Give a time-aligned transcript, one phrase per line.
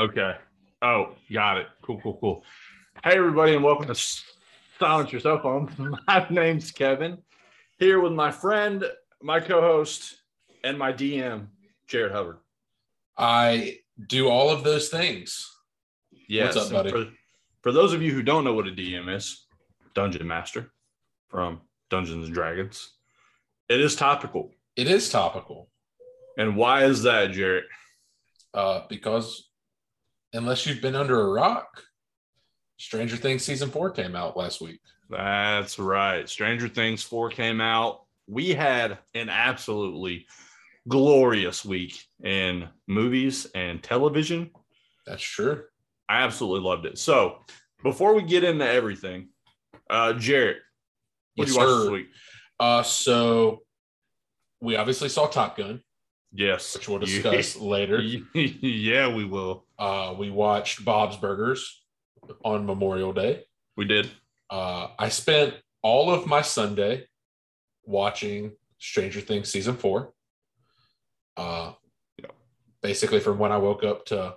[0.00, 0.34] Okay.
[0.80, 1.66] Oh, got it.
[1.82, 2.44] Cool, cool, cool.
[3.04, 3.94] Hey, everybody, and welcome to
[4.78, 5.94] Silence Your Cell Phone.
[6.06, 7.18] My name's Kevin,
[7.78, 8.82] here with my friend,
[9.20, 10.16] my co host,
[10.64, 11.48] and my DM,
[11.86, 12.38] Jared Hubbard.
[13.18, 15.46] I do all of those things.
[16.26, 16.54] Yes.
[16.54, 16.90] What's up, buddy?
[16.92, 17.06] For,
[17.60, 19.44] for those of you who don't know what a DM is,
[19.94, 20.72] Dungeon Master
[21.28, 22.92] from Dungeons and Dragons.
[23.68, 24.50] It is topical.
[24.76, 25.68] It is topical
[26.38, 27.64] And why is that, Jared?
[28.54, 29.49] uh, because
[30.32, 31.82] unless you've been under a rock,
[32.78, 34.80] Stranger Things season four came out last week.
[35.08, 36.28] That's right.
[36.28, 38.02] Stranger Things 4 came out.
[38.28, 40.26] We had an absolutely
[40.86, 44.50] glorious week in movies and television.
[45.06, 45.64] That's true.
[46.08, 46.96] I absolutely loved it.
[46.96, 47.38] So,
[47.82, 49.30] before we get into everything,
[49.90, 50.58] uh Jared,
[51.34, 51.82] what Yes, did you watch sir.
[51.82, 52.06] this week?
[52.60, 53.62] Uh, so
[54.60, 55.82] we obviously saw Top Gun,
[56.32, 56.74] Yes.
[56.74, 58.00] which we'll discuss later.
[58.34, 59.66] yeah, we will.
[59.78, 61.82] Uh, we watched Bob's Burgers
[62.44, 63.44] on Memorial Day.
[63.76, 64.10] We did.
[64.48, 67.06] Uh, I spent all of my Sunday
[67.84, 70.12] watching Stranger Things season four.
[71.36, 71.72] Uh,
[72.18, 72.30] Yeah.
[72.82, 74.36] basically from when I woke up to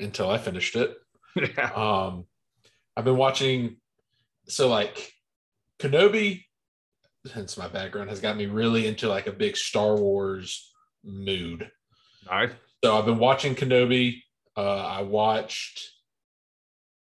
[0.00, 0.96] until I finished it.
[1.36, 1.70] Yeah.
[1.72, 2.26] Um,
[2.96, 3.76] I've been watching,
[4.48, 5.12] so like
[5.78, 6.44] Kenobi,
[7.32, 10.72] hence my background, has got me really into like a big Star Wars
[11.04, 11.70] mood.
[12.26, 12.50] Nice.
[12.82, 14.22] So I've been watching Kenobi.
[14.56, 15.80] Uh, I watched,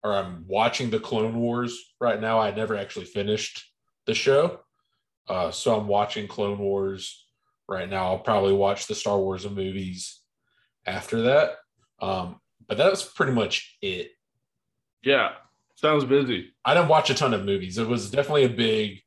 [0.04, 2.40] or I'm watching the Clone Wars right now.
[2.40, 3.64] I never actually finished
[4.06, 4.60] the show,
[5.28, 7.26] uh, so I'm watching Clone Wars
[7.68, 8.06] right now.
[8.06, 10.22] I'll probably watch the Star Wars movies
[10.86, 11.58] after that.
[12.02, 14.12] Um, but that's pretty much it.
[15.04, 15.34] Yeah.
[15.76, 16.54] Sounds busy.
[16.64, 17.78] I didn't watch a ton of movies.
[17.78, 19.00] It was definitely a big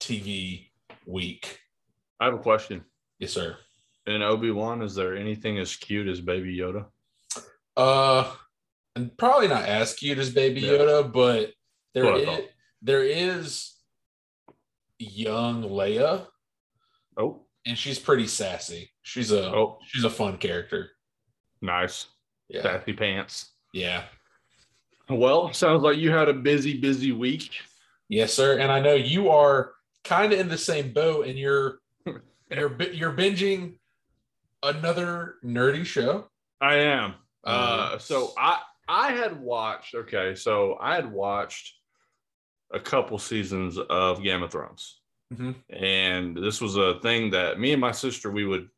[0.00, 0.66] TV
[1.06, 1.60] week.
[2.18, 2.84] I have a question.
[3.18, 3.56] Yes, sir.
[4.06, 6.86] In Obi-Wan, is there anything as cute as Baby Yoda?
[7.76, 8.32] Uh,
[8.96, 10.72] and probably not as cute as Baby Yeah.
[10.72, 11.52] Yoda, but
[11.94, 12.40] there is,
[12.82, 13.74] there is
[14.98, 16.26] young Leia,
[17.16, 18.90] Oh, and she's pretty sassy.
[19.02, 20.90] She's a oh, she's a fun character.
[21.60, 22.06] nice.
[22.48, 23.52] Yeah, Sassy pants.
[23.72, 24.04] yeah,
[25.08, 27.50] Well, sounds like you had a busy, busy week.
[28.08, 28.58] yes, sir.
[28.58, 29.72] And I know you are
[30.04, 33.74] kind of in the same boat, and you're you're you're binging
[34.62, 36.28] another nerdy show.
[36.60, 37.14] I am.
[37.44, 37.48] Uh,
[37.94, 39.94] Uh, so I I had watched.
[39.94, 41.74] Okay, so I had watched
[42.72, 45.00] a couple seasons of Game of Thrones,
[45.32, 45.54] Mhm.
[45.70, 48.68] and this was a thing that me and my sister we would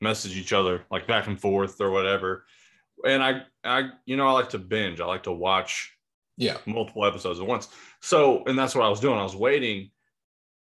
[0.00, 2.44] message each other like back and forth or whatever.
[3.06, 5.00] And I I you know I like to binge.
[5.00, 5.90] I like to watch
[6.36, 7.68] Yeah, multiple episodes at once.
[8.00, 9.18] So, and that's what I was doing.
[9.18, 9.90] I was waiting,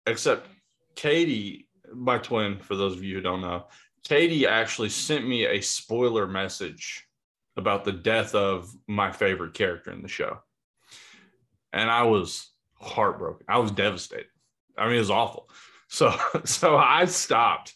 [0.08, 0.48] except
[0.94, 3.66] Katie, my twin, for those of you who don't know,
[4.04, 7.06] Katie actually sent me a spoiler message
[7.56, 10.38] about the death of my favorite character in the show.
[11.72, 13.46] And I was heartbroken.
[13.48, 14.26] I was devastated.
[14.76, 15.50] I mean, it was awful.
[15.88, 16.14] So,
[16.44, 17.74] so I stopped.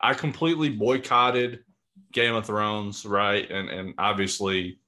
[0.00, 1.64] I completely boycotted
[2.12, 3.50] Game of Thrones, right?
[3.50, 4.78] And and obviously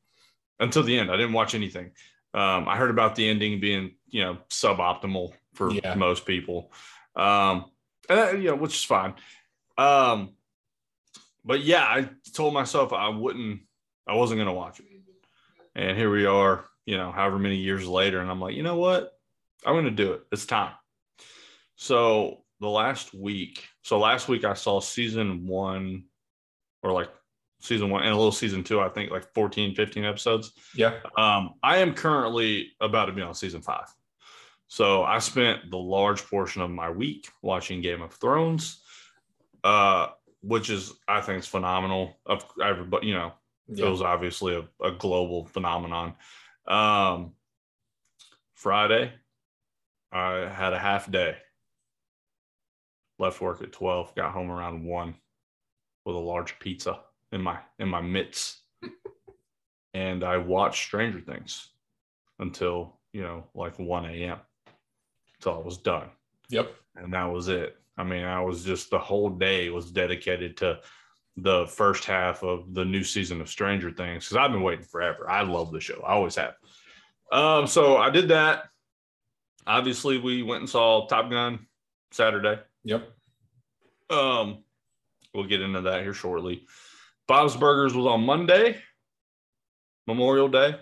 [0.60, 1.90] until the end, I didn't watch anything.
[2.34, 5.94] Um, I heard about the ending being, you know, suboptimal for Yeah.
[5.94, 6.70] most people,
[7.16, 7.64] um,
[8.08, 9.14] and that, you know, which is fine.
[9.78, 10.34] Um,
[11.44, 13.60] but yeah, I told myself I wouldn't,
[14.06, 14.86] I wasn't going to watch it,
[15.74, 18.76] and here we are, you know, however many years later, and I'm like, you know
[18.78, 19.12] what,
[19.64, 20.22] I'm going to do it.
[20.32, 20.72] It's time.
[21.76, 26.04] So the last week, so last week I saw season one,
[26.82, 27.10] or like
[27.60, 30.52] season one and a little season two, I think like 14, 15 episodes.
[30.74, 30.94] yeah.
[31.18, 33.86] Um, I am currently about to be on season five.
[34.68, 38.80] So I spent the large portion of my week watching Game of Thrones,
[39.62, 40.08] uh,
[40.42, 42.16] which is I think is phenomenal.
[42.26, 43.32] Of everybody, you know,
[43.68, 46.14] it was obviously a, a global phenomenon.
[46.66, 47.32] Um,
[48.54, 49.12] Friday,
[50.12, 51.36] I had a half day.
[53.18, 55.14] Left work at twelve, got home around one,
[56.04, 57.00] with a large pizza
[57.32, 58.62] in my in my mitts,
[59.94, 61.68] and I watched Stranger Things
[62.38, 64.38] until you know like one a.m.
[65.38, 66.08] Until I was done
[66.48, 66.74] Yep.
[66.96, 67.76] and that was it.
[67.98, 70.80] I mean, I was just the whole day was dedicated to
[71.36, 75.28] the first half of the new season of Stranger Things because I've been waiting forever.
[75.28, 76.00] I love the show.
[76.02, 76.54] I always have.
[77.32, 78.64] Um, so I did that.
[79.66, 81.66] Obviously, we went and saw Top Gun
[82.12, 82.60] Saturday.
[82.84, 83.10] Yep.
[84.10, 84.62] Um,
[85.34, 86.66] we'll get into that here shortly.
[87.26, 88.80] Bob's Burgers was on Monday,
[90.06, 90.76] Memorial Day.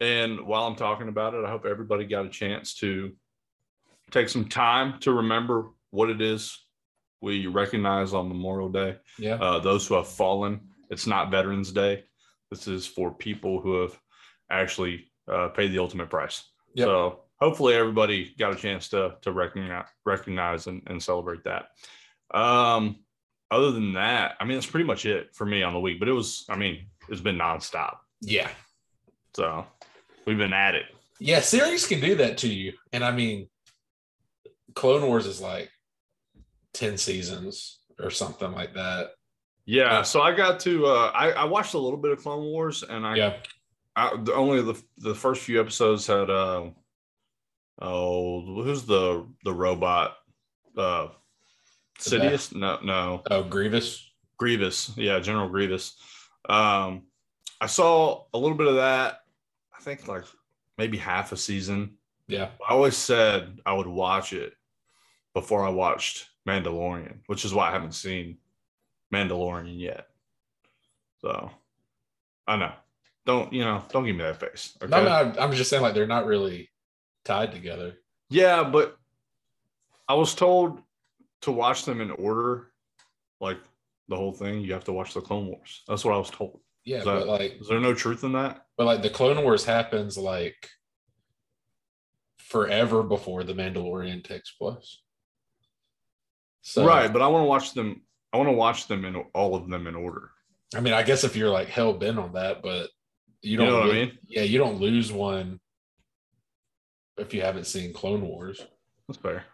[0.00, 3.12] And while I'm talking about it, I hope everybody got a chance to
[4.10, 6.58] take some time to remember what it is
[7.20, 8.96] we recognize on Memorial Day.
[9.18, 9.34] Yeah.
[9.34, 10.60] Uh, those who have fallen.
[10.90, 12.04] It's not Veterans Day.
[12.50, 13.98] This is for people who have
[14.50, 16.42] actually uh, paid the ultimate price.
[16.74, 16.86] Yep.
[16.86, 21.68] So hopefully everybody got a chance to to recognize recognize and, and celebrate that.
[22.36, 23.04] Um,
[23.50, 25.98] other than that, I mean, that's pretty much it for me on the week.
[25.98, 27.96] But it was, I mean, it's been nonstop.
[28.20, 28.48] Yeah.
[29.34, 29.66] So
[30.26, 30.86] we've been at it.
[31.18, 32.72] Yeah, series can do that to you.
[32.92, 33.48] And I mean,
[34.74, 35.70] Clone Wars is like
[36.74, 39.10] 10 seasons or something like that.
[39.66, 40.02] Yeah.
[40.02, 43.06] So I got to uh I, I watched a little bit of Clone Wars and
[43.06, 43.36] I, Yeah.
[43.96, 46.70] I the, only the the first few episodes had uh
[47.80, 50.16] oh who's the the robot
[50.76, 51.08] uh
[51.98, 52.54] Sidious?
[52.54, 53.22] No, no.
[53.30, 54.10] Oh, Grievous.
[54.38, 54.96] Grievous.
[54.96, 55.96] Yeah, General Grievous.
[56.48, 57.02] Um
[57.60, 59.20] I saw a little bit of that.
[59.78, 60.24] I think like
[60.78, 61.96] maybe half a season.
[62.26, 62.48] Yeah.
[62.66, 64.54] I always said I would watch it
[65.34, 68.38] before I watched Mandalorian, which is why I haven't seen
[69.12, 70.08] Mandalorian yet.
[71.20, 71.50] So
[72.46, 72.72] I know.
[73.26, 73.84] Don't you know?
[73.90, 74.76] Don't give me that face.
[74.82, 74.90] Okay.
[74.90, 75.10] No, no,
[75.40, 76.70] I'm- just saying like they're not really
[77.24, 77.98] tied together.
[78.30, 78.96] Yeah, but
[80.08, 80.80] I was told
[81.42, 82.72] to watch them in order,
[83.40, 83.58] like
[84.08, 84.60] the whole thing.
[84.62, 85.82] You have to watch the Clone Wars.
[85.86, 86.60] That's what I was told.
[86.84, 88.66] Yeah, Is but that- like Is there no truth in that?
[88.76, 90.68] but like the Clone Wars happens like
[92.38, 95.00] forever before the Mandalorian takes place.
[96.62, 98.02] So right, but I want to watch them.
[98.32, 100.30] I want to watch them in all of them in order.
[100.74, 102.90] I mean, I guess if you're like hell bent on that, but
[103.42, 104.18] you You, don't know what I mean?
[104.28, 105.60] Yeah, you don't lose one
[107.16, 108.60] if you haven't seen Clone Wars.
[109.08, 109.44] That's fair.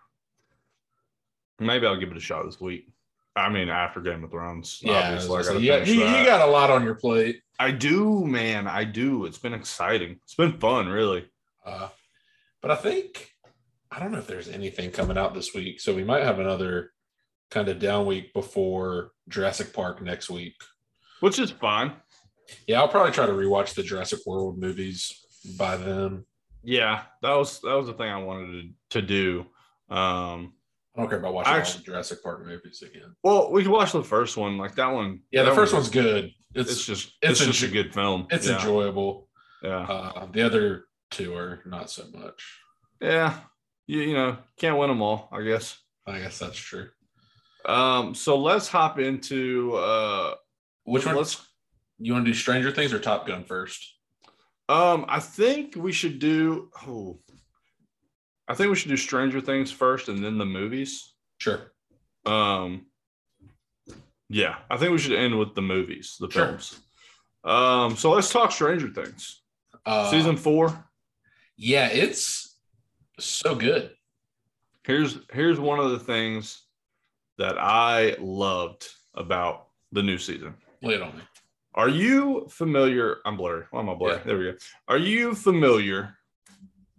[1.58, 2.88] Maybe I'll give it a shot this week.
[3.34, 4.80] I mean, after Game of Thrones.
[4.82, 7.40] Yeah, I obviously, I gotta say, you, you, you got a lot on your plate.
[7.58, 8.66] I do, man.
[8.66, 9.24] I do.
[9.24, 10.18] It's been exciting.
[10.24, 11.26] It's been fun, really.
[11.64, 11.88] Uh,
[12.60, 13.30] but I think
[13.90, 16.92] I don't know if there's anything coming out this week, so we might have another
[17.50, 20.54] kind of down week before Jurassic Park next week.
[21.20, 21.92] Which is fine.
[22.66, 25.12] Yeah, I'll probably try to rewatch the Jurassic World movies
[25.58, 26.24] by then.
[26.62, 29.40] Yeah, that was that was the thing I wanted to, to do.
[29.88, 30.52] Um,
[30.96, 33.14] I don't care about watching all the Jurassic Park movies again.
[33.22, 34.58] well, we can watch the first one.
[34.58, 35.20] Like that one.
[35.30, 36.30] Yeah, the first one- one's good.
[36.54, 38.26] It's It's just it's it's, just a good film.
[38.30, 39.28] it's yeah, enjoyable.
[39.62, 42.42] Yeah, Uh, the other two are not so much.
[43.00, 43.38] yeah.
[43.86, 45.28] You you know can't win them all.
[45.32, 45.78] I guess.
[46.06, 46.88] I guess that's true.
[47.66, 50.34] Um, so let's hop into uh,
[50.84, 51.16] Which one?
[51.16, 51.44] Let's.
[51.98, 53.94] You want to do Stranger Things or Top Gun first?
[54.68, 56.70] Um, I think we should do.
[56.86, 57.20] Oh,
[58.48, 61.14] I think we should do Stranger Things first, and then the movies.
[61.38, 61.72] Sure.
[62.26, 62.86] Um,
[64.28, 66.46] yeah, I think we should end with the movies, the Sure.
[66.46, 66.80] films.
[67.44, 69.42] Um, so let's talk Stranger Things,
[69.84, 70.88] Uh, season four.
[71.56, 72.56] Yeah, it's
[73.18, 73.94] so good.
[74.84, 76.65] Here's here's one of the things
[77.38, 80.54] that I loved about the new season.
[80.82, 81.22] Lay it on me.
[81.74, 83.18] Are you familiar?
[83.26, 83.64] I'm blurry.
[83.70, 84.16] Why am I blurry?
[84.16, 84.22] Yeah.
[84.24, 84.56] There we go.
[84.88, 86.16] Are you familiar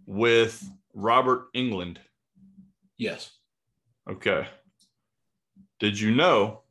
[0.06, 1.96] with Robert Englund?
[2.96, 3.30] Yes.
[4.08, 4.46] Okay.
[5.80, 6.62] Did you know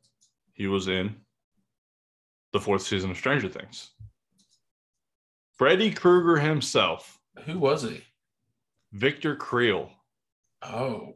[0.54, 1.16] he was in
[2.52, 3.90] the fourth season of Stranger Things?
[5.54, 8.02] Freddy Krueger himself, Who was he?
[8.92, 9.90] Victor Creel.
[10.62, 11.14] Oh,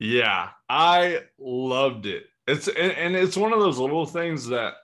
[0.00, 2.24] Yeah, I loved it.
[2.48, 4.74] It's and, and it's one of those little things that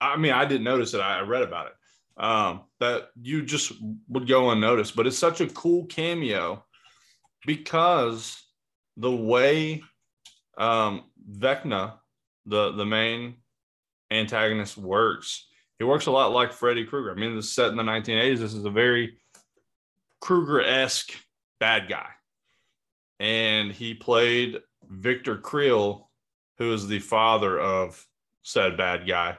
[0.00, 1.00] I mean, I didn't notice it.
[1.00, 2.22] I read about it.
[2.22, 3.72] Um, that you just
[4.08, 6.64] would go unnoticed, but it's such a cool cameo
[7.46, 8.42] because
[8.96, 9.82] the way
[10.58, 11.94] um Vecna,
[12.46, 13.36] the the main
[14.10, 15.46] antagonist, works,
[15.78, 17.12] he works a lot like Freddy Krueger.
[17.12, 18.38] I mean, this is set in the 1980s.
[18.38, 19.18] This is a very
[20.20, 21.12] Krueger-esque
[21.60, 22.08] bad guy
[23.20, 24.58] and he played
[24.88, 26.10] Victor Creel,
[26.58, 28.04] who is the father of
[28.42, 29.36] said bad guy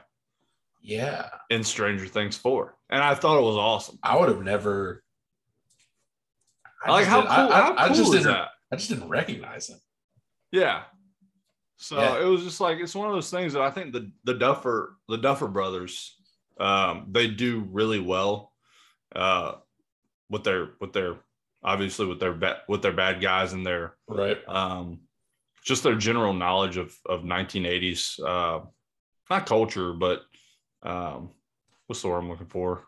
[0.81, 1.27] yeah.
[1.49, 2.75] in Stranger Things 4.
[2.91, 3.97] And I thought it was awesome.
[4.03, 5.03] I would have never.
[6.85, 8.23] I like just how didn't- cool, I, I- how I just is didn't.
[8.27, 8.47] that?
[8.71, 9.79] I just didn't recognize him.
[10.51, 10.83] Yeah.
[11.77, 12.21] So Yeah.
[12.21, 14.95] it was just like it's one of those things that I think the the Duffer
[15.09, 16.15] the Duffer brothers
[16.59, 18.51] um they do really well
[19.15, 19.53] uh
[20.29, 21.15] with their with their
[21.63, 24.37] obviously with their ba- with their bad guys and their Right.
[24.47, 25.01] um,
[25.63, 28.65] just their general knowledge of of 1980s, uh,
[29.29, 30.23] not culture, but
[30.83, 31.29] um,
[31.87, 32.85] what's the word I'm looking for?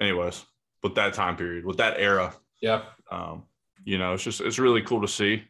[0.00, 0.44] Anyways,
[0.82, 2.82] with that time period, with that era, Yeah.
[3.10, 3.44] um,
[3.84, 5.44] you know, it's just it's really cool to see.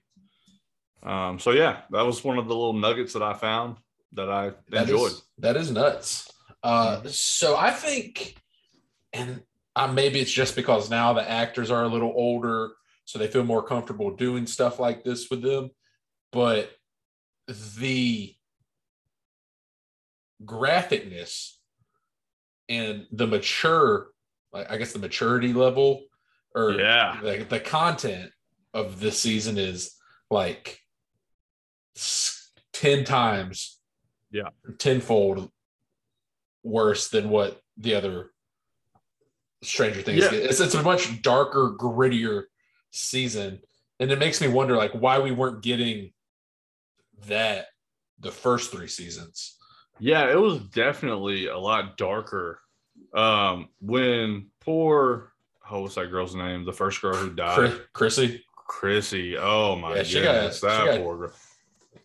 [1.03, 3.77] Um, so yeah, that was one of the little nuggets that I found
[4.13, 5.13] that I That enjoyed.
[5.13, 6.31] is- that is nuts.
[6.63, 8.37] Uh, so I think,
[9.13, 9.43] and
[9.77, 12.71] uh, maybe it's just because now the actors are a little older,
[13.05, 15.71] so they feel more comfortable doing stuff like this with them.
[16.33, 16.71] But
[17.79, 18.35] the
[20.45, 21.53] graphicness
[22.69, 24.09] and the mature,
[24.53, 26.05] like I guess the maturity level
[26.55, 27.21] or Yeah.
[27.23, 28.31] the, the content
[28.75, 29.97] of this season is
[30.31, 30.81] like
[32.73, 33.81] 10 times
[34.31, 34.51] Yeah.
[34.79, 35.51] tenfold
[36.63, 38.33] worse than what the other
[39.63, 40.31] stranger things Yeah.
[40.33, 42.45] It's, it's a much darker grittier
[42.91, 43.61] season
[44.01, 46.13] and it makes me wonder like why we weren't getting
[47.27, 47.67] that
[48.21, 49.57] the first three seasons
[49.99, 52.61] Yeah, it was definitely a lot darker.
[53.15, 55.33] Um, when poor
[55.71, 56.65] oh, what's that girl's name?
[56.65, 57.57] The first girl who died,
[57.93, 59.37] Chris, Chrissy Chrissy.
[59.39, 61.33] Oh my Yeah, she got- goodness, she that got- poor girl.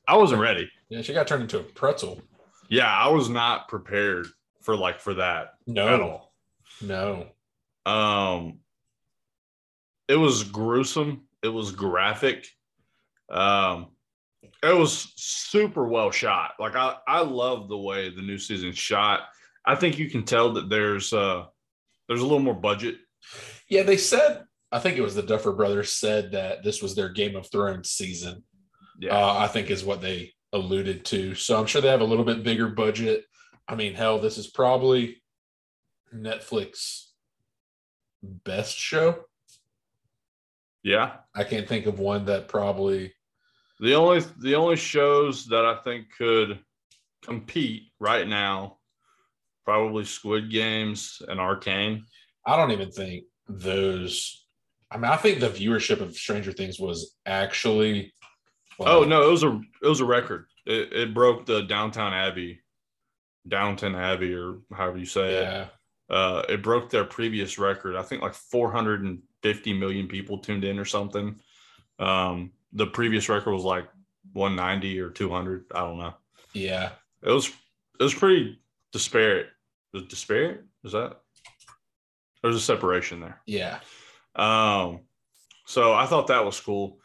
[0.07, 0.69] I wasn't ready.
[0.89, 2.22] yeah she got turned into a pretzel
[2.69, 4.27] Yeah, I was not prepared
[4.62, 6.33] for like for that at no all.
[6.81, 7.27] no
[7.85, 8.59] Um,
[10.07, 11.27] it was gruesome.
[11.41, 12.47] It was graphic.
[13.29, 13.87] Um,
[14.61, 16.51] it was super well shot.
[16.59, 19.21] Like I, I love the way the new season shot.
[19.65, 21.45] I think you can tell that there's uh
[22.07, 22.95] there's a little more budget.
[23.69, 27.09] Yeah, they said, I think it was the Duffer Brothers said that this was their
[27.09, 28.43] Game of Thrones season.
[28.99, 31.33] Yeah, Uh, I think is what they alluded to.
[31.35, 33.23] So I'm sure they have a little bit bigger budget.
[33.67, 35.23] I mean, hell, this is probably
[36.13, 37.05] Netflix
[38.23, 39.25] best show.
[40.81, 41.17] yeah.
[41.35, 43.13] I can't think of one that probably.
[43.79, 46.59] The only the only shows that I think could
[47.23, 48.77] compete right now,
[49.65, 52.05] probably Squid Games and Arcane.
[52.45, 54.45] I don't even think those.
[54.91, 58.13] I mean, I think the viewership of Stranger Things was actually.
[58.79, 60.45] Oh no, it was a it was a record.
[60.65, 62.61] It, it broke the Downtown Abbey,
[63.47, 65.43] Downton Abbey, or however you say it.
[66.10, 67.95] Uh, it broke their previous record.
[67.95, 71.39] I think like 450 million people tuned in or something.
[72.00, 73.88] Um, the previous record was like
[74.33, 75.65] 190 or 200.
[75.74, 76.13] I don't know.
[76.53, 76.91] yeah.
[77.22, 77.48] It was
[78.00, 78.60] it was pretty
[78.91, 79.48] disparate.
[79.93, 80.65] Was disparate?
[80.83, 81.19] Is that
[82.41, 83.39] there's a separation there?
[83.45, 83.79] Yeah.
[84.36, 85.01] Um,
[85.65, 87.00] so I thought that was cool.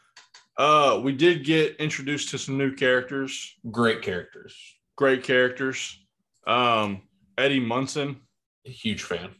[0.57, 4.53] Uh, we did get introduced to some new characters, Great characters.
[4.97, 5.97] great characters.
[6.45, 7.03] Um,
[7.37, 8.19] Eddie Munson,
[8.63, 9.31] Huge fan.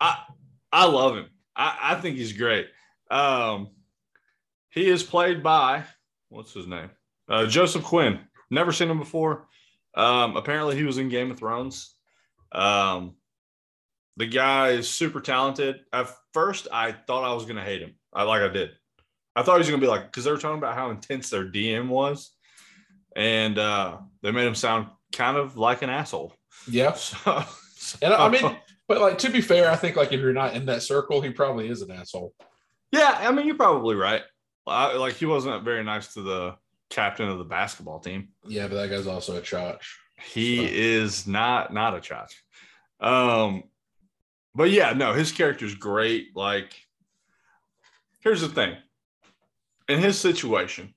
[0.00, 0.18] I
[0.72, 1.26] I love him.
[1.56, 2.68] I, I think he's great.
[3.10, 3.70] Um,
[4.70, 5.84] he is played by
[6.28, 6.90] what's his name?
[7.28, 8.20] Uh, Joseph Quinn.
[8.50, 9.48] Never seen him before.
[9.94, 11.94] Um, apparently he was in Game of Thrones.
[12.52, 13.16] Um,
[14.16, 15.80] the guy is super talented.
[15.92, 17.94] At first, I thought I was gonna hate him.
[18.12, 18.70] I like I did.
[19.36, 21.44] I thought he was gonna be like because they were talking about how intense their
[21.44, 22.32] DM was,
[23.16, 26.34] and uh, they made him sound kind of like an asshole.
[26.70, 26.96] Yeah.
[27.24, 27.44] So,
[28.02, 28.56] And I mean,
[28.88, 31.30] but like to be fair, I think like if you're not in that circle, he
[31.30, 32.34] probably is an asshole.
[32.92, 34.22] Yeah, I mean, you're probably right.
[34.66, 36.56] I, like he wasn't very nice to the
[36.90, 38.28] captain of the basketball team.
[38.46, 39.82] Yeah, but that guy's also a chotch.
[40.20, 42.32] He So- is not not a chotch.
[43.00, 43.64] Um,
[44.54, 46.34] but yeah, no, his character's great.
[46.34, 46.74] Like,
[48.20, 48.74] here's the thing:
[49.88, 50.94] in his situation,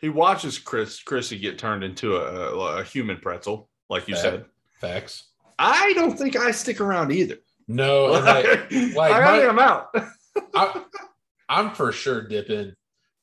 [0.00, 4.22] he watches Chris Chrissy get turned into a, a, a human pretzel, like you Fact.
[4.24, 4.44] said.
[4.80, 5.24] Facts.
[5.58, 7.36] I don't think I stick around either.
[7.68, 9.94] No, and like like I my- am out.
[10.54, 10.82] I,
[11.48, 12.74] I'm for sure dipping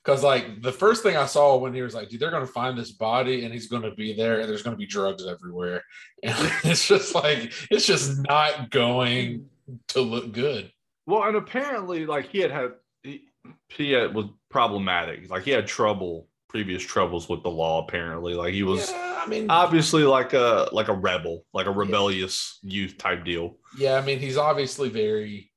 [0.04, 2.78] because like the first thing I saw when he was like, dude, they're gonna find
[2.78, 5.84] this body and he's gonna be there and there's gonna be drugs everywhere.
[6.24, 9.50] And it's just like it's just not going
[9.90, 10.72] to look good.
[11.06, 12.72] Well, and apparently, like he had had
[13.04, 13.26] he,
[13.68, 15.30] he had, was problematic.
[15.30, 17.84] Like he had trouble, previous troubles with the law.
[17.86, 21.72] Apparently, like he was yeah, I mean, obviously like a like a rebel, like a
[21.72, 23.58] rebellious youth type deal.
[23.78, 25.52] yeah, I mean, he's obviously very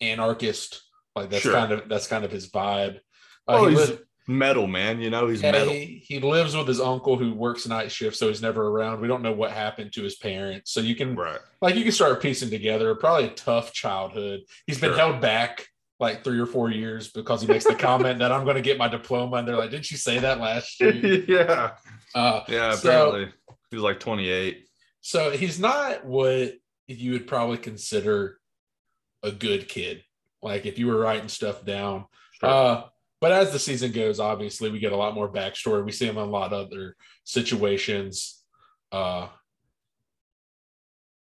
[0.00, 0.82] anarchist.
[1.14, 1.52] Like that's Sure.
[1.54, 2.96] kind of that's kind of his vibe.
[3.46, 5.00] Uh, Oh, he he's li- metal, man.
[5.00, 5.72] You know, he's yeah, metal.
[5.72, 9.00] he, he lives with his uncle who works night shift, so he's never around.
[9.00, 11.38] We don't know what happened to his parents, so you can Right.
[11.62, 12.94] like you can start piecing together.
[12.96, 14.40] Probably a tough childhood.
[14.66, 15.66] He's been held back
[16.00, 18.78] like three or four years because he makes the comment that I'm going to get
[18.78, 20.92] my diploma, and they're like, "Didn't you say that last year?"
[21.28, 21.72] yeah.
[22.14, 22.74] Uh, Yeah.
[22.74, 23.34] So- Apparently,
[23.70, 24.64] he was like 28.
[25.00, 26.54] so he's not what
[26.86, 28.38] you would probably consider
[29.22, 30.02] a good kid.
[30.40, 32.06] Like if you were writing stuff down.
[32.40, 32.48] Sure.
[32.48, 32.82] Uh,
[33.20, 35.84] but as the season goes, obviously we get a lot more backstory.
[35.84, 38.42] We see him in a lot of other situations.
[38.92, 39.26] Uh,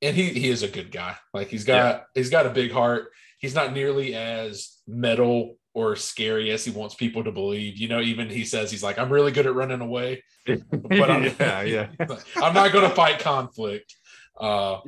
[0.02, 1.16] and he he is a good guy.
[1.34, 3.08] Like he's got he's got a big heart.
[3.38, 7.76] He's not nearly as metal or scary as he wants people to believe.
[7.76, 11.25] You know, even he says he's like, I'm really good at running away, but I'm,
[11.40, 11.88] yeah, yeah.
[12.37, 13.95] I'm not going to fight conflict.
[14.40, 14.78] Uh,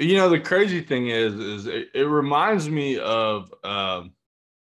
[0.00, 4.12] You know, the crazy thing is, is it, it reminds me of um,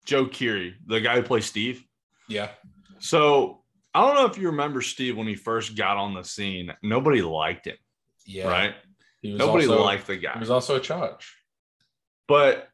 [0.05, 1.83] Joe Keery, the guy who plays Steve.
[2.29, 2.49] yeah,
[2.99, 3.63] So
[3.95, 6.71] I don't know if you remember Steve when he first got on the scene.
[6.83, 7.77] Nobody liked him,
[8.27, 8.75] yeah, right?
[9.23, 10.33] He was Nobody also, liked the guy.
[10.33, 11.35] He was also a charge.
[12.27, 12.67] but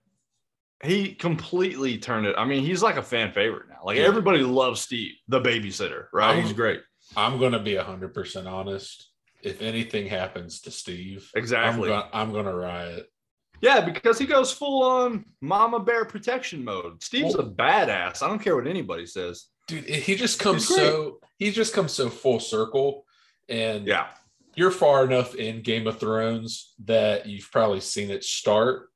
[0.84, 2.36] he completely turned it.
[2.38, 3.80] I mean, he's like a fan favorite now.
[3.84, 4.06] Like Yeah.
[4.06, 6.36] everybody loves Steve, the babysitter, right?
[6.36, 6.82] I'm- he's great.
[7.18, 9.10] I'm gonna be hundred percent honest.
[9.42, 11.92] If anything happens to Steve, Exactly.
[11.92, 13.10] I'm I'm gonna riot.
[13.62, 17.02] Yeah, because he goes full on mama bear protection mode.
[17.04, 18.22] Steve's a badass.
[18.24, 19.48] I don't care what anybody says.
[19.68, 23.06] Dude, he just comes so he just comes so full circle.
[23.50, 24.08] And Yeah.
[24.56, 28.90] you're far enough in Game of Thrones that you've probably seen it start.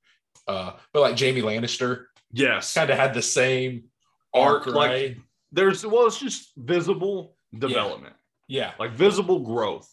[0.47, 2.73] Uh, but like Jaime Lannister Yes.
[2.73, 3.85] kind of had the same
[4.33, 5.17] arc, Arc, like- right?
[5.51, 8.15] There's well, it's just visible development.
[8.47, 8.71] yeah.
[8.79, 9.87] like visible growth,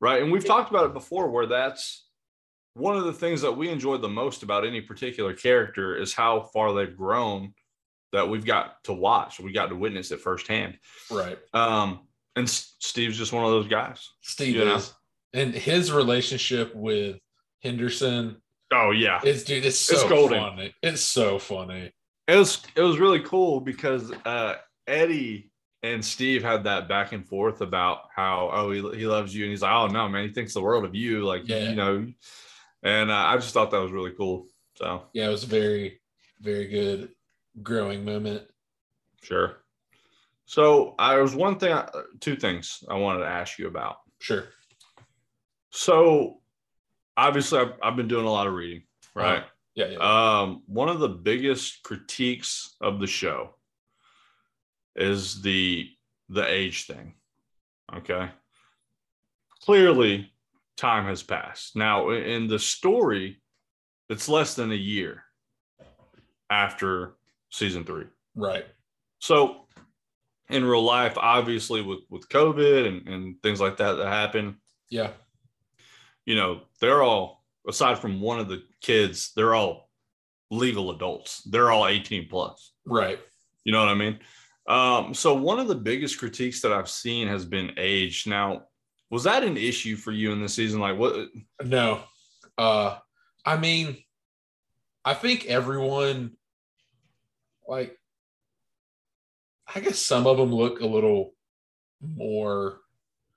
[0.00, 0.22] right?
[0.22, 2.06] And we've talked about it before where that's
[2.72, 6.40] one of the things that we enjoy the most about any particular character is how
[6.54, 7.52] far they've grown
[8.12, 9.38] that we've got to watch.
[9.38, 10.78] We got to witness it firsthand.
[11.10, 11.38] Right.
[11.52, 12.00] Um,
[12.34, 14.08] and Steve's just one of those guys.
[14.22, 14.76] Steve You know?
[14.76, 14.92] is.
[15.34, 17.18] And his relationship with
[17.62, 18.36] Henderson
[18.72, 19.20] Oh yeah.
[19.24, 20.38] is dude, it's so It's golden.
[20.40, 20.74] funny.
[20.82, 21.92] It's so funny.
[22.26, 24.54] It was it was really cool because uh
[24.86, 25.50] Eddie
[25.82, 29.50] and Steve had that back and forth about how oh he, he loves you and
[29.50, 31.68] he's like oh no man he thinks the world of you like Yeah.
[31.68, 32.06] you know
[32.82, 36.00] and uh, I just thought that was really cool so Yeah, it was a very,
[36.40, 37.10] very good
[37.62, 38.42] growing moment.
[39.22, 39.58] Sure.
[40.46, 41.88] So I was one thing, uh,
[42.20, 43.96] two things I wanted to ask you about.
[44.18, 44.44] Sure.
[45.70, 46.40] So
[47.16, 48.82] obviously, I've, I've been doing a lot of reading,
[49.14, 49.44] right?
[49.74, 49.98] Yeah, yeah.
[50.40, 53.54] Um, one of the biggest critiques of the show
[54.96, 55.88] is the
[56.28, 57.14] the age thing.
[57.94, 58.30] Okay.
[59.62, 60.32] Clearly,
[60.76, 61.76] time has passed.
[61.76, 63.42] Now, in the story,
[64.08, 65.22] it's less than a year
[66.50, 67.14] after
[67.50, 68.06] season three.
[68.34, 68.66] right.
[69.18, 69.62] So
[70.50, 74.56] in real life, obviously with, with COVID and, and things like that that happen,
[74.90, 75.10] Yeah.
[76.26, 79.90] You know, they're all aside from one of the kids, they're all
[80.50, 81.42] legal adults.
[81.42, 82.72] They're all 18 plus.
[82.86, 83.18] Right.
[83.64, 84.18] You know what I mean?
[84.66, 88.26] Um, so one of the biggest critiques that I've seen has been age.
[88.26, 88.64] Now,
[89.10, 90.80] was that an issue for you in this season?
[90.80, 91.28] Like what
[91.62, 92.00] No.
[92.56, 92.98] Uh
[93.44, 93.98] I mean,
[95.04, 96.32] I think everyone
[97.68, 97.98] like
[99.74, 101.34] I guess some of them look a little
[102.00, 102.80] more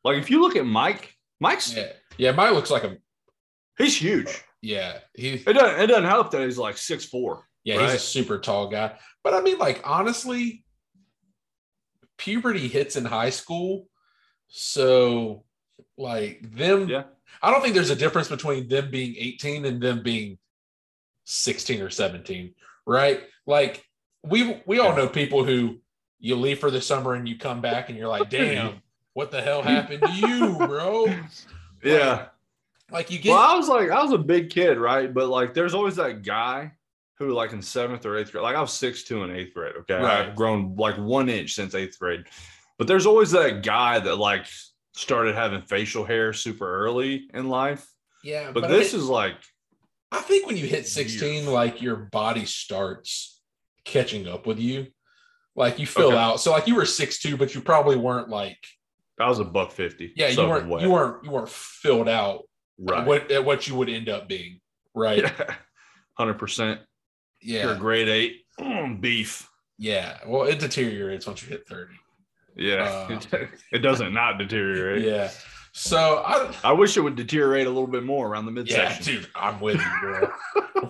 [0.04, 1.92] like if you look at Mike, Mike's yeah.
[2.18, 2.98] Yeah, mine looks like a
[3.78, 4.44] he's huge.
[4.62, 7.44] yeah, he It doesn't it doesn't help that he's like six four.
[7.64, 8.98] yeah, he's a super tall guy.
[9.24, 10.64] But I mean like honestly
[12.18, 13.88] puberty hits in high school.
[14.48, 15.44] So
[15.98, 17.04] like them Yeah.
[17.42, 20.40] I don't think there's a difference between them being 18 and them being
[21.26, 22.56] 16 or 17,
[22.88, 23.22] right?
[23.46, 23.84] Like
[24.24, 25.80] we we all know people who
[26.20, 28.82] you leave for the summer and you come back and you're like, damn,
[29.18, 31.12] what the hell happened to you, bro?
[31.84, 32.28] Yeah.
[32.92, 35.12] Like you get Well, I was like, I was a big kid, right?
[35.14, 36.74] But like, there's always that guy
[37.18, 39.74] who, like, in seventh or eighth grade, like, I was six two in eighth grade.
[39.82, 40.28] Okay, Right.
[40.28, 42.26] I've grown like one inch since eighth grade.
[42.78, 44.46] But there's always that guy that like
[44.96, 47.88] started having facial hair super early in life.
[48.24, 49.38] yeah, But, I this mean, is like,
[50.12, 51.48] I think when you hit 16, Years.
[51.48, 53.40] like your body starts
[53.84, 54.88] catching up with you.
[55.56, 56.18] Like you fill Okay.
[56.18, 56.40] out.
[56.40, 58.58] So like you were 6'2, but you probably weren't like,
[59.20, 60.14] I was a buck fifty.
[60.16, 62.44] yeah, you weren't you weren't you weren't filled out
[62.78, 63.00] right.
[63.00, 64.60] at what at what you would end up being.
[64.94, 65.24] Right.
[65.24, 65.56] Yeah,
[66.14, 66.82] hundred percent.
[67.42, 67.64] Yeah.
[67.64, 69.50] You're a grade eight mm, beef.
[69.78, 70.18] Yeah.
[70.26, 71.94] Well, it deteriorates once you hit 30.
[72.56, 75.04] Yeah, Uh, it doesn't not deteriorate.
[75.04, 75.30] Yeah.
[75.74, 79.14] So I I wish it would deteriorate a little bit more around the midsection.
[79.14, 80.32] yeah, dude, I'm with you, bro.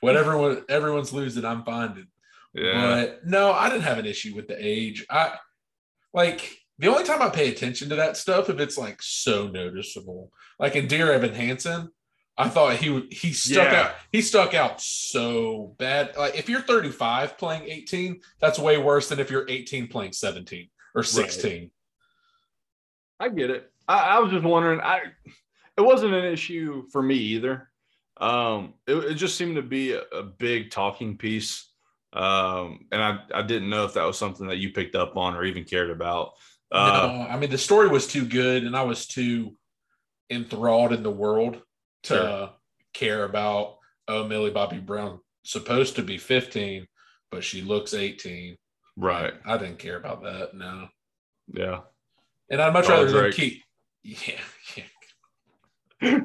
[0.00, 2.06] what everyone everyone's losing, I'm finding.
[2.54, 3.04] yeah.
[3.04, 5.04] But no, I didn't have an issue with the age.
[5.10, 5.34] I
[6.14, 10.32] like the only time I pay attention to that stuff if it's like so noticeable.
[10.58, 11.90] Like in Dear Evan Hansen,
[12.36, 13.80] I thought he he stuck Yeah.
[13.82, 16.16] out he stuck out so bad.
[16.16, 20.68] Like if you're 35 playing 18, that's way worse than if you're 18 playing 17
[20.94, 21.70] or 16.
[23.20, 23.70] I get it.
[23.88, 24.80] I, I was just wondering.
[24.80, 25.00] I
[25.76, 27.68] it wasn't an issue for me either.
[28.20, 31.70] Um, it, it just seemed to be a, a big talking piece,
[32.12, 35.34] um, and I I didn't know if that was something that you picked up on
[35.34, 36.32] or even cared about.
[36.70, 39.56] Uh, no, I mean the story was too good and I was too
[40.30, 41.62] enthralled in the world
[42.04, 42.50] to Sure.
[42.92, 43.76] care about
[44.06, 46.86] oh Millie Bobby Brown supposed to be 15,
[47.30, 48.56] but she looks 18.
[48.96, 49.32] Right.
[49.46, 50.52] I didn't care about that.
[50.54, 50.88] No.
[51.46, 51.80] Yeah.
[52.50, 53.34] And I'd much Oh, rather Drake.
[53.34, 53.62] keep
[54.02, 54.40] yeah,
[54.76, 54.84] yeah.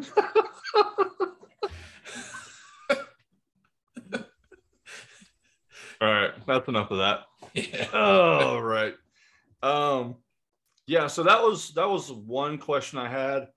[6.02, 6.32] All right.
[6.46, 7.20] That's enough of that.
[7.54, 7.88] Yeah.
[7.94, 8.96] All right.
[9.62, 10.16] Um,
[10.88, 11.08] yeah.
[11.08, 13.48] So that was that was one question I had.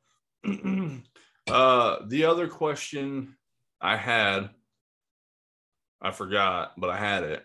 [1.49, 3.37] Uh, the other question
[3.81, 4.51] I had,
[6.03, 7.45] I forgot, but I had it.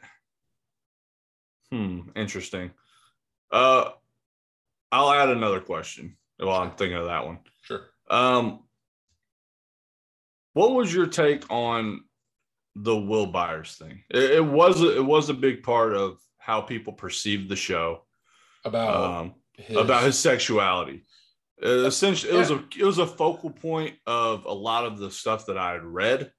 [1.72, 2.72] Hmm, interesting.
[3.52, 3.92] Uh,
[4.92, 7.40] I'll add another question while I'm thinking of that one.
[7.62, 7.82] Sure.
[8.10, 8.64] Um,
[10.54, 12.02] what was your take on
[12.76, 14.04] the Will Byers thing?
[14.10, 18.04] It, it was it was a big part of how people perceived the show
[18.66, 21.04] About um, his, about his sexuality.
[21.64, 25.12] Uh, essentially, it was a it was a focal point of a lot of the
[25.12, 26.32] stuff that I had read.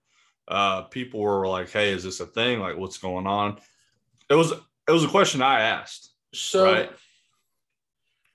[0.49, 2.59] Uh, people were like, "Hey, is this a thing?
[2.61, 3.59] Like, what's going on?"
[4.29, 6.13] It was it was a question I asked.
[6.35, 6.91] so right.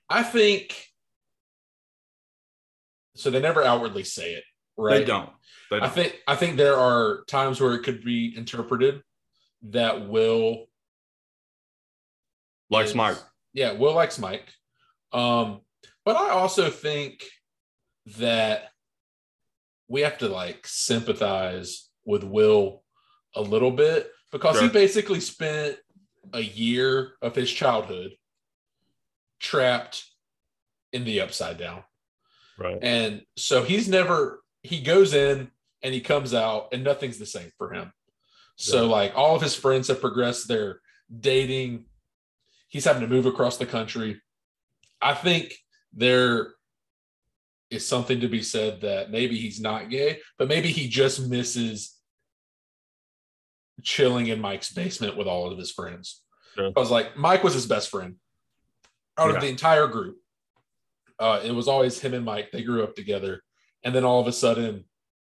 [0.08, 0.88] I think
[3.14, 4.44] so they never outwardly say it,
[4.76, 5.00] right?
[5.00, 5.30] They don't.
[5.70, 5.92] They I don't.
[5.92, 9.02] think I think there are times where it could be interpreted
[9.70, 10.66] that Will
[12.70, 13.16] Likes is- Mike.
[13.52, 14.46] Yeah, Will likes Mike.
[15.12, 15.60] Um,
[16.04, 17.24] but I also think
[18.16, 18.68] that
[19.88, 22.82] we have to like sympathize with Will
[23.34, 25.76] a little bit because he basically spent
[26.32, 28.12] a year of his childhood
[29.40, 30.04] trapped
[30.92, 31.82] in the upside down.
[32.58, 32.78] Right.
[32.82, 35.50] And so he's never he goes in
[35.82, 37.92] and he comes out and nothing's the same for him.
[38.56, 38.90] So Yeah.
[38.90, 40.80] like all of his friends have progressed they're
[41.20, 41.84] dating.
[42.68, 44.20] He's having to move across the country.
[45.00, 45.54] I think
[45.92, 46.54] there
[47.70, 51.94] is something to be said that maybe he's not gay, but maybe he just misses
[53.82, 56.22] chilling in Mike's basement with all of his friends.
[56.54, 56.72] Sure.
[56.76, 58.16] I was like, Mike was his best friend
[59.16, 59.36] out Yeah.
[59.36, 60.18] of the entire group.
[61.18, 62.50] Uh, it was always him and Mike.
[62.52, 63.42] They grew up together.
[63.84, 64.84] And then all of a sudden,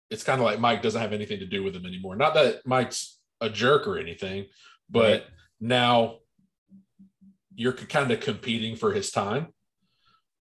[0.09, 2.15] it's kind of like Mike doesn't have anything to do with him anymore.
[2.15, 4.45] Not that Mike's a jerk or anything,
[4.89, 5.23] but Right.
[5.59, 6.19] now
[7.55, 9.53] you're kind of competing for his time.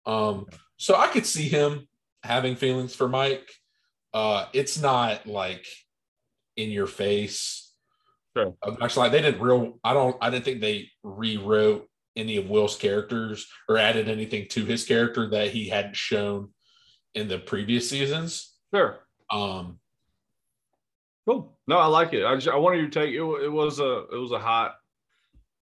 [0.08, 1.86] Um, so I could see him
[2.22, 3.48] having feelings for Mike.
[4.12, 5.66] Uh, it's not like
[6.56, 7.72] in your face.
[8.36, 8.54] Sure.
[8.82, 9.78] Actually, like, they didn't real.
[9.84, 10.16] I don't.
[10.20, 15.30] I didn't think they rewrote any of Will's characters or added anything to his character
[15.30, 16.50] that he hadn't shown
[17.14, 18.54] in the previous seasons.
[18.72, 18.98] Sure.
[19.30, 19.78] Um,
[21.28, 21.58] Cool.
[21.66, 22.24] No, I like it.
[22.24, 23.20] I just I wanted you to take it.
[23.20, 24.76] It was a it was a hot,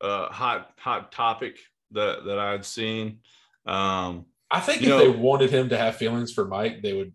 [0.00, 1.59] uh, hot hot topic
[1.90, 3.18] that that I had seen.
[3.66, 7.12] Um, I think You if they wanted him to have feelings for Mike, they would.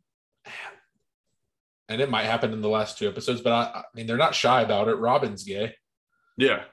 [1.90, 4.34] And it might happen in the last two episodes, but I, I mean, they're not
[4.34, 4.96] shy about it.
[4.96, 5.76] Robin's gay.
[6.38, 6.64] yeah.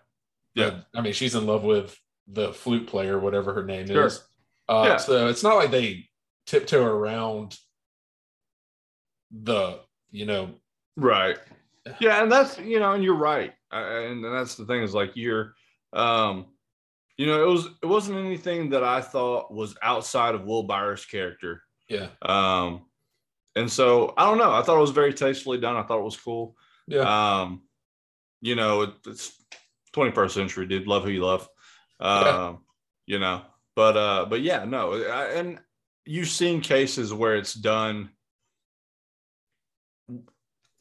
[0.54, 0.80] Yeah.
[0.94, 1.98] I mean, she's in love with
[2.28, 4.06] the flute player, whatever her name Sure.
[4.06, 4.22] is.
[4.68, 4.96] Uh, Yeah.
[4.98, 6.08] So it's not like they
[6.46, 7.56] tiptoe around
[9.30, 10.50] the, you know,
[10.96, 11.38] Right.
[12.00, 15.54] Yeah, and that's you know, and you're right, and that's the thing is like you're,
[15.94, 16.51] um,
[17.16, 21.04] you know, it was it wasn't anything that I thought was outside of Will Byers'
[21.04, 22.86] character, yeah, um,
[23.54, 24.50] and so I don't know.
[24.52, 25.76] I thought it was very tastefully done.
[25.76, 26.56] I thought it was cool.
[26.86, 27.62] yeah, Um,
[28.40, 29.32] you know, it, it's
[29.94, 30.86] 21st century, dude.
[30.86, 31.48] Love who you love.
[32.00, 32.54] Um, Yeah.
[33.06, 33.42] you know,
[33.76, 35.58] but uh, but yeah, no, I, and
[36.06, 38.10] you've seen cases where it's done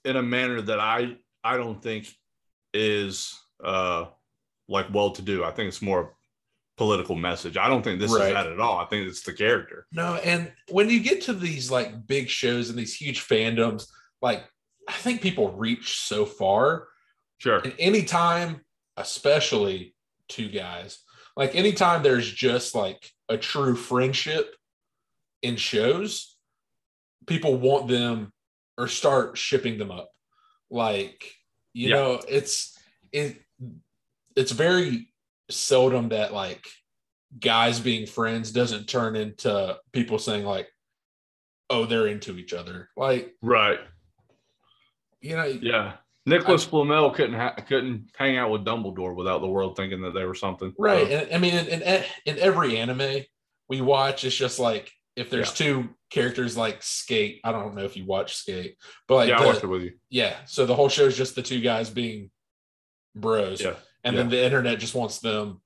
[0.06, 2.08] in a manner that I I don't think
[2.74, 4.06] is uh
[4.68, 5.44] like well to do.
[5.44, 6.16] I think it's more
[6.82, 7.58] political message.
[7.58, 8.30] I don't think this Right.
[8.30, 8.80] is that at all.
[8.80, 9.86] I think it's the character.
[9.92, 13.88] No, and when you get to these like big shows and these huge fandoms,
[14.20, 14.44] like
[14.88, 16.88] I think people reach so far.
[17.38, 17.60] Sure.
[17.60, 18.62] And anytime,
[18.98, 19.94] especially
[20.28, 21.04] two guys,
[21.38, 24.56] like anytime there's just like a true friendship
[25.44, 26.36] in shows,
[27.28, 28.34] people want them
[28.80, 30.10] or start shipping them up.
[30.72, 31.32] Like,
[31.74, 31.96] you Yeah.
[31.96, 32.76] know, it's
[33.12, 33.40] it
[34.36, 35.11] it's very
[35.52, 36.66] seldom that like
[37.40, 40.68] guys being friends doesn't turn into people saying like,
[41.70, 42.90] oh, they're into each other.
[42.98, 43.80] Like, Right.
[45.22, 45.94] you know, Yeah.
[46.26, 50.24] Nicholas Flamel couldn't ha- couldn't hang out with Dumbledore without the world thinking that they
[50.24, 50.74] were something.
[50.78, 51.08] Right.
[51.08, 53.24] So, And I mean, in, in, in every anime
[53.68, 57.98] we watch, it's just like if there's two characters like Skate, I don't know if
[57.98, 58.76] you watch Skate,
[59.08, 59.94] but like, yeah, I watched it with you.
[60.10, 60.36] yeah.
[60.46, 62.30] So the whole show is just the two guys being
[63.16, 63.62] bros.
[63.62, 63.76] Yeah.
[64.04, 65.62] And then the internet just wants them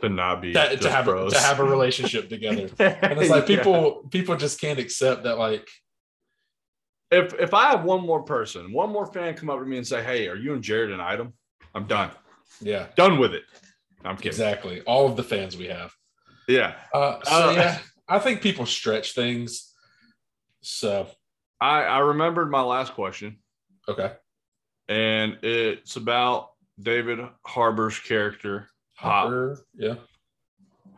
[0.00, 1.32] To not be to, to have bros.
[1.32, 2.68] to have a relationship together.
[2.78, 3.56] And it's like Yeah.
[3.58, 5.68] people people just can't accept that like
[7.10, 9.86] If if I have one more person, one more fan come up to me and
[9.86, 11.32] say, "Hey, are you and Jared an item?"
[11.74, 12.10] I'm done.
[12.60, 13.44] yeah, Done with it.
[14.04, 14.28] I'm kidding.
[14.30, 14.80] exactly.
[14.82, 15.92] All of the fans we have.
[16.48, 16.74] Yeah.
[16.94, 19.72] Uh, so Uh, yeah, I think people stretch things.
[20.62, 21.08] So
[21.60, 23.38] I I remembered my last question,
[23.88, 24.12] okay.
[24.88, 26.49] and it's about
[26.82, 29.56] David Harbour's character, Hop.
[29.74, 29.94] Yeah.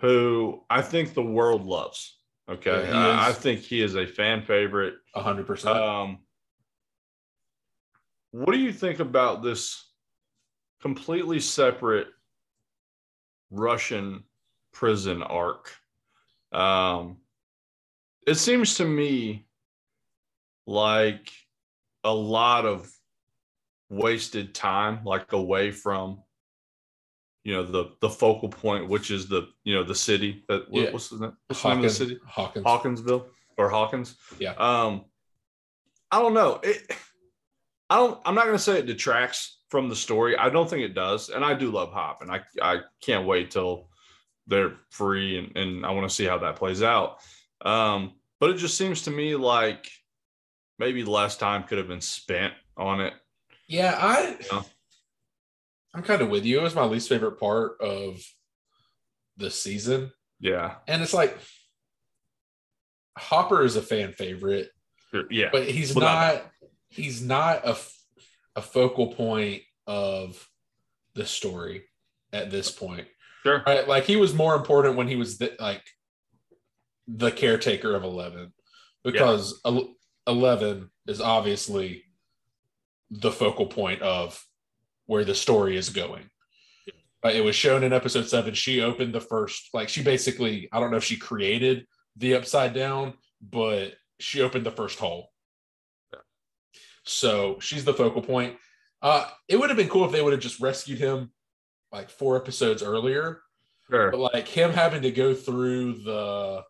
[0.00, 2.18] who I think the world loves.
[2.48, 4.94] Okay, Yeah, I, I think he is a fan favorite.
[5.14, 5.76] hundred percent.
[5.76, 6.18] Um,
[8.32, 9.90] what do you think about this
[10.80, 12.08] completely separate
[13.50, 14.24] Russian
[14.72, 15.70] prison arc?
[16.50, 17.18] Um,
[18.26, 19.46] it seems to me
[20.66, 21.30] like
[22.04, 22.90] a lot of
[23.92, 26.22] wasted time, like away from
[27.44, 30.82] you know the the focal point, which is the you know the city that what-
[30.84, 30.90] Yeah.
[30.92, 32.18] what's the, name- what's the name of the city?
[32.26, 32.64] Hawkins.
[32.66, 33.26] Hawkinsville
[33.58, 34.16] or Hawkins.
[34.38, 34.52] Yeah.
[34.52, 35.04] Um,
[36.10, 36.60] I don't know.
[36.62, 36.90] It,
[37.90, 38.20] I don't.
[38.24, 40.36] I'm not going to say it detracts from the story.
[40.36, 43.50] I don't think it does, and I do love Hop, and I I can't wait
[43.50, 43.88] till
[44.46, 47.18] they're free, and and I want to see how that plays out.
[47.64, 49.88] Um, but it just seems to me like
[50.78, 53.14] maybe less time could have been spent on it.
[53.72, 54.62] Yeah, I Yeah.
[55.94, 56.60] I'm kind of with you.
[56.60, 58.22] It was my least favorite part of
[59.38, 60.12] the season.
[60.40, 60.76] Yeah.
[60.86, 61.38] And it's like
[63.16, 64.70] Hopper is a fan favorite,
[65.30, 65.48] Yeah.
[65.52, 66.50] but he's Without not
[66.90, 67.78] he's not a
[68.56, 70.46] a focal point of
[71.14, 71.84] the story
[72.32, 73.08] at this point.
[73.42, 73.62] Sure.
[73.66, 73.88] Right?
[73.88, 75.82] Like he was more important when he was the, like
[77.08, 78.52] the caretaker of 11
[79.02, 79.94] because el-
[80.26, 82.04] 11 is obviously
[83.14, 84.42] the focal point of
[85.06, 86.30] where the story is going.
[87.20, 90.80] But it was shown in episode 7 she opened the first like she basically I
[90.80, 95.28] don't know if she created the upside down but she opened the first hole.
[97.04, 98.56] So she's the focal point.
[99.02, 101.32] Uh it would have been cool if they would have just rescued him
[101.92, 103.42] like four episodes earlier
[103.90, 104.10] Sure.
[104.10, 106.62] but like him having to go through the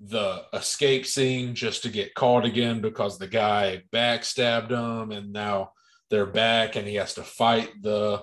[0.00, 5.72] the escape scene just to get caught again because the guy backstabbed him and now
[6.10, 8.22] they're back and he has to fight the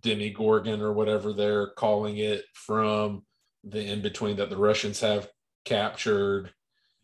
[0.00, 3.24] demi gorgon or whatever they're calling it from
[3.64, 5.28] the in between that the russians have
[5.64, 6.52] captured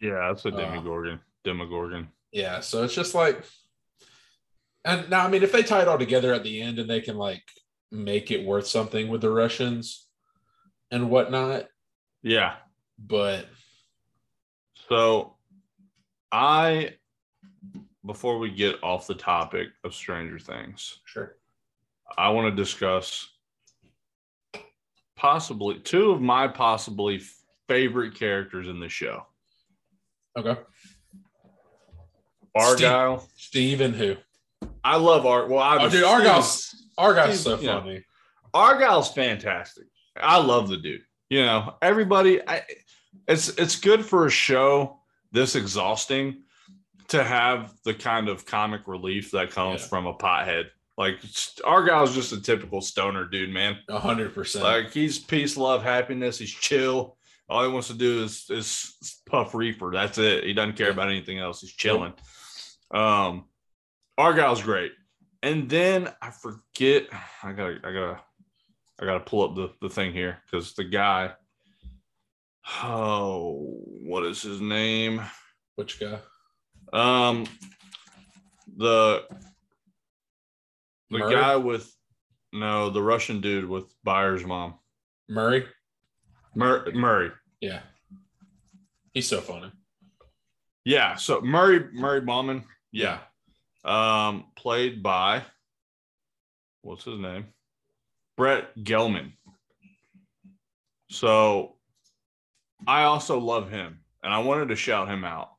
[0.01, 1.21] Yeah, that's a Uh, Demogorgon.
[1.45, 2.09] Demogorgon.
[2.31, 3.45] yeah so it's just like
[4.85, 7.01] and now i mean if they tie it all together at the end and they
[7.01, 7.43] can like
[7.91, 10.07] make it worth something with the russians
[10.93, 11.67] and whatnot
[12.23, 12.55] Yeah.
[12.99, 13.47] But
[14.89, 15.35] So
[16.33, 16.95] I
[18.05, 21.37] before we get off the topic of Stranger Things, sure
[22.17, 23.29] I want to discuss
[25.17, 27.23] possibly two of my possibly
[27.69, 29.27] favorite characters in the show.
[30.37, 30.61] okay
[32.55, 33.29] Argyle.
[33.37, 34.17] Steven who
[34.83, 35.49] I love Art.
[35.49, 38.05] Well, I oh dude argyle's argyle's so Steve, funny
[38.57, 39.85] Argyle's fantastic.
[40.19, 41.03] I love the dude.
[41.29, 42.41] You know, everybody.
[42.49, 42.63] I,
[43.29, 45.01] it's it's good for a show
[45.33, 46.43] this exhausting
[47.09, 49.87] to have the kind of comic relief that comes Yeah.
[49.89, 50.65] from a pothead.
[50.99, 51.19] Like
[51.65, 53.79] our Argyle's just a typical stoner dude, man.
[53.89, 56.39] a hundred percent Like he's peace, love, happiness.
[56.39, 57.17] He's chill.
[57.49, 59.91] All he wants to do is is puff reefer.
[59.93, 60.45] That's it.
[60.45, 61.61] He doesn't care about anything else.
[61.61, 62.13] He's chilling.
[62.91, 63.45] Um,
[64.19, 64.93] Argyle's great.
[65.43, 67.09] And then I forget.
[67.43, 67.79] I gotta.
[67.85, 68.21] I gotta.
[68.99, 71.33] I gotta pull up the the thing here because the guy.
[72.83, 75.23] Oh, what is his name?
[75.77, 76.19] which guy?
[76.93, 77.47] Um,
[78.77, 79.25] the
[81.11, 81.35] the Murray?
[81.35, 81.93] guy with
[82.53, 84.75] no, the Russian dude with Byers' mom,
[85.29, 85.67] murray?
[86.55, 87.31] Mur- Murray.
[87.61, 87.81] yeah.
[89.13, 89.71] He's so funny.
[90.85, 93.19] Yeah, so Murray Murray Bauman, yeah,
[93.85, 95.43] um, played by
[96.83, 97.47] what's his name,
[98.37, 99.33] Brett Gelman.
[101.11, 101.76] So
[102.87, 105.51] I also love him, and I wanted to shout him out.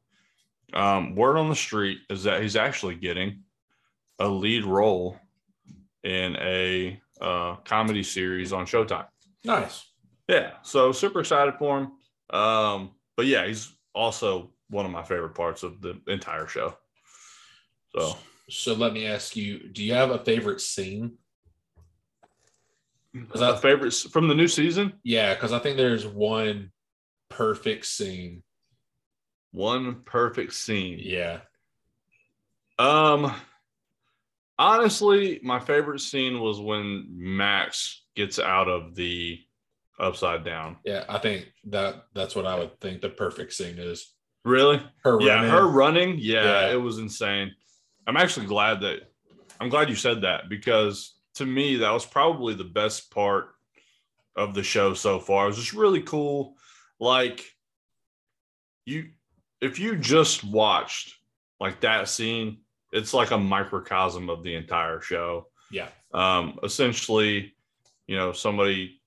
[0.74, 3.44] Um, word on the street is that he's actually getting
[4.20, 5.18] a lead role
[6.04, 9.08] in a uh, comedy series on Showtime.
[9.46, 9.86] nice
[10.28, 12.38] Yeah, so super excited for him.
[12.38, 16.78] Um, but yeah, he's also one of my favorite parts of the entire show.
[17.96, 18.18] So
[18.50, 21.18] so let me ask you do you have a favorite scene
[23.34, 24.94] is that favorites from the new season?
[25.04, 26.72] yeah because i think there's one
[27.30, 28.44] perfect scene
[29.52, 31.00] One perfect scene.
[31.02, 31.40] yeah
[32.80, 33.34] Um
[34.60, 39.40] honestly, my favorite scene was when Max gets out of the
[40.00, 40.78] upside down.
[40.86, 44.14] yeah i think that that's what i would think the perfect scene is
[44.46, 44.80] Really?
[45.04, 45.50] her yeah, running.
[45.52, 46.16] her running.
[46.20, 46.72] Yeah, Yeah.
[46.74, 47.52] it was insane.
[48.06, 49.12] I'm actually glad that
[49.60, 53.50] I'm glad you said that because to me that was probably the best part
[54.38, 55.46] of the show so far.
[55.46, 56.56] It was just really cool.
[57.00, 57.46] Like
[58.86, 59.10] you
[59.62, 61.16] if you just watched
[61.60, 62.60] like that scene,
[62.92, 65.48] it's like a microcosm of the entire show.
[65.72, 67.54] yeah Um essentially,
[68.08, 69.02] you know, somebody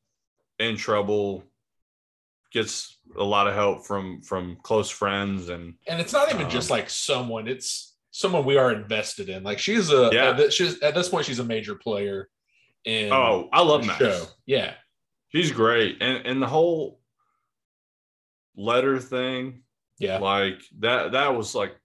[0.59, 1.45] in trouble
[2.53, 6.51] gets a lot of help from from close friends and And it's not even Um,
[6.51, 9.43] just like someone; it's someone we are invested in.
[9.43, 10.31] Like she's a Yeah.
[10.39, 12.29] at, she's, at this point, she's a major player
[12.85, 13.99] in oh, I love the Max.
[13.99, 14.27] show.
[14.47, 14.75] Yeah,
[15.29, 17.00] She's great, and and the whole
[18.57, 19.63] letter thing,
[19.99, 21.77] yeah, like that that was like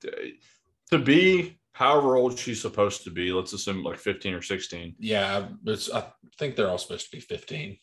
[0.91, 3.31] to be however old she's supposed to be.
[3.31, 5.47] Let's assume like fifteen or sixteen, yeah.
[5.65, 6.05] It's, I
[6.37, 7.77] think they're all supposed to be fifteen.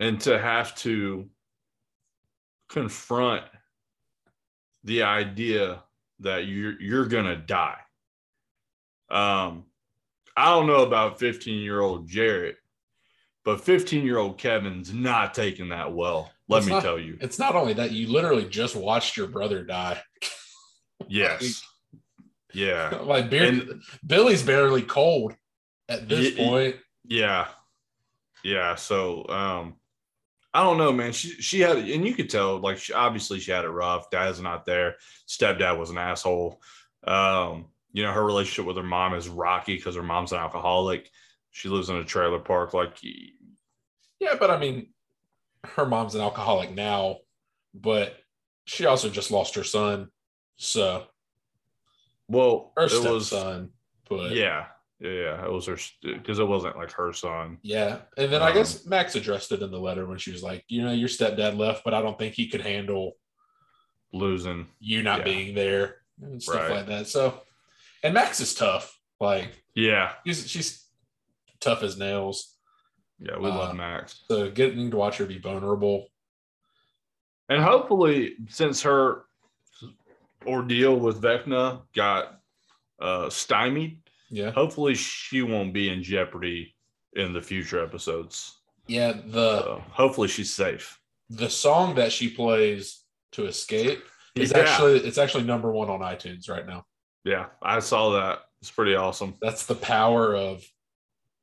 [0.00, 1.28] and to have to
[2.68, 3.44] confront
[4.84, 5.82] the idea
[6.20, 7.78] that you're you're gonna die.
[9.10, 9.64] Um,
[10.36, 12.56] I don't know about 15 year old Jared,
[13.44, 16.32] but 15 year old Kevin's not taking that well.
[16.48, 17.16] Let It's me not- tell you.
[17.20, 20.00] It's not only that you literally just watched your brother die.
[21.08, 21.62] Yes.
[22.52, 22.90] Yeah.
[23.02, 25.34] like And- Billy's barely cold
[25.88, 26.76] at this Ye- point.
[27.04, 27.48] Yeah.
[28.42, 28.76] Yeah.
[28.76, 29.74] So um
[30.54, 31.12] I don't know, man.
[31.12, 34.08] She she had and you could tell, like she obviously she had it rough.
[34.10, 34.94] Dad's not there.
[35.28, 36.62] Stepdad was an asshole.
[37.06, 41.10] Um, you know, her relationship with her mom is rocky because her mom's an alcoholic.
[41.50, 42.72] She lives in a trailer park.
[42.72, 42.96] Like
[44.20, 44.93] Yeah, but I mean,
[45.76, 47.18] her mom's an alcoholic now,
[47.74, 48.16] but
[48.66, 50.08] she also just lost her son.
[50.56, 51.04] So
[52.28, 53.70] well, her it was stepson.
[54.08, 54.66] But yeah,
[55.00, 55.44] yeah, yeah.
[55.44, 57.58] It was her because it wasn't like her son.
[57.62, 58.02] Yeah.
[58.16, 60.64] And then I Um, guess Max addressed it in the letter when she was like,
[60.68, 63.12] you know, your stepdad left, but I don't think he could handle
[64.12, 64.68] Losing.
[64.78, 65.24] you not Yeah.
[65.24, 66.70] being there and stuff Right.
[66.70, 67.06] like that.
[67.08, 67.42] So,
[68.02, 68.98] and Max is tough.
[69.20, 70.12] Like, Yeah.
[70.26, 70.86] she's, she's
[71.60, 72.53] tough as nails.
[73.18, 73.38] Yeah.
[73.38, 74.22] We Uh, love Max.
[74.28, 76.08] So, getting to watch her be vulnerable.
[77.48, 79.24] And hopefully, since her
[80.46, 82.40] ordeal with Vecna got
[83.00, 84.00] uh, stymied,
[84.30, 84.50] Yeah.
[84.50, 86.74] hopefully she won't be in jeopardy
[87.14, 88.58] in the future episodes.
[88.86, 89.12] Yeah.
[89.12, 91.00] The, So hopefully she's safe.
[91.30, 94.58] the song that she plays to escape is yeah.
[94.58, 96.84] actually, it's actually number one on iTunes right now.
[97.24, 98.40] yeah, I saw that.
[98.60, 99.34] It's pretty awesome.
[99.40, 100.64] That's the power of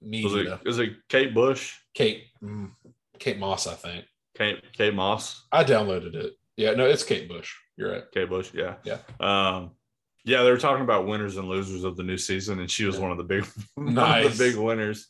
[0.01, 1.75] It is it Kate Bush?
[1.93, 2.71] Kate, mm,
[3.19, 4.05] Kate Moss, I think.
[4.35, 5.45] Kate Kate Moss?
[5.51, 6.33] I downloaded it.
[6.57, 6.71] Yeah.
[6.73, 7.53] No, it's Kate Bush.
[7.77, 8.03] You're right.
[8.13, 8.75] Kate Bush, yeah.
[8.83, 8.97] Yeah.
[9.19, 9.71] Um
[10.23, 12.95] yeah, they were talking about winners and losers of the new season, and she was
[12.95, 13.01] Yeah.
[13.01, 14.37] one of the big one of Nice.
[14.37, 15.07] the big winners.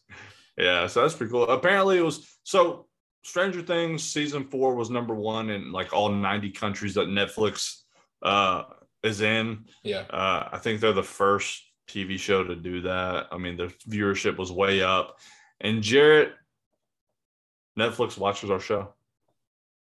[0.58, 1.50] Yeah, so that's pretty cool.
[1.50, 2.88] Apparently it was so
[3.24, 7.82] Stranger Things season four was number one in like all 90 countries that Netflix
[8.22, 8.64] uh
[9.04, 9.66] is in.
[9.84, 10.06] Yeah.
[10.10, 13.28] Uh I think they're the first TV show to do that.
[13.32, 15.18] I mean, the viewership was way up.
[15.60, 16.34] And Jared,
[17.78, 18.94] Netflix watches our show.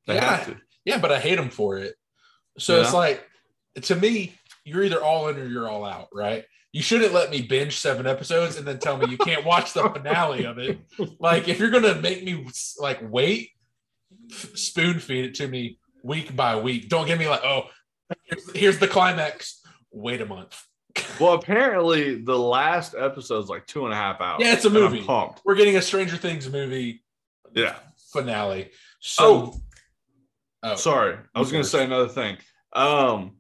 [0.06, 0.44] They Yeah.
[0.44, 0.56] to.
[0.84, 1.94] Yeah, but I hate them for it.
[2.58, 3.24] So it's like,
[3.82, 6.44] to me, you're either all in or you're all out, right?
[6.72, 9.88] You shouldn't let me binge seven episodes and then tell me you can't watch the
[9.90, 10.78] finale of it.
[11.18, 12.46] Like, if you're gonna make me
[12.78, 13.50] like wait,
[14.30, 16.88] f- spoon feed it to me week by week.
[16.88, 17.64] Don't give me like, oh,
[18.24, 19.62] here's, here's the climax.
[19.92, 20.60] Wait a month.
[21.20, 24.40] Well, apparently the last episode is like two and a half hours.
[24.44, 25.02] Yeah, it's a movie.
[25.02, 25.42] pumped.
[25.44, 27.02] We're getting a Stranger Things movie
[27.54, 27.76] Yeah.
[28.12, 28.70] finale.
[29.00, 29.54] So,
[30.62, 31.16] oh, Sorry.
[31.34, 32.36] I was gonna say another thing.
[32.72, 33.36] Um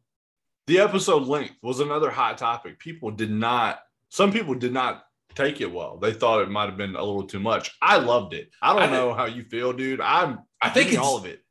[0.66, 2.78] the episode length was another hot topic.
[2.78, 5.98] People did not some people did not take it well.
[5.98, 7.76] They thought it might have been a little too much.
[7.80, 8.50] I loved it.
[8.60, 10.00] I don't I know how you feel, dude.
[10.00, 11.42] I'm I think it's all of it.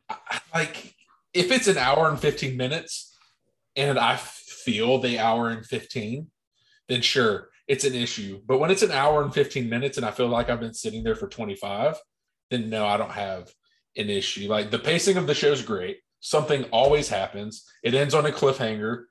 [0.53, 0.93] Like
[1.33, 3.15] if it's an hour and 15 minutes
[3.75, 4.19] and I
[4.67, 6.27] feel the hour and 15,
[6.89, 8.41] then sure, it's an issue.
[8.45, 11.05] But when it's an hour and 15 minutes and I feel like I've been sitting
[11.05, 11.95] there for 25,
[12.51, 13.49] then no, I don't have
[13.95, 14.49] an issue.
[14.49, 15.99] Like the pacing of the show is great.
[16.19, 17.63] Something always happens.
[17.81, 19.03] It ends on a cliffhanger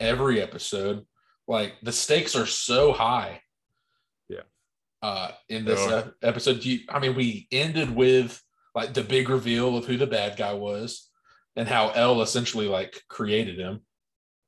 [0.00, 1.04] every episode.
[1.46, 3.42] Like the stakes are so high.
[4.30, 4.48] Yeah.
[5.02, 8.42] Uh, in this They episode, Do you, I mean, we ended with
[8.74, 11.10] like the big reveal of who the bad guy was
[11.56, 13.80] and how El essentially like created him.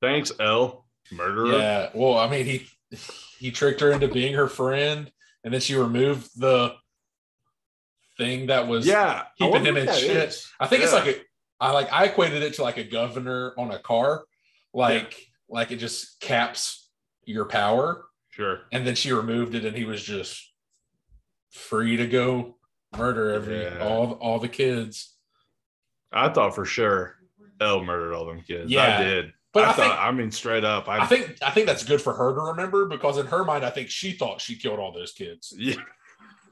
[0.00, 0.84] Thanks, El.
[1.12, 1.52] Murderer.
[1.58, 1.90] Yeah.
[1.94, 2.66] Well, I mean, he
[3.38, 5.10] he tricked her into being her friend,
[5.44, 6.74] and then she removed the
[8.16, 8.86] thing that was.
[8.86, 9.24] Yeah.
[9.38, 10.28] Keeping him in shit.
[10.28, 10.48] is.
[10.60, 11.14] I think it's like a.
[11.60, 14.24] I like I equated it to like a governor on a car,
[14.72, 15.16] like
[15.48, 16.88] like it just caps
[17.24, 18.60] your power, Sure.
[18.70, 20.52] and then she removed it, and he was just
[21.50, 22.56] free to go
[22.96, 23.78] murder every Yeah.
[23.80, 25.14] all all the kids.
[26.12, 27.16] I thought for sure
[27.60, 28.70] El murdered all them kids.
[28.70, 28.98] Yeah.
[29.00, 29.32] I did.
[29.58, 30.88] But I, I, thought, think I mean, straight up.
[30.88, 33.64] I, I think I think that's good for her to remember because in her mind,
[33.64, 35.52] I think she thought she killed all those kids.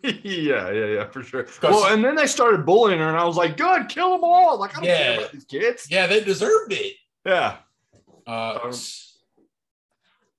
[0.02, 0.12] Yeah.
[0.22, 1.46] yeah, yeah, yeah, for sure.
[1.62, 4.57] Well, and then they started bullying her, and I was like, "Good, kill them all!"
[4.59, 4.96] Like, I don't Yeah.
[4.98, 5.86] care about these kids.
[5.90, 6.94] Yeah, they deserved it.
[7.24, 7.57] Yeah,
[8.26, 8.72] Uh, Um,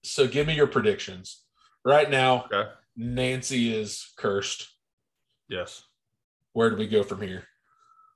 [0.03, 1.43] so give me your predictions
[1.83, 2.45] right now.
[2.45, 2.69] Okay.
[2.95, 4.69] Nancy is cursed.
[5.49, 5.83] yes.
[6.53, 7.43] Where do we go from here?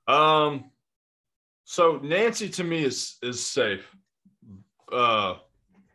[0.08, 0.72] Um,
[1.66, 3.86] So Nancy to me is is safe,
[4.92, 5.36] uh,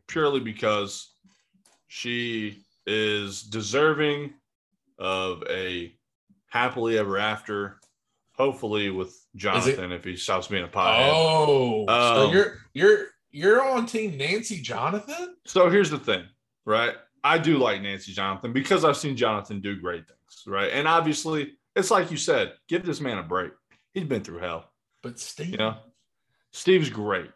[0.06, 1.10] purely because
[1.88, 4.32] she is deserving
[4.98, 5.92] of a
[6.48, 7.78] happily ever after.
[8.36, 11.08] Hopefully with Jonathan if he stops being a pothead.
[11.10, 15.36] Oh, so Um, you're you're you're on team Nancy Jonathan?
[15.46, 16.24] So here's the thing,
[16.66, 16.94] right?
[17.24, 20.70] I do like Nancy Jonathan because I've seen Jonathan do great things, right?
[20.70, 23.52] And obviously, it's like you said, give this man a break.
[23.94, 24.70] He's been through hell.
[25.02, 25.76] But Steve, You know,
[26.52, 27.30] Steve's great.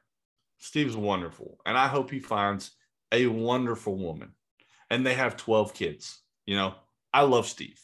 [0.60, 1.58] Steve's wonderful.
[1.66, 2.70] And I hope he finds
[3.10, 4.32] a wonderful woman.
[4.90, 6.20] And they have 12 kids.
[6.46, 6.74] You know,
[7.12, 7.80] I love Steve.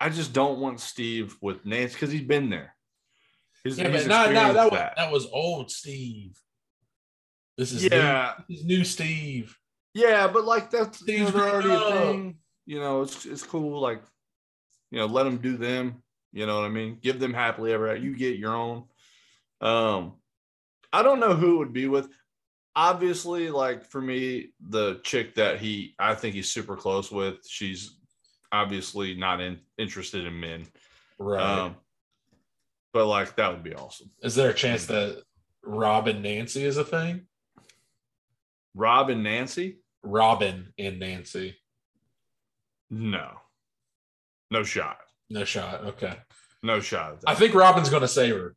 [0.00, 2.74] I just don't want Steve with Nancy because he's been there.
[3.64, 6.38] He's, yeah, he's but no, no, experienced that was that was old Steve.
[7.56, 8.34] This is Yeah.
[8.38, 9.58] new, this is new Steve.
[9.94, 12.38] Yeah, but like that's you know, already grown a thing.
[12.66, 13.80] You know, it's it's cool.
[13.80, 14.02] Like,
[14.90, 16.02] you know, let them do them.
[16.32, 16.98] You know what I mean?
[17.00, 17.88] Give them happily ever.
[17.88, 18.02] after.
[18.02, 18.84] You get your own.
[19.60, 20.17] Um,
[20.92, 22.08] I don't know who it would be with.
[22.74, 27.98] Obviously, like for me, the chick that he I think he's super close with, she's
[28.52, 30.66] obviously not in, interested in men.
[31.18, 31.42] Right.
[31.42, 31.76] Um,
[32.92, 34.10] but like that would be awesome.
[34.22, 35.22] is there a chance that
[35.62, 37.26] Robin Nancy is a thing?
[38.74, 39.78] Rob and Nancy?
[40.02, 41.56] Robin and Nancy.
[42.90, 43.32] No,
[44.50, 44.98] no shot.
[45.28, 45.84] No shot.
[45.84, 46.14] Okay.
[46.62, 47.18] No shot.
[47.26, 48.54] I think Robin's gonna save her.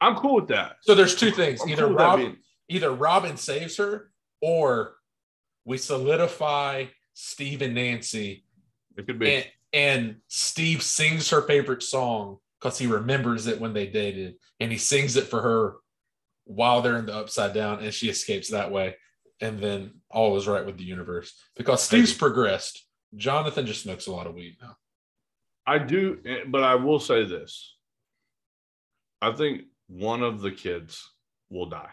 [0.00, 0.76] I'm cool with that.
[0.82, 1.60] So there's two things.
[1.62, 2.36] I'm Either cool Robin
[2.68, 4.94] either Robin saves her or
[5.64, 8.44] we solidify Steve and Nancy
[8.96, 9.34] It could be.
[9.34, 14.70] and, and Steve sings her favorite song because he remembers it when they dated and
[14.70, 15.74] he sings it for her
[16.44, 18.96] while they're in the upside down and she escapes that way
[19.40, 22.86] and then all is right with the universe because Steve's progressed
[23.16, 24.76] Jonathan just smokes a lot of weed now
[25.66, 27.76] I do, eh, but I will say this.
[29.22, 31.10] I think one of the kids
[31.50, 31.90] will die.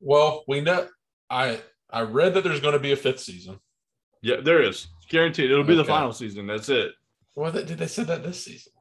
[0.00, 0.86] well we know
[1.30, 1.60] I
[1.90, 3.58] I read that there's going to be a fifth season
[4.22, 4.88] Yeah, there is.
[5.08, 5.50] Guaranteed.
[5.50, 6.46] It'll be the final season.
[6.46, 6.92] That's it.
[7.34, 8.72] well they, did they say that this season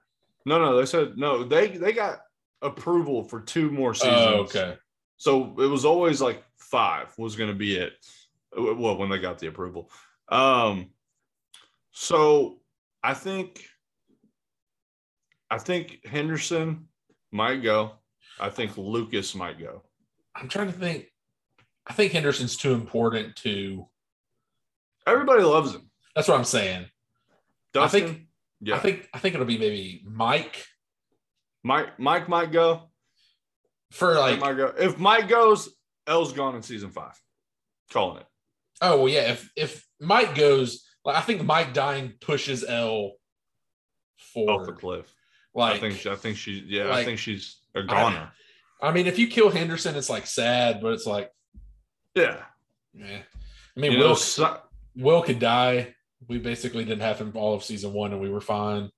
[0.46, 1.44] No, no, they said no.
[1.44, 2.20] They they got
[2.62, 4.16] approval for two more seasons.
[4.18, 4.76] oh okay
[5.18, 7.94] So it was always like five was going to be it.
[8.56, 9.90] Well, when they got the approval.
[10.30, 10.90] Um,
[11.92, 12.60] so
[13.04, 13.66] I think,
[15.54, 16.88] I think Henderson
[17.32, 17.92] might go.
[18.40, 19.84] I think Lucas might go.
[20.36, 21.06] I'm trying to think.
[21.86, 23.88] I think Henderson's too important to.
[25.06, 25.92] Everybody loves him.
[26.16, 26.88] That's what I'm saying.
[27.72, 28.22] Dustin, I think.
[28.62, 28.76] yeah.
[28.76, 29.10] I think.
[29.14, 30.66] I think it'll be maybe Mike
[31.64, 32.90] Mike, Mike might go.
[33.92, 34.40] for like.
[34.40, 34.74] might go.
[34.76, 35.70] If Mike goes,
[36.08, 37.14] El's gone in season five.
[37.92, 38.26] Calling it.
[38.82, 39.32] Oh well, yeah.
[39.32, 43.12] If if Mike goes, like I think Mike dying pushes El
[44.36, 45.14] Off the cliff.
[45.56, 46.06] Like I think.
[46.06, 46.64] I think she.
[46.68, 46.92] Yeah.
[46.94, 48.32] I think she's a goner.
[48.82, 51.32] I mean, if you kill Henderson, it's like sad, but it's like,
[52.16, 52.42] yeah.
[52.94, 53.20] yeah.
[53.76, 54.60] I mean, You Will know, so-
[54.96, 55.96] Will could die.
[56.28, 58.90] We basically didn't have him all of season one, and we were fine.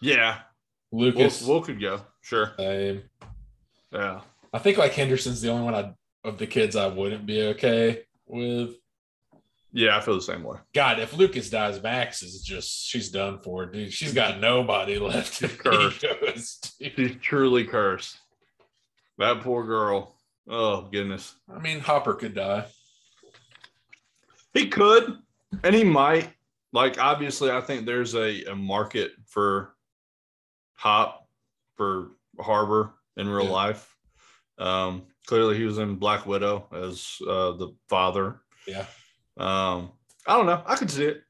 [0.00, 0.38] yeah.
[0.90, 2.02] Will, Lucas, Will could go.
[2.20, 2.52] Sure.
[2.58, 3.02] same.
[3.90, 4.20] Yeah.
[4.52, 5.92] I think like Henderson's the only one I
[6.24, 8.74] of the kids I wouldn't be okay with.
[9.74, 10.58] Yeah, I feel the same way.
[10.74, 13.92] God, if Lucas dies, Max is just she's done for, dude.
[13.92, 15.38] She's got nobody left.
[15.40, 16.02] he Cursed.
[16.02, 16.60] goes.
[16.78, 18.18] She's truly cursed.
[19.18, 20.14] That poor girl.
[20.48, 21.36] Oh goodness.
[21.54, 22.66] I mean, Hopper could die.
[24.54, 25.18] He could,
[25.62, 26.30] and he might.
[26.74, 29.74] Like obviously, I think there's a, a market for
[30.74, 31.26] Hop
[31.76, 33.50] for Harbour in real Yeah.
[33.50, 33.96] life.
[34.58, 38.40] Um, clearly, he was in Black Widow as uh, the father.
[38.66, 38.86] Yeah.
[39.36, 39.92] Um,
[40.26, 40.62] I don't know.
[40.66, 41.22] I could see it.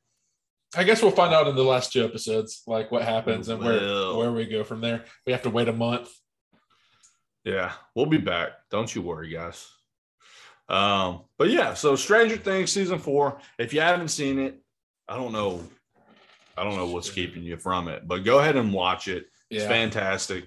[0.75, 4.15] I guess we'll find out in the last two episodes, like what happens and where
[4.17, 5.05] where we go from there.
[5.27, 6.11] We have to wait a month.
[7.45, 8.53] Yeah, we'll be back.
[8.71, 9.69] Don't you worry, guys.
[10.69, 13.39] Um, but yeah, so Stranger Things season four.
[13.59, 14.63] If you haven't seen it,
[15.09, 15.63] I don't know.
[16.57, 19.27] I don't know what's keeping you from it, but go ahead and watch it.
[19.51, 19.69] It's Yeah.
[19.69, 20.47] fantastic.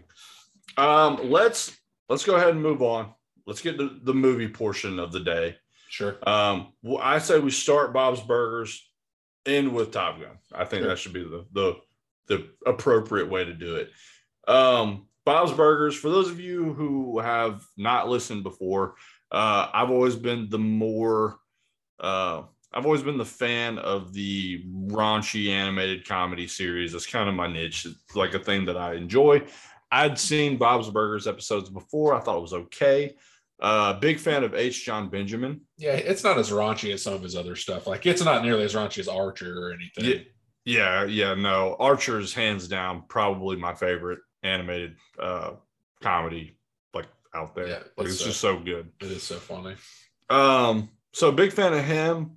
[0.78, 1.76] Um, let's
[2.10, 3.14] let's go ahead and move on.
[3.45, 5.58] Let's get to the movie portion of the day.
[5.96, 6.18] Sure.
[6.28, 8.86] Um, well, I say we start Bob's Burgers,
[9.46, 10.38] end with Top Gun.
[10.54, 10.89] I think Sure.
[10.89, 11.76] that should be the, the
[12.28, 13.91] the appropriate way to do it.
[14.46, 15.96] Um, Bob's Burgers.
[15.96, 18.96] For those of you who have not listened before,
[19.32, 21.38] uh, I've always been the more
[22.02, 22.41] uh,
[22.74, 26.91] I've always been the fan of the raunchy animated comedy series.
[26.91, 27.86] That's kind of my niche.
[27.86, 29.43] It's like a thing that I enjoy.
[29.93, 32.14] I'd seen Bob's Burgers episodes before.
[32.14, 33.16] I thought it was okay.
[33.60, 34.84] Uh, big fan of H.
[34.86, 35.62] John Benjamin.
[35.78, 37.88] Yeah, it's not as raunchy as some of his other stuff.
[37.88, 40.06] Like it's not nearly as raunchy as Archer or anything.
[40.66, 41.34] Yeah, yeah, yeah.
[41.36, 45.51] No, Archer's hands down probably my favorite animated uh
[46.03, 46.58] comedy
[46.93, 47.68] like out there.
[47.68, 48.91] Yeah, like it's it's so- just so good.
[49.01, 49.76] It is so funny.
[50.30, 52.32] Um, so big fan of him.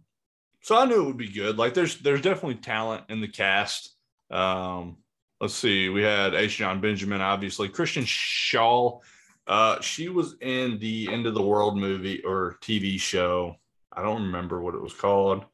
[0.62, 1.56] So I knew it would be good.
[1.58, 3.94] Like there's there's definitely talent in the cast.
[4.30, 4.98] Um,
[5.40, 6.58] let's see, we had H.
[6.58, 7.68] John Benjamin, obviously.
[7.68, 9.00] Kristen Schaal.
[9.48, 13.56] Uh, she was in the End of the World movie or TV show.
[13.92, 15.44] I don't remember what it was called.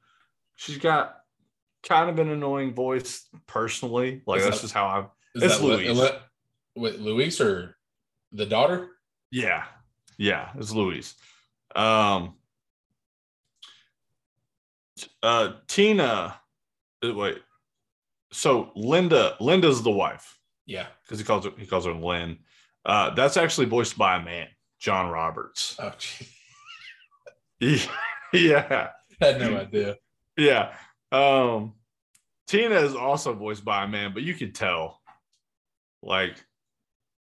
[0.57, 1.21] She's got
[1.85, 4.23] kind of an annoying voice personally.
[4.27, 5.97] Like Is that's that- just how I Is It's Louise.
[5.97, 6.09] Lu-
[6.77, 7.77] Wait, Luis or
[8.33, 8.89] the daughter?
[9.31, 9.65] Yeah.
[10.19, 11.15] Yeah, it's Louise.
[11.77, 12.35] Um
[15.23, 16.41] uh Tina
[17.05, 17.39] uh, wait.
[18.33, 20.87] So Linda, Linda's the wife Yeah.
[21.03, 22.39] because he calls her he calls her Lynn.
[22.85, 24.49] Uh that's actually voiced by a man,
[24.81, 25.77] John Roberts.
[25.79, 25.93] Oh,
[28.33, 28.89] yeah.
[29.21, 29.97] I had no idea.
[30.37, 30.75] Yeah.
[31.13, 31.75] Um
[32.47, 35.01] Tina is also voiced by a man, but you can tell
[36.03, 36.37] like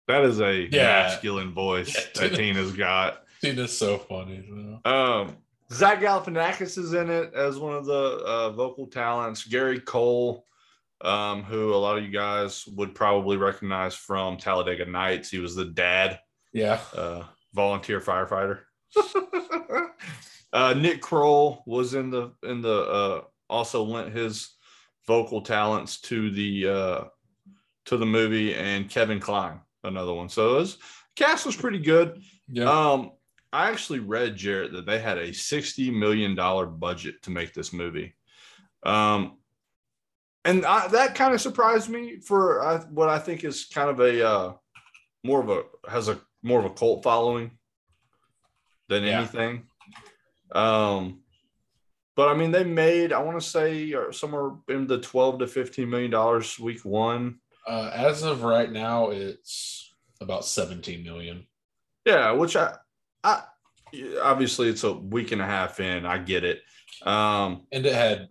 [0.08, 1.04] that is a Yeah.
[1.04, 3.24] masculine voice Yeah, that Tina- Tina's got.
[3.42, 4.44] That's so funny.
[4.50, 4.90] though.
[4.92, 5.38] Um,
[5.72, 7.94] Zach Galifianakis is in it as one of the
[8.26, 9.44] uh, vocal talents.
[9.46, 10.46] Gary Cole,
[11.02, 15.30] um, who a lot of you guys would probably recognize from Talladega Nights.
[15.30, 16.20] He was the dad,
[16.54, 16.80] Yeah.
[16.96, 17.24] uh,
[17.54, 18.62] volunteer firefighter.
[20.54, 24.56] uh, Nick Kroll was in the in the uh, also lent his
[25.06, 27.04] vocal talents to the uh,
[27.86, 30.30] to the movie, and Kevin Kline, another one.
[30.30, 30.78] So it was,
[31.16, 32.22] cast was pretty good.
[32.50, 32.70] Yeah.
[32.70, 33.12] Um,
[33.54, 37.72] I actually read Jared that they had a sixty million dollar budget to make this
[37.74, 38.14] movie,
[38.84, 39.38] um,
[40.48, 44.00] and I, that kind of surprised me for uh, what I think is kind of
[44.00, 44.54] a uh,
[45.24, 47.52] more of a has a more of a cult following
[48.90, 49.20] than Yeah.
[49.20, 49.68] anything.
[50.54, 51.22] Um,
[52.16, 55.48] but I mean, they made I want to say uh, somewhere in the twelve to
[55.48, 57.40] fifteen million dollars week one.
[57.68, 61.46] Uh, as of right now, it's about 17 million.
[62.06, 62.74] Yeah, which I,
[63.26, 63.44] I
[64.24, 66.06] obviously it's a week and a half in.
[66.06, 66.62] I get it.
[67.06, 68.30] Um, And it had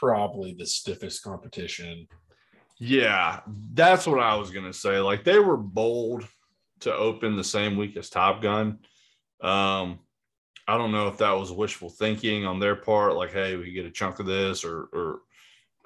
[0.00, 2.08] probably the stiffest competition.
[2.78, 3.40] yeah,
[3.74, 4.98] that's what I was gonna say.
[4.98, 6.26] Like they were bold
[6.80, 8.78] to open the same week as Top Gun.
[9.42, 9.98] Um,
[10.66, 13.84] I don't know if that was wishful thinking on their part, like, hey, we get
[13.84, 15.20] a chunk of this, or or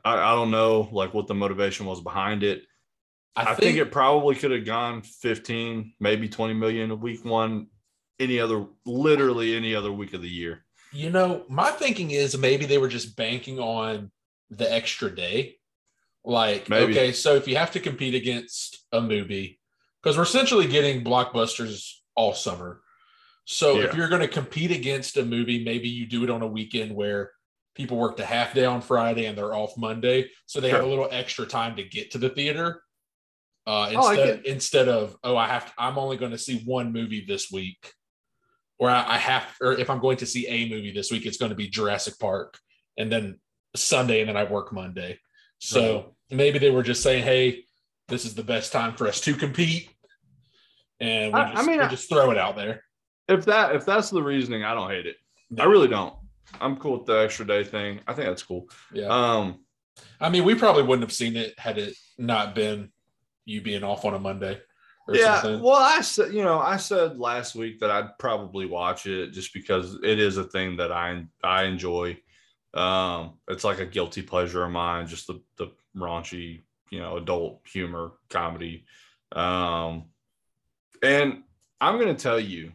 [0.04, 2.62] I, I don't know, like what the motivation was behind it.
[3.36, 7.66] I, think, it probably could have gone 15, maybe 20 million a week one,
[8.20, 10.64] any other, literally any other week of the year.
[10.94, 14.12] You know, my thinking is maybe they were just banking on
[14.50, 15.56] the extra day.
[16.24, 16.92] Like, Maybe.
[16.92, 19.60] okay, so if you have to compete against a movie,
[20.02, 22.80] because we're essentially getting blockbusters all summer.
[23.44, 26.46] So if you're going to compete against a movie, maybe you do it on a
[26.46, 27.30] weekend where
[27.74, 30.30] people worked a half day on Friday and they're off Monday.
[30.46, 32.82] So they have a little extra time to get to the theater.
[33.66, 36.62] Uh, Oh, I instead, instead of, oh, I have to, I'm only going to see
[36.64, 37.92] one movie this week
[38.78, 41.36] or I, I have, or if I'm going to see a movie this week, it's
[41.36, 42.58] going to be Jurassic Park,
[42.98, 43.38] and then
[43.76, 45.18] Sunday, and then I work Monday.
[45.58, 47.64] So maybe they were just saying, "Hey,
[48.08, 49.90] this is the best time for us to compete,"
[51.00, 52.84] and we I- I just, mean, we I- just throw it out there.
[53.28, 55.16] If that if that's the reasoning, I don't hate it.
[55.58, 56.14] I really don't.
[56.60, 58.00] I'm cool with the extra day thing.
[58.06, 58.68] I think that's cool.
[58.92, 59.64] Yeah, Um,
[60.20, 62.92] I mean, we probably wouldn't have seen it had it not been
[63.44, 64.60] you being off on a Monday
[65.08, 65.42] yeah.
[65.42, 65.62] something.
[65.62, 69.52] Well, I said, you know, I said last week that I'd probably watch it just
[69.52, 72.18] because it is a thing that I I enjoy.
[72.72, 77.60] Um, it's like a guilty pleasure of mine, just the the raunchy, you know, adult
[77.66, 78.84] humor comedy.
[79.32, 80.06] Um,
[81.02, 81.42] and
[81.80, 82.72] I'm gonna tell you,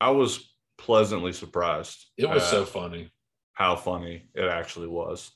[0.00, 2.06] I was pleasantly surprised.
[2.16, 3.10] It was so funny.
[3.52, 5.32] how funny it actually was.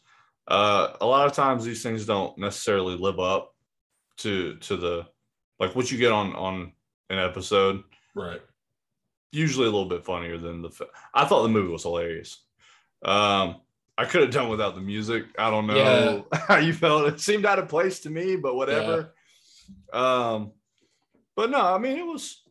[0.46, 3.54] Uh, a lot of times these things don't necessarily live up
[4.18, 5.06] to to the
[5.60, 6.72] like what you get on on
[7.10, 7.84] an episode.
[8.14, 8.40] Right.
[9.30, 10.70] Usually a little bit funnier than the.
[11.14, 12.42] I thought the movie was hilarious.
[13.04, 13.60] Um,
[13.96, 15.26] I could have done without the music.
[15.38, 17.06] I don't know how you felt.
[17.06, 19.14] It seemed out of place to me, but whatever.
[19.92, 20.52] Um,
[21.36, 22.42] but no, I mean it was.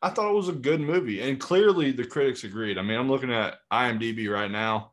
[0.00, 2.78] I thought it was a good movie, and clearly the critics agreed.
[2.78, 4.92] I mean, I'm looking at IMDb right now.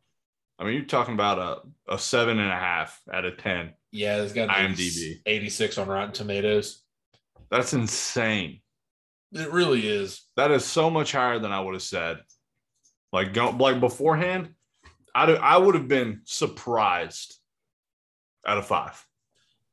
[0.60, 3.74] I mean, you're talking about a, a seven and a half out of ten.
[3.92, 5.22] Yeah, it's got IMDb.
[5.26, 6.84] 86 on Rotten Tomatoes.
[7.52, 8.62] That's insane.
[9.32, 10.24] It really is.
[10.36, 12.20] That is so much higher than I would have said.
[13.12, 14.54] Like go like beforehand,
[15.16, 17.36] I'd I would have been surprised
[18.46, 19.04] out of five.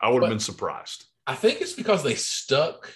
[0.01, 1.05] I would have been surprised.
[1.27, 2.93] I think it's because they stuck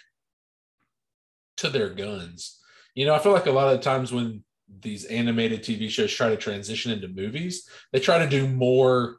[1.58, 2.58] to their guns.
[2.94, 4.44] You know, I feel like a lot of times when
[4.80, 9.18] these animated TV shows try to transition into movies, they try to do more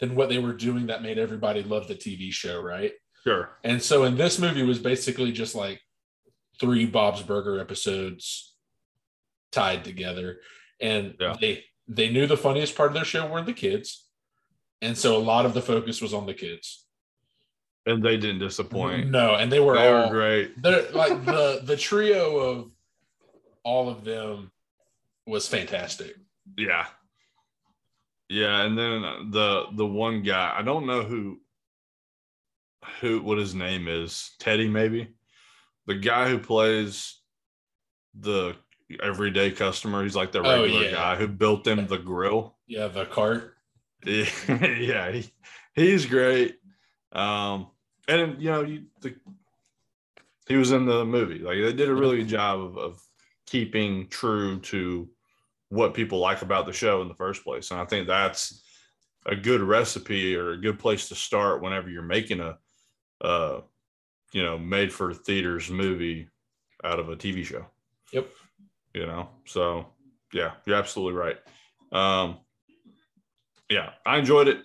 [0.00, 2.92] than what they were doing that made everybody love the TV show, right?
[3.24, 3.50] Sure.
[3.64, 5.80] And so in this movie was basically just like
[6.58, 8.54] three Bob's Burger episodes
[9.52, 10.40] tied together.
[10.80, 11.36] And Yeah.
[11.40, 14.06] they they knew the funniest part of their show were the kids.
[14.80, 16.86] And so a lot of the focus was on the kids.
[17.84, 19.10] And they didn't disappoint.
[19.10, 20.62] No, and they were They all were great.
[20.62, 22.70] they're like the the trio of
[23.64, 24.50] all of them
[25.26, 26.14] was fantastic.
[26.56, 26.86] Yeah.
[28.28, 31.40] Yeah, and then the the one guy, I don't know who
[33.00, 34.32] who what his name is.
[34.38, 35.08] Teddy maybe.
[35.86, 37.20] The guy who plays
[38.18, 38.56] the
[39.02, 40.90] everyday customer, he's like the Oh, regular yeah.
[40.92, 42.56] guy who built them the grill.
[42.66, 43.54] Yeah, the cart.
[44.04, 44.24] Yeah,
[44.64, 45.30] yeah, he,
[45.74, 46.58] he's great.
[47.12, 47.68] Um,
[48.08, 49.14] and you know, you, the,
[50.48, 51.38] he was in the movie.
[51.38, 53.02] Like they did a really good job of, of
[53.46, 55.08] keeping true to
[55.68, 57.70] what people like about the show in the first place.
[57.70, 58.64] And I think that's
[59.26, 62.58] a good recipe or a good place to start whenever you're making a,
[63.20, 63.60] uh,
[64.32, 66.28] you know, made for theaters movie
[66.84, 67.66] out of a TV show.
[68.12, 68.28] Yep.
[68.94, 69.86] You know, so
[70.32, 71.38] yeah, you're absolutely right.
[71.92, 72.38] Um,
[73.68, 74.58] yeah, I enjoyed it.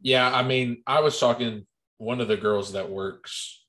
[0.00, 1.66] Yeah, I mean, I was talking
[1.98, 3.64] one of the girls that works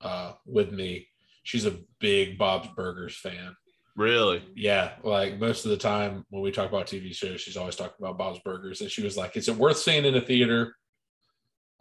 [0.00, 1.08] uh with me.
[1.44, 3.56] She's a big Bob's Burgers fan.
[3.96, 4.42] Really?
[4.54, 7.96] Yeah, like most of the time when we talk about TV shows, she's always talking
[7.98, 8.80] about Bob's Burgers.
[8.80, 10.74] And she was like, Is it worth seeing in a theater?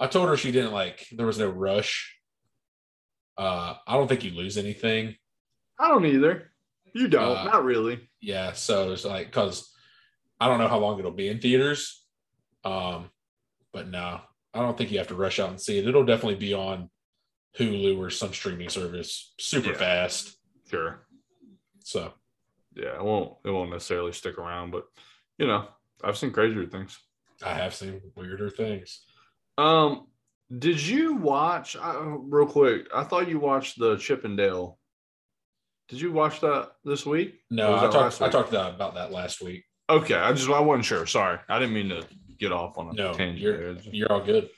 [0.02, 2.18] I told her she didn't like, there was no rush.
[3.38, 5.16] Uh, I don't think you lose anything.
[5.80, 6.52] I don't either.
[6.94, 7.38] You don't.
[7.38, 8.10] Uh, Not really.
[8.20, 8.54] Yeah.
[8.54, 9.72] So it's like, cause
[10.40, 12.04] I don't know how long it'll be in theaters.
[12.66, 13.10] Um,
[13.72, 14.20] but no,
[14.54, 15.88] I don't think you have to rush out and see it.
[15.88, 16.90] It'll definitely be on
[17.60, 19.78] Hulu or some streaming service super Yeah.
[19.78, 20.36] fast.
[20.70, 21.06] Sure.
[21.84, 22.12] So
[22.76, 23.38] Yeah, it won't.
[23.46, 24.86] It won't necessarily stick around, but
[25.38, 25.68] you know,
[26.04, 26.98] I've seen crazier things.
[27.44, 29.04] I have seen weirder things.
[29.58, 30.08] Um,
[30.58, 32.88] did you watch uh, real quick?
[32.94, 34.78] I thought you watched the Chip 'n Dale.
[35.90, 37.42] Did you watch that this week?
[37.50, 39.66] No, I talked I talked about about that last week.
[39.90, 41.06] Okay, I just I wasn't sure.
[41.06, 42.06] Sorry, I didn't mean to
[42.40, 43.40] get off on a No, tangent.
[43.40, 43.84] you're there.
[43.94, 44.50] You're all good.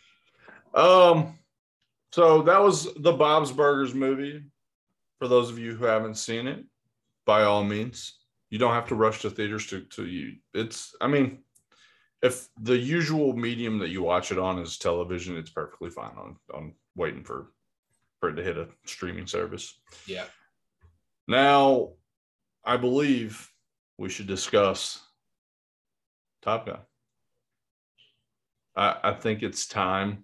[0.74, 1.38] Um,
[2.12, 4.44] so that was the Bob's Burgers movie.
[5.20, 6.66] For those of you who haven't seen it,
[7.26, 8.18] by all means,
[8.50, 10.36] you don't have to rush to theaters to to you.
[10.54, 11.43] It's I mean,
[12.24, 16.38] if the usual medium that you watch it on is television, it's perfectly fine on
[16.54, 17.52] on waiting for
[18.20, 19.78] for it to hit a streaming service.
[20.08, 20.24] Yeah.
[21.28, 21.92] Now,
[22.64, 23.52] I believe
[23.98, 25.02] we should discuss
[26.42, 26.80] Top Gun.
[28.76, 30.24] I, I think it's time.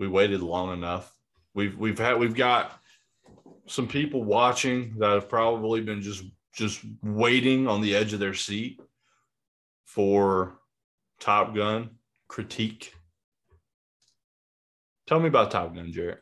[0.00, 1.14] We waited long enough.
[1.54, 2.80] We've we've had we've got
[3.66, 6.24] some people watching that have probably been just
[6.54, 8.80] just waiting on the edge of their seat
[9.84, 10.57] for
[11.20, 11.90] Top Gun
[12.28, 12.92] critique.
[15.06, 16.18] Tell me about Top Gun, Jared.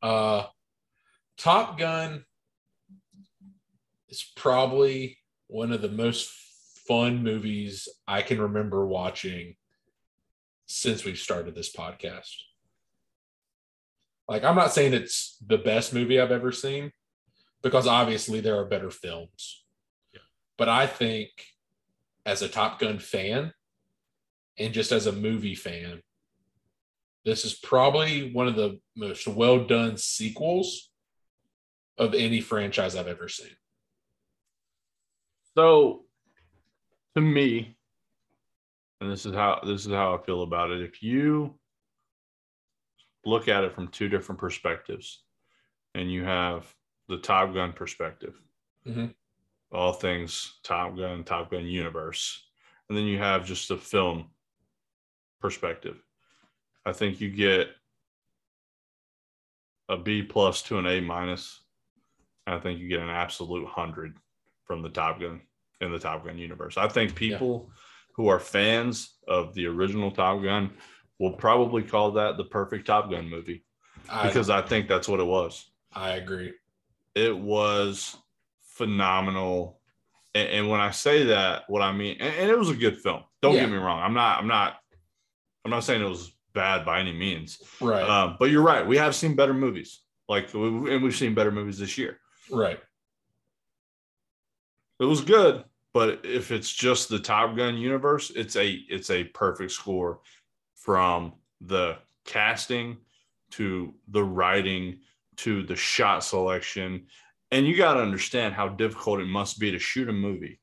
[0.00, 0.44] Uh,
[1.36, 2.24] Top Gun
[4.08, 5.18] is probably
[5.48, 6.30] one of the most
[6.88, 9.56] fun movies I can remember watching
[10.66, 12.34] since we've started this podcast.
[14.28, 16.92] Like, I'm not saying it's the best movie I've ever seen
[17.62, 19.64] because obviously there are better films.
[20.56, 21.28] But I think
[22.24, 23.52] as a Top Gun fan
[24.58, 26.02] and just as a movie fan,
[27.24, 30.90] this is probably one of the most well done sequels
[31.98, 33.54] of any franchise I've ever seen.
[35.56, 36.04] So,
[37.14, 37.76] to me,
[39.00, 40.80] and this is how this is how I feel about it.
[40.80, 41.58] If you
[43.24, 45.22] look at it from two different perspectives,
[45.94, 46.74] and you have
[47.08, 48.40] the Top Gun perspective,
[48.86, 49.14] Mhm.
[49.70, 52.48] all things Top Gun, Top Gun universe,
[52.88, 54.31] and then you have just the film
[55.42, 55.96] perspective.
[56.86, 57.68] I think you get
[59.88, 61.60] a B plus to an A minus.
[62.46, 64.16] I think you get an absolute hundred
[64.64, 65.42] from the Top Gun
[65.80, 66.76] in the Top Gun universe.
[66.76, 67.70] I think people
[68.14, 70.70] who are fans of the original Top Gun
[71.18, 73.64] will probably call that the perfect Top Gun movie
[74.10, 75.70] I, because I think that's what it was.
[75.92, 76.52] I agree.
[77.14, 78.16] It was
[78.62, 79.80] phenomenal.
[80.34, 82.98] And, and when I say that, what I mean, and, and it was a good
[82.98, 83.22] film.
[83.42, 83.60] Don't Yeah.
[83.62, 84.00] get me wrong.
[84.02, 84.76] I'm not, I'm not,
[85.64, 87.62] I'm not saying it was bad by any means.
[87.80, 88.02] Right.
[88.02, 88.86] Um, but you're right.
[88.86, 90.00] We have seen better movies.
[90.28, 92.18] Like, we, and we've seen better movies this year.
[92.50, 92.80] right.
[95.00, 99.24] it was good but if it's just the top gun universe it's a it's a
[99.24, 100.20] perfect score
[100.74, 102.96] from the casting
[103.50, 104.98] to the writing
[105.36, 107.06] to the shot selection
[107.50, 110.60] and you got to understand how difficult it must be to shoot a movie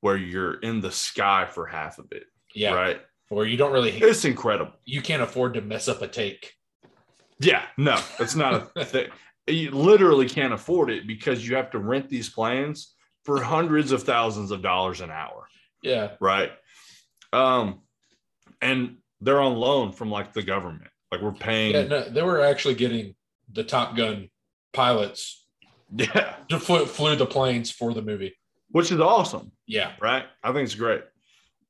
[0.00, 2.72] where you're in the sky for half of it Yeah.
[2.74, 3.00] right
[3.30, 6.52] Or you don't really, it's incredible you can't afford to mess up a take.
[7.38, 9.08] Yeah, no, it's not a thing.
[9.46, 14.02] You literally can't afford it because you have to rent these planes for hundreds of
[14.02, 15.46] thousands of dollars an hour.
[15.82, 16.12] Yeah.
[16.20, 16.50] Right.
[17.32, 17.80] Um,
[18.60, 20.90] and they're on loan from like the government.
[21.12, 21.72] Like we're paying.
[21.74, 23.14] Yeah, no, they were actually getting
[23.52, 24.28] the Top Gun
[24.72, 25.46] pilots
[25.94, 28.36] Yeah, to flew, flew the planes for the movie.
[28.70, 29.52] which is awesome.
[29.66, 29.92] Yeah.
[30.00, 30.24] right?
[30.42, 31.02] I think it's great.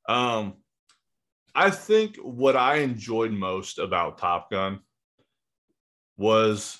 [0.09, 0.55] Um,
[1.53, 4.79] I think what I enjoyed most about Top Gun
[6.17, 6.79] was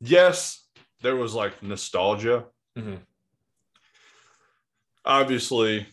[0.00, 0.66] yes,
[1.02, 2.46] there was like nostalgia.
[2.76, 3.00] Mhm.
[5.04, 5.86] Obviously,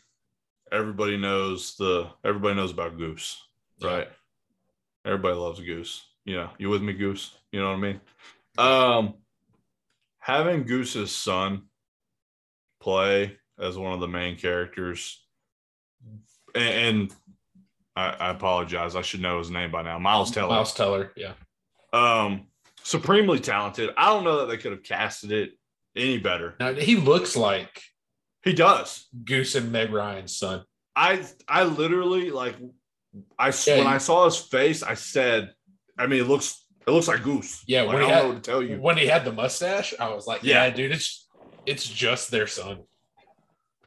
[0.71, 3.41] everybody knows the everybody knows about Goose,
[3.77, 3.87] Yeah.
[3.87, 4.09] right?
[5.05, 6.03] Everybody loves Goose.
[6.25, 7.33] You know, you with me, Goose?
[7.51, 8.01] You know what I mean?
[8.57, 9.13] Um,
[10.19, 11.69] having Goose's son
[12.81, 15.25] play as one of the main characters,
[16.53, 16.63] and,
[17.09, 17.15] and
[17.97, 19.97] I, I apologize, I should know his name by now.
[19.99, 21.11] Miles Teller, Miles Teller.
[21.17, 21.33] Yeah.
[21.93, 22.47] um,
[22.83, 23.89] supremely talented.
[23.97, 25.51] I don't know that they could have casted it
[25.95, 26.55] any better.
[26.59, 27.81] Now he looks like
[28.43, 29.07] He does.
[29.25, 30.63] Goose and Meg Ryan's son.
[30.95, 32.55] I I literally like
[33.39, 35.53] I Yeah, when I saw his face, I said,
[35.97, 37.63] I mean, it looks it looks like Goose.
[37.67, 38.79] Yeah, like, when I he don't had- know what to tell you.
[38.79, 40.69] When he had the mustache, I was like, yeah, Yeah.
[40.75, 41.27] dude, it's
[41.65, 42.83] it's just their son.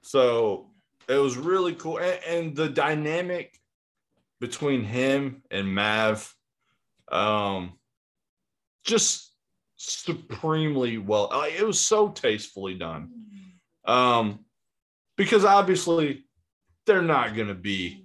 [0.03, 0.71] So
[1.09, 3.57] it was really cool, and, and the dynamic
[4.41, 6.35] between him and Mav,
[7.13, 7.75] um,
[8.85, 9.33] just
[9.77, 11.31] supremely well.
[11.45, 13.11] It was so tastefully done.
[13.85, 14.45] Um,
[15.17, 16.25] because obviously
[16.87, 18.05] they're not going to be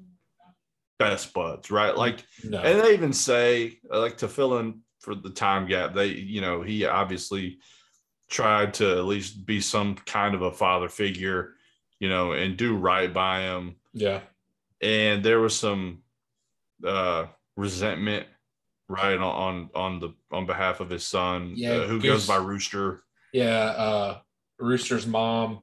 [1.00, 1.96] best buds, right?
[1.96, 2.60] Like No.
[2.60, 6.42] And they even say, uh, like, to fill in for the time gap, they, you
[6.42, 7.60] know, he obviously
[8.30, 11.54] tried to at least be some kind of a father figure,
[12.00, 13.76] you know, and do right by him.
[13.94, 14.22] yeah.
[14.82, 16.04] And there was some
[16.86, 17.28] uh,
[17.58, 18.28] resentment,
[18.88, 22.38] right, on on the on behalf of his son, Yeah, uh, who Goose- goes by
[22.38, 23.04] Rooster.
[23.34, 23.66] Yeah.
[23.66, 24.20] Uh
[24.60, 25.60] Rooster's mom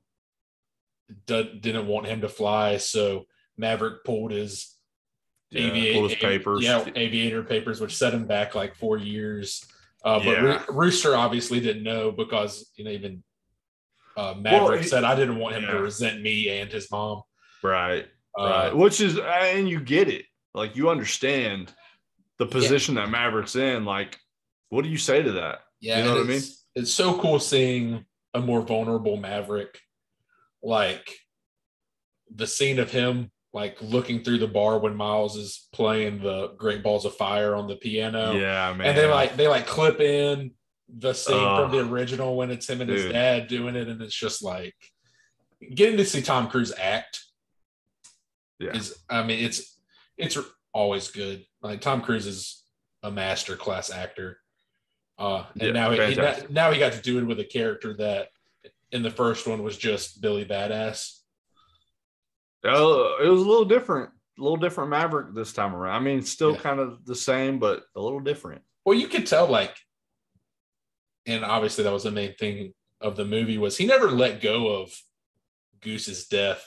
[1.26, 4.76] d- didn't want him to fly, so Maverick pulled his
[5.50, 6.62] Yeah, aviator pulled his papers.
[6.62, 9.64] Yeah, aviator papers, which set him back like four years.
[10.04, 10.40] Uh, but Yeah.
[10.68, 13.22] Roo- Rooster obviously didn't know because you know even
[14.16, 15.70] uh, Maverick he- said I didn't want him yeah.
[15.72, 17.22] to resent me and his mom.
[17.62, 18.06] Right.
[18.38, 18.76] Uh, right.
[18.76, 20.26] Which is, and you get it.
[20.54, 21.72] Like, you understand
[22.38, 23.84] the position that Maverick's in.
[23.84, 24.18] Like,
[24.68, 25.60] what do you say to that?
[25.80, 26.42] Yeah, You know what I mean.
[26.74, 29.78] It's so cool seeing a more vulnerable Maverick,
[30.62, 31.14] like
[32.34, 36.82] the scene of him like looking through the bar when Miles is playing the Great
[36.82, 38.32] Balls of Fire on the piano.
[38.32, 38.86] Yeah, man.
[38.88, 40.52] and they like they like clip in
[40.88, 41.70] the scene Ugh.
[41.70, 44.74] from the original when it's him and his dad doing it, and it's just like
[45.74, 47.20] getting to see Tom Cruise act
[48.58, 48.74] Yeah.
[48.74, 48.96] is.
[49.10, 49.71] I mean, it's
[50.22, 50.38] it's
[50.72, 51.44] always good.
[51.62, 52.62] Like Tom Cruise is
[53.02, 54.38] a master class actor,
[55.18, 56.16] uh, and Yeah, now he, he
[56.50, 58.28] now he got to do it with a character that
[58.92, 61.18] in the first one was just Billy Badass.
[62.64, 65.96] Uh, it was a little different, a little different Maverick this time around.
[65.96, 66.58] I mean, still Yeah.
[66.60, 68.62] kind of the same, but a little different.
[68.84, 69.76] Well, you could tell, like,
[71.26, 74.80] and obviously that was the main thing of the movie was he never let go
[74.80, 74.96] of
[75.80, 76.64] Goose's death.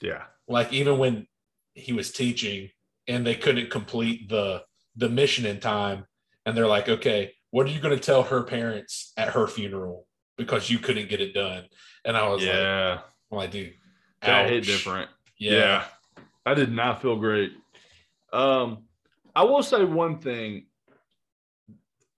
[0.00, 1.26] Yeah, Like even when
[1.74, 2.70] he was teaching
[3.08, 4.62] and they couldn't complete the
[4.96, 6.04] the mission in time,
[6.46, 10.06] and they're like, "Okay, what are you going to tell her parents at her funeral
[10.36, 11.64] because you couldn't get it done?"
[12.04, 13.00] And I was like, yeah,
[13.32, 13.74] "I'm like, dude,
[14.22, 15.10] that hit different.
[15.38, 15.84] Yeah, Yeah.
[16.46, 17.52] I did not feel great.
[18.32, 18.84] Um,
[19.36, 20.66] I will say one thing,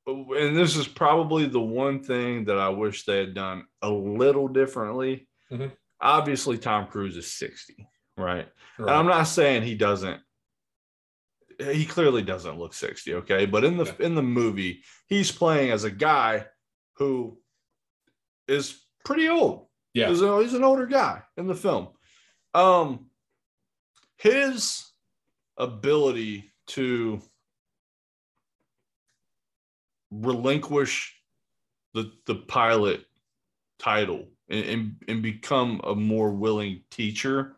[0.07, 4.49] and this is probably the one thing that I wish they had done a little
[4.49, 5.28] differently.
[5.51, 5.72] Mhm.
[6.01, 7.86] Obviously, Tom Cruise is 60,
[8.16, 8.49] right?
[8.78, 8.97] And Right.
[8.97, 10.22] I'm not saying he doesn't.
[11.61, 13.46] He clearly doesn't look 60, okay?
[13.46, 14.06] But in the Yeah.
[14.06, 16.46] in the movie, he's playing as a guy
[16.94, 17.38] who
[18.48, 19.66] is pretty old.
[19.94, 20.08] Yeah.
[20.08, 21.88] He's, a- he's an older guy in the film.
[22.54, 23.06] Um
[24.16, 24.84] his
[25.56, 27.20] ability to
[30.11, 31.14] relinquish
[31.94, 33.04] the the pilot
[33.78, 37.56] title and, and, and become a more willing teacher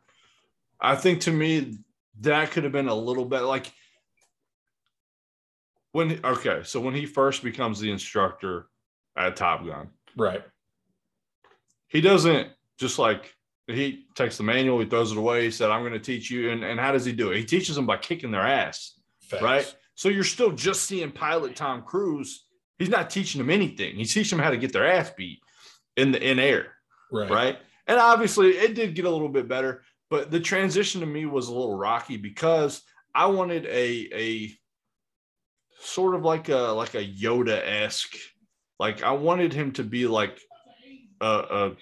[0.80, 1.78] i think to me
[2.20, 3.72] that could have been a little bit like
[5.92, 8.66] when okay so when he first becomes the instructor
[9.16, 10.42] at top gun right.
[11.88, 13.34] he doesn't just like
[13.66, 16.50] he takes the manual he throws it away he said i'm going to teach you
[16.50, 19.42] and, and how does he do it he teaches them by kicking their ass Facts.
[19.42, 22.44] right so you're still just seeing pilot tom cruise
[22.78, 25.40] he's not teaching them anything he's teaching them how to get their ass beat
[25.96, 26.66] in the in air
[27.10, 27.30] Right.
[27.30, 31.26] right and obviously it did get a little bit better but the transition to me
[31.26, 32.82] was a little rocky because
[33.14, 34.54] i wanted a a
[35.82, 38.16] sort of like a like a Yoda esque.
[38.78, 40.40] Like I wanted him to be like
[41.20, 41.76] a, a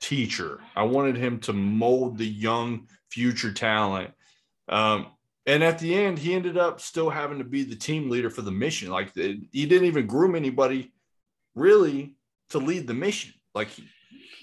[0.00, 0.60] teacher.
[0.76, 4.12] I wanted him to mold the young future talent.
[4.68, 5.08] Um,
[5.46, 8.42] and at the end, he ended up still having to be the team leader for
[8.42, 8.90] the mission.
[8.90, 10.92] Like he didn't even groom anybody
[11.54, 12.16] really
[12.50, 13.34] to lead the mission.
[13.54, 13.84] Like he,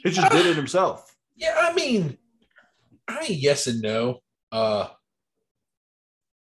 [0.03, 1.15] he just did it himself.
[1.35, 2.17] Yeah, I mean,
[3.07, 4.19] I yes and no.
[4.51, 4.87] Uh,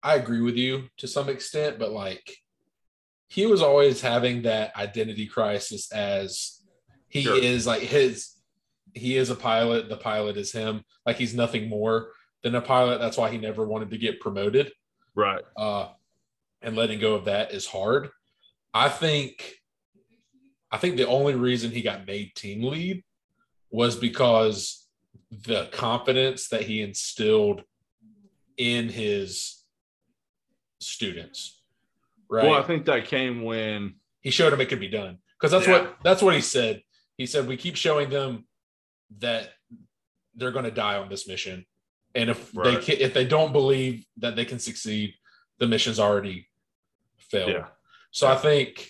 [0.04, 2.38] I agree with you to some extent, but like
[3.32, 6.60] he was always having that identity crisis as
[7.08, 7.42] he sure.
[7.42, 8.36] is like his
[8.94, 10.84] he is a pilot, the pilot is him.
[11.06, 12.10] Like he's nothing more
[12.44, 13.00] than a pilot.
[13.00, 14.74] That's why he never wanted to get promoted.
[15.16, 15.42] Right.
[15.56, 15.88] Uh
[16.62, 18.10] and letting go of that is hard.
[18.74, 19.54] I think
[20.70, 23.02] I think the only reason he got made team lead
[23.70, 24.90] was because
[25.32, 27.64] the confidence that he instilled
[28.58, 29.64] in his
[30.82, 31.61] students.
[32.32, 32.46] Right.
[32.46, 35.18] Well, I think that came when he showed them it could be done.
[35.38, 35.82] Because that's yeah.
[35.82, 36.82] what that's what he said.
[37.18, 38.46] He said we keep showing them
[39.20, 39.50] that
[40.36, 41.66] they're going to die on this mission,
[42.16, 42.82] and if right.
[42.82, 45.14] they if they don't believe that they can succeed,
[45.60, 46.48] the mission's already
[47.18, 47.50] failed.
[47.50, 47.66] Yeah.
[48.12, 48.28] So.
[48.28, 48.90] I think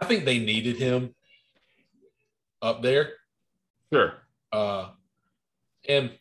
[0.00, 1.14] I think they needed him
[2.60, 3.14] up there.
[3.92, 4.14] Sure.
[4.52, 4.90] Uh,
[5.88, 6.12] and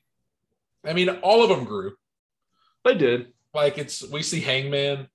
[0.83, 1.93] I mean, all of them grew.
[2.83, 3.33] They did.
[3.53, 5.07] Like it's we see Hangman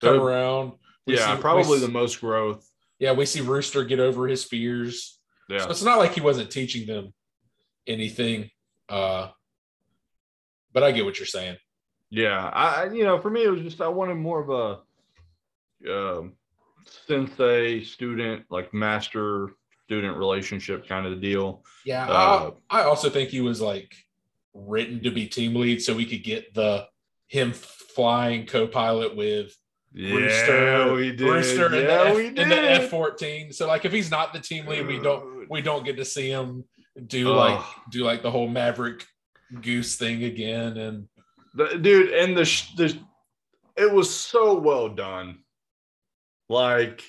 [0.00, 0.72] come around.
[1.06, 2.68] We yeah, see, probably the most growth.
[2.98, 5.18] Yeah, we see Rooster get over his fears.
[5.48, 5.60] Yeah.
[5.60, 7.12] So it's not like he wasn't teaching them
[7.86, 8.50] anything.
[8.88, 9.28] Uh
[10.72, 11.56] but I get what you're saying.
[12.10, 14.50] Yeah, I you know, for me it was just I wanted more of
[15.88, 16.32] a um
[17.06, 19.50] sensei student like master
[19.86, 21.64] student relationship kind of the deal.
[21.84, 23.92] Yeah, uh, I, I also think he was like
[24.54, 26.86] written to be team lead so we could get the
[27.28, 29.56] him flying co-pilot with
[29.92, 31.20] yeah, Rooster, we did.
[31.28, 33.52] Rooster yeah, in, the F, in the F fourteen.
[33.52, 36.30] So like, if he's not the team lead, we don't we don't get to see
[36.30, 36.64] him
[37.06, 37.34] do oh.
[37.34, 39.04] like do like the whole Maverick
[39.60, 40.76] Goose thing again.
[40.76, 41.08] And
[41.54, 42.44] the, dude, and the
[42.76, 42.98] the
[43.76, 45.38] it was so well done.
[46.48, 47.04] Like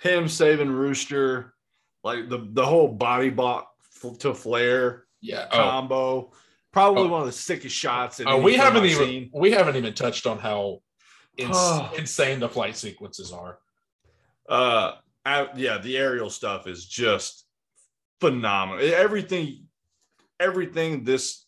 [0.00, 1.54] him saving Rooster,
[2.02, 3.68] like the the whole body block
[4.20, 5.56] to flare yeah oh.
[5.56, 5.96] combo.
[5.96, 6.32] Oh.
[6.72, 7.08] Probably oh.
[7.08, 8.20] one of the sickest shots.
[8.26, 9.30] Oh, we haven't even seen.
[9.32, 10.80] we haven't even touched on how
[11.36, 13.58] ins- insane the flight sequences are.
[14.48, 14.92] Uh,
[15.24, 17.46] I, yeah, the aerial stuff is just
[18.20, 18.84] phenomenal.
[18.94, 19.66] Everything,
[20.38, 21.46] everything this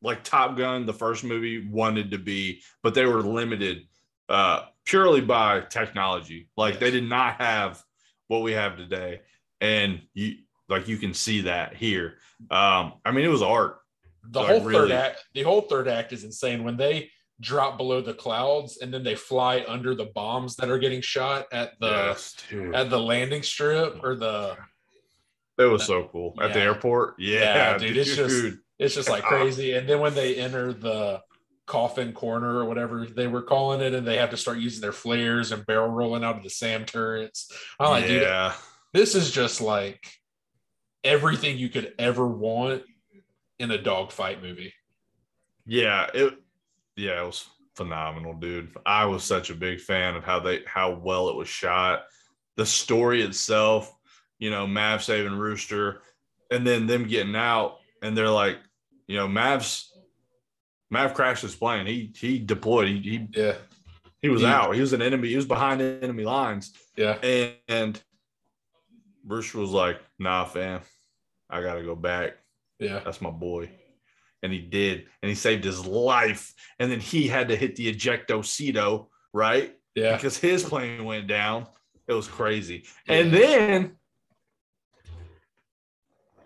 [0.00, 3.82] like Top Gun, the first movie wanted to be, but they were limited
[4.28, 6.48] uh purely by technology.
[6.56, 6.80] Like yes.
[6.80, 7.82] they did not have
[8.28, 9.20] what we have today,
[9.60, 10.36] and you
[10.68, 12.14] like you can see that here.
[12.50, 13.78] Um, I mean, it was art.
[14.30, 14.88] The like, whole really.
[14.88, 17.10] third act, the whole third act is insane when they
[17.40, 21.46] drop below the clouds and then they fly under the bombs that are getting shot
[21.52, 22.36] at the yes,
[22.74, 24.56] at the landing strip or the
[25.58, 26.34] it was so cool.
[26.38, 26.46] Yeah.
[26.46, 27.14] at the airport?
[27.18, 29.28] Yeah, yeah dude, dude, it's just it's just like ah.
[29.28, 29.74] crazy.
[29.74, 31.20] And then when they enter the
[31.66, 34.92] coffin corner or whatever they were calling it and they have to start using their
[34.92, 38.54] flares and barrel rolling out of the sam turrets i'm like yeah.
[38.54, 38.58] dude
[38.94, 40.18] this is just like
[41.04, 42.82] everything you could ever want
[43.58, 44.72] in a dogfight movie.
[45.66, 46.34] Yeah it
[46.98, 48.70] yeah, it was phenomenal, dude.
[48.84, 52.04] I was such a big fan of how they how well it was shot,
[52.56, 53.94] the story itself.
[54.38, 56.02] You know, Mav saving Rooster,
[56.50, 58.58] and then them getting out, and they're like,
[59.06, 59.92] you know, Mav's
[60.90, 61.86] Mav crashed his plane.
[61.86, 62.88] He he deployed.
[62.88, 63.54] He, he yeah.
[64.20, 64.74] He was he, out.
[64.74, 65.28] He was an enemy.
[65.28, 66.72] He was behind enemy lines.
[66.96, 67.18] Yeah.
[67.22, 68.02] And, and
[69.24, 70.80] Rooster was like, "Nah, fam,
[71.48, 72.38] I gotta go back.
[72.80, 73.70] Yeah, that's my boy."
[74.42, 76.54] And he did, and he saved his life.
[76.78, 79.74] And then he had to hit the ejecto ejectocito, right?
[79.94, 81.66] Yeah, because his plane went down.
[82.06, 82.84] It was crazy.
[83.06, 83.14] Yeah.
[83.16, 83.96] And then,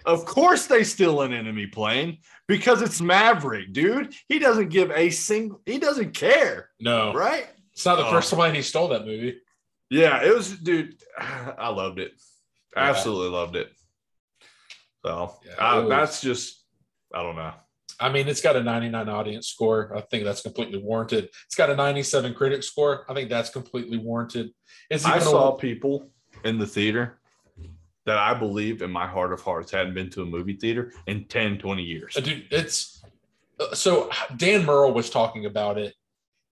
[0.05, 2.18] of course, they steal an enemy plane
[2.49, 4.14] because it's Maverick, dude.
[4.28, 5.61] He doesn't give a single.
[5.66, 6.70] He doesn't care.
[6.80, 7.47] No, right?
[7.72, 8.11] It's not the oh.
[8.11, 9.38] first time he stole that movie.
[9.90, 10.97] Yeah, it was, dude.
[11.18, 12.12] I loved it.
[12.74, 12.84] Yeah.
[12.84, 13.70] Absolutely loved it.
[15.05, 16.64] So yeah, uh, that's just,
[17.14, 17.53] I don't know.
[18.03, 19.96] I mean, it's got a 99 audience score.
[19.96, 21.28] I think that's completely warranted.
[21.46, 23.07] It's got a 97 critic score.
[23.09, 24.50] I think that's completely warranted.
[24.90, 26.11] It's I saw a- people
[26.44, 27.20] in the theater
[28.05, 31.26] that I believe in my heart of hearts hadn't been to a movie theater in
[31.26, 32.16] 10, 20 years.
[32.16, 33.00] Uh, dude, it's
[33.61, 35.94] uh, so Dan Murrell was talking about it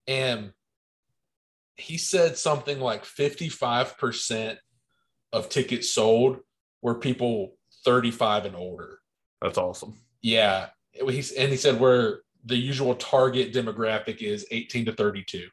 [0.07, 0.53] and
[1.75, 4.59] he said something like 55%
[5.33, 6.39] of tickets sold
[6.83, 9.01] were people 35 and older.
[9.43, 9.97] That's awesome.
[10.23, 15.49] Yeah he's and he said where the usual target demographic is 18 to 32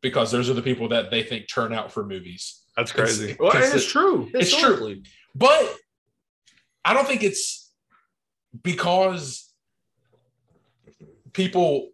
[0.00, 2.62] because those are the people that they think turn out for movies.
[2.76, 3.36] That's It's- crazy.
[3.38, 4.30] well, and because it's true.
[4.34, 5.02] it's true.
[5.34, 5.74] But
[6.84, 7.70] I don't think it's
[8.62, 9.52] because
[11.32, 11.90] people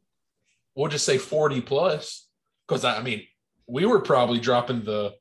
[0.75, 2.27] we'll just say 40 plus.
[2.67, 3.27] Because I mean,
[3.67, 5.15] we were probably dropping the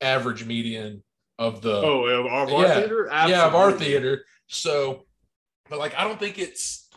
[0.00, 1.02] average median
[1.38, 2.74] of the Oh, of our Yeah.
[2.80, 3.08] theater?
[3.28, 4.24] yeah of our theater.
[4.48, 5.06] So,
[5.70, 6.88] but like, I don't think it's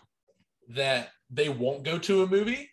[0.69, 2.69] that they won't go to a movie.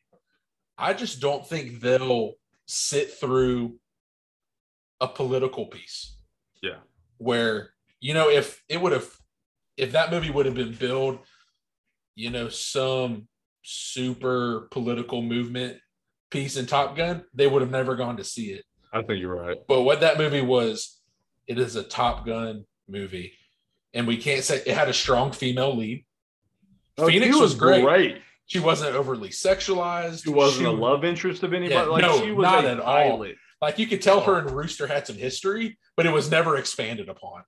[0.78, 2.32] I just don't think they'll
[2.66, 3.78] sit through
[5.00, 6.16] a political piece
[6.62, 6.78] Yeah.
[7.18, 7.70] where
[8.00, 9.08] you know if it would have
[9.76, 11.18] if that movie would have been billed
[12.14, 13.26] you know some
[13.62, 15.78] super political movement
[16.30, 19.34] piece in top gun they would have never gone to see it I think you're
[19.34, 19.56] right.
[19.68, 21.00] but what that movie was
[21.46, 23.32] it is a top gun movie
[23.94, 26.04] and we can't say it had a strong female lead
[26.98, 27.82] oh, phoenix she was great.
[27.84, 28.22] great.
[28.46, 31.74] she wasn't overly sexualized She wasn't a love interest of anybody.
[31.74, 33.26] Yeah, like no, she was not at all.
[33.60, 34.38] Like you could tell her oh.
[34.38, 37.42] and Rooster had some history, but it was never expanded upon.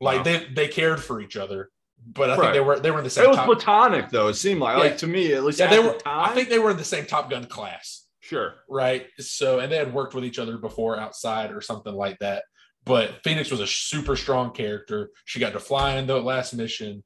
[0.00, 0.22] Like Wow.
[0.24, 1.70] they they cared for each other,
[2.06, 3.24] but I think they were they were in the same.
[3.24, 4.28] It was top, platonic though.
[4.28, 4.82] It seemed like, Yeah.
[4.82, 5.98] like to me, at least yeah, they the were.
[6.04, 8.54] I think they were in the same Top Gun class, sure.
[8.68, 9.06] right?
[9.18, 12.44] So and they had worked with each other before outside or something like that.
[12.86, 15.10] But Phoenix was a super strong character.
[15.24, 17.02] She got to fly in the last mission.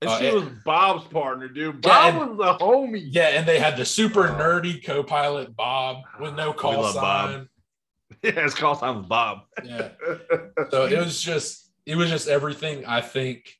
[0.00, 1.84] And Uh, she it- was Bob's partner, dude.
[1.84, 3.02] Yeah, Bob and- was the homie.
[3.10, 7.30] Yeah, and they had the super nerdy co-pilot Bob with no We call love Bob.
[7.30, 7.48] sign.
[8.22, 9.42] Yeah, his call sign was Bob.
[9.64, 9.90] Yeah.
[10.70, 13.56] So it was just it was just everything I think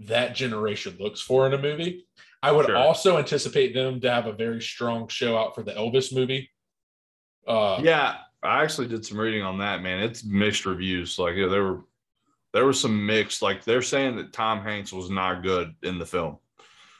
[0.00, 2.06] that generation looks for in a movie.
[2.42, 2.76] I would Sure.
[2.76, 6.50] also anticipate them to have a very strong show out for the Elvis movie.
[7.46, 10.00] Uh, yeah, I actually did some reading on that, man.
[10.02, 11.18] It's mixed reviews.
[11.18, 11.80] Like yeah, there were
[12.52, 16.06] there was some mixed, like they're saying that Tom Hanks was not good in the
[16.06, 16.38] film,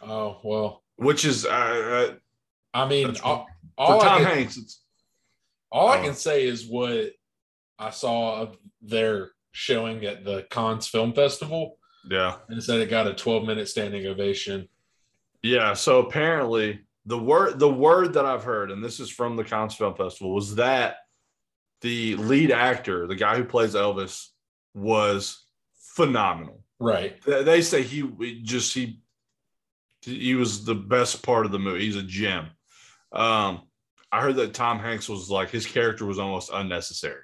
[0.02, 2.14] Oh well, which is uh,
[2.74, 3.46] I mean, all,
[3.78, 4.56] all for I Tom can, Hanks.
[4.56, 4.82] It's
[5.70, 6.02] all I Oh.
[6.02, 7.12] can say is what
[7.78, 11.78] I saw of their showing at the Cannes Film Festival,
[12.10, 14.68] yeah, and said it got a 12 minute standing ovation.
[15.42, 15.72] yeah.
[15.74, 19.74] So apparently, the word the word that I've heard, and this is from the Cannes
[19.74, 20.96] Film Festival, was that
[21.82, 24.28] the lead actor, the guy who plays Elvis,
[24.74, 25.44] was
[25.94, 26.62] phenomenal.
[26.80, 27.20] Right.
[27.24, 29.00] They- say he just he
[30.02, 31.84] he was the best part of the movie.
[31.84, 32.46] He's a gem.
[33.12, 33.62] Um,
[34.12, 37.22] I heard that Tom Hanks was like his character was almost unnecessary.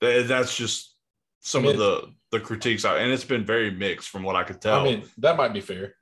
[0.00, 0.94] That's just
[1.40, 4.42] some I of the the critiques out, and it's been very mixed from what I
[4.42, 4.80] could tell.
[4.80, 5.94] I mean, that might be fair.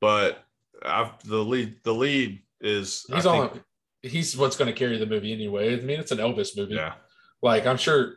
[0.00, 0.42] but
[0.82, 3.60] I've, the lead the lead is I He's think- on.
[4.02, 5.72] He's what's going to carry the movie anyway.
[5.76, 6.74] I mean, it's an Elvis movie.
[6.74, 6.94] yeah
[7.46, 8.14] Like I'm sure,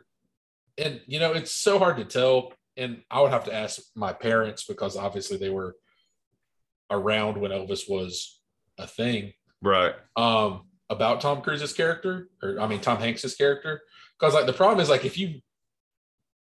[0.76, 2.52] and you know, it's so hard to tell.
[2.76, 5.76] And I would have to ask my parents because obviously they were
[6.90, 8.40] around when Elvis was
[8.76, 9.32] a thing.
[9.62, 13.82] right Um, about Tom Cruise's character, or I mean Tom Hanks's character,
[14.18, 15.40] because like the problem is like if you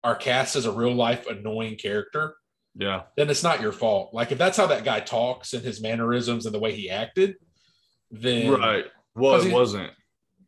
[0.04, 2.36] are cast as a real life annoying character,
[2.76, 4.14] yeah then it's not your fault.
[4.14, 7.38] Like if that's how that guy talks and his mannerisms and the way he acted,
[8.12, 8.86] then right.
[9.16, 9.92] Well, it wasn't.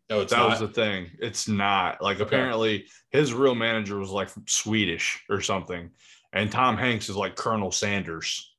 [0.10, 0.50] No, that not.
[0.50, 1.12] was the thing.
[1.20, 2.24] It's not like Okay.
[2.26, 5.92] apparently his real manager was like Swedish or something,
[6.34, 8.54] and Tom Hanks is like Colonel Sanders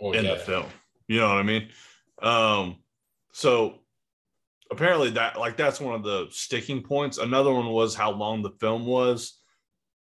[0.00, 0.34] Oh, in yeah.
[0.34, 0.66] the film.
[1.06, 1.68] You know what I mean?
[2.20, 2.76] Um,
[3.32, 3.78] so
[4.70, 7.18] apparently that like that's one of the sticking points.
[7.18, 9.38] Another one was how long the film was,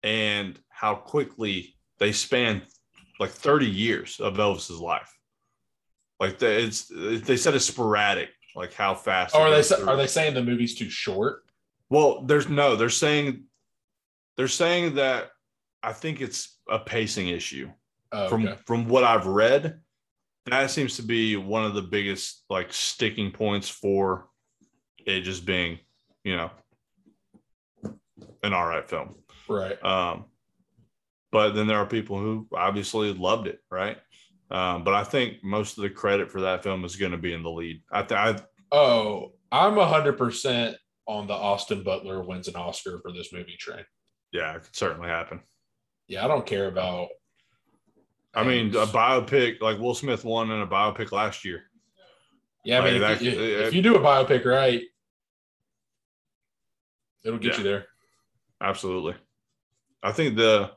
[0.01, 2.63] and how quickly they spanned
[3.19, 5.15] like thirty years of Elvis's life.
[6.19, 9.36] Like the, it's they said it's sporadic, like how fast.
[9.36, 9.88] Oh, are they through.
[9.88, 11.43] are they saying the movie's too short?
[11.89, 13.43] Well, there's no, they're saying
[14.38, 15.30] they're saying that
[15.82, 17.70] I think it's a pacing issue.
[18.12, 18.60] Oh, from okay.
[18.66, 19.80] from what I've read,
[20.45, 24.28] that seems to be one of the biggest like sticking points for
[25.06, 25.80] it just being,
[26.24, 26.51] you know,
[28.43, 29.16] an all right film.
[29.49, 29.84] right.
[29.84, 30.26] Um,
[31.32, 33.97] but then there are people who obviously loved it, right?
[34.54, 37.34] Um, but I think most of the credit for that film is going to be
[37.34, 37.82] in the lead.
[37.91, 38.39] I, th- I
[38.72, 40.78] Oh, I'm hundred percent
[41.08, 43.84] on the Austin Butler wins an Oscar for this movie train.
[44.32, 45.41] yeah, it could certainly happen.
[46.08, 47.08] Yeah, I don't care about.
[48.36, 51.64] I mean, a biopic like Will Smith won in a biopic last year.
[52.66, 54.82] yeah, I mean, like if, you, that- if you do a biopic right,
[57.24, 57.58] it'll get Yeah.
[57.60, 57.86] you there.
[58.62, 59.16] Absolutely.
[60.01, 60.72] I think the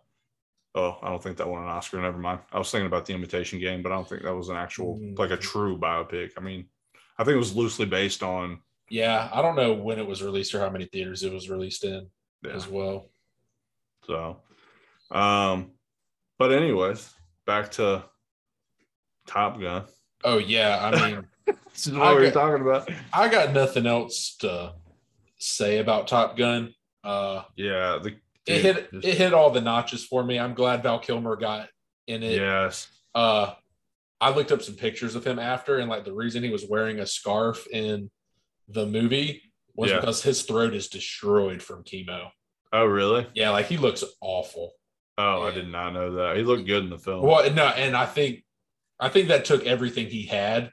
[0.77, 2.01] oh, I don't think that won an Oscar.
[2.01, 2.41] Never mind.
[2.53, 4.99] I was thinking about the Imitation Game, but I don't think that was an actual
[4.99, 5.19] Mm.
[5.19, 6.33] like a true biopic.
[6.37, 6.69] I mean,
[7.19, 10.55] I think it was loosely based on Yeah, I don't know when it was released
[10.55, 12.09] or how many theaters it was released in
[12.45, 12.53] yeah.
[12.53, 13.11] as well.
[14.07, 14.43] So,
[15.11, 15.73] um,
[16.39, 17.13] but anyways,
[17.47, 18.05] back to
[19.27, 19.85] Top Gun.
[20.25, 21.27] Oh yeah, I mean,
[21.73, 22.89] This is what we were talking about.
[23.13, 24.75] I got nothing else to
[25.39, 26.73] say about Top Gun.
[27.05, 28.17] Uh, Yeah, the
[28.47, 30.39] it hit just- it hit all the notches for me.
[30.39, 31.69] I'm glad Val Kilmer got
[32.07, 32.37] in it.
[32.41, 33.55] yes, Uh,
[34.21, 37.01] I looked up some pictures of him after, and like the reason he was wearing
[37.01, 38.11] a scarf in
[38.69, 39.43] the movie
[39.75, 40.01] was Yeah.
[40.01, 42.31] because his throat is destroyed from chemo.
[42.73, 43.27] oh really?
[43.35, 44.73] Yeah, like he looks awful.
[45.19, 46.37] Oh, I did not know that.
[46.37, 47.25] He looked good in the film.
[47.25, 48.45] Well, no, and I think
[49.01, 50.73] I think that took everything he had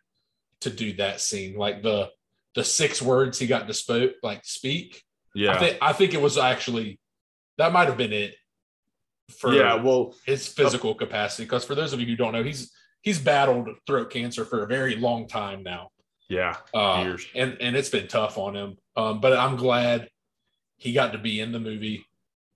[0.62, 1.56] to do that scene.
[1.58, 2.12] Like the
[2.56, 5.04] the six words he got to spoke like speak.
[5.36, 7.00] yeah, I think I think it was actually
[7.58, 8.36] that might have been it
[9.38, 9.76] for yeah.
[9.76, 11.44] Well, his physical capacity.
[11.46, 14.68] Because for those of you who don't know, he's he's battled throat cancer for a
[14.68, 15.90] very long time now.
[16.30, 17.26] yeah, Uh, years.
[17.36, 18.78] and and it's been tough on him.
[18.96, 20.10] Um, but I'm glad
[20.78, 22.06] he got to be in the movie.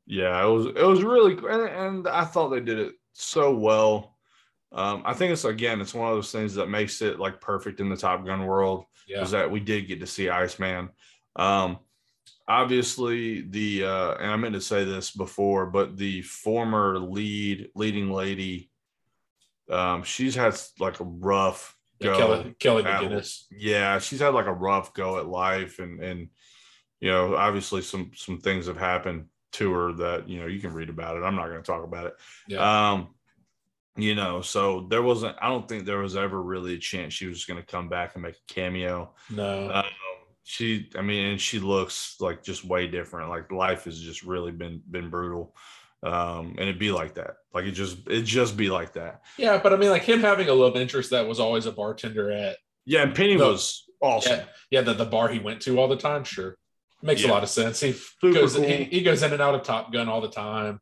[0.06, 4.16] Yeah, it was it was really and, and I thought they did it so well.
[4.72, 7.80] Um, I think it's again, it's one of those things that makes it like perfect
[7.80, 10.90] in the Top Gun world Yeah, is that we did get to see Iceman.
[11.38, 11.80] Um,
[12.48, 18.12] obviously the uh, and I meant to say this before, but the former lead leading
[18.12, 18.70] lady,
[19.70, 22.18] um, she's had like a rough Yeah, go.
[22.18, 23.44] Kelly Kelly at- McGillis.
[23.52, 26.30] yeah, she's had like a rough go at life, and and
[27.00, 30.74] you know, obviously some some things have happened to her that you know you can
[30.74, 31.24] read about it.
[31.24, 32.14] I'm not going to talk about it.
[32.48, 33.10] Yeah, Um,
[33.96, 35.36] you know, so there wasn't.
[35.42, 38.14] I don't think there was ever really a chance she was going to come back
[38.14, 39.14] and make a cameo.
[39.30, 39.86] no, Um,
[40.50, 43.30] she, I mean, and she looks like just way different.
[43.30, 45.54] Like life has just really been been brutal.
[46.04, 47.36] Um, and it'd be like that.
[47.54, 49.22] Like it just it just be like that.
[49.38, 52.32] yeah, but I mean, like him having a love interest that was always a bartender
[52.32, 53.50] at Yeah, and Penny No.
[53.50, 54.38] was awesome.
[54.40, 56.24] yeah, yeah, the, the bar he went to all the time.
[56.24, 56.56] Sure,
[57.02, 57.80] makes a lot of sense.
[57.82, 58.64] He Super goes cool.
[58.64, 60.80] he, he goes in and out of Top Gun all the time.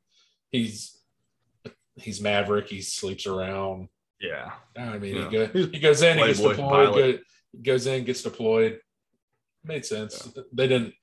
[0.52, 0.96] He's
[1.96, 2.68] he's Maverick.
[2.68, 3.88] He sleeps around.
[4.22, 4.52] Yeah.
[4.78, 5.30] I mean, Yeah.
[5.30, 7.20] he, go, he goes in, he gets deployed, go,
[7.62, 8.80] goes in, gets deployed.
[9.66, 10.30] Made sense.
[10.54, 10.94] They didn't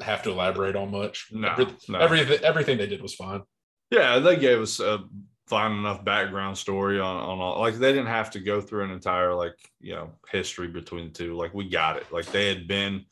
[0.00, 1.28] have to elaborate on much.
[1.32, 1.98] No, Every- no.
[1.98, 3.42] everything everything they did was fine.
[3.90, 5.04] Yeah, they gave us a
[5.48, 8.90] fine enough background story on, on all like they didn't have to go through an
[8.90, 11.36] entire like you know history between the two.
[11.36, 12.10] Like we got it.
[12.12, 13.04] Like they had been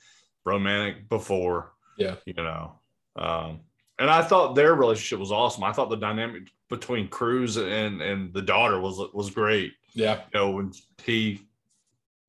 [0.44, 1.72] romantic before.
[1.98, 2.16] Yeah.
[2.26, 2.78] You know.
[3.16, 3.60] Um
[3.98, 5.62] and I thought their relationship was awesome.
[5.64, 9.72] I thought the dynamic between Cruise and and the daughter was was great.
[9.92, 10.72] Yeah, You know, when
[11.04, 11.40] he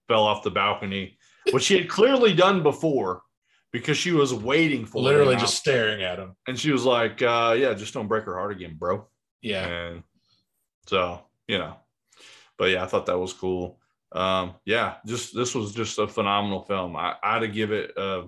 [0.07, 1.15] fell off the balcony,
[1.51, 3.21] which she had clearly done before
[3.71, 6.35] because she was waiting for literally just staring at him.
[6.47, 9.07] and she was like, uh, yeah, just don't break her heart again, bro.
[9.41, 10.03] Yeah, And
[10.87, 11.75] so, you know,
[12.57, 13.79] but yeah, I thought that was cool.
[14.11, 16.95] Um, yeah, just this was just a phenomenal film.
[16.97, 18.27] I, I'd give it a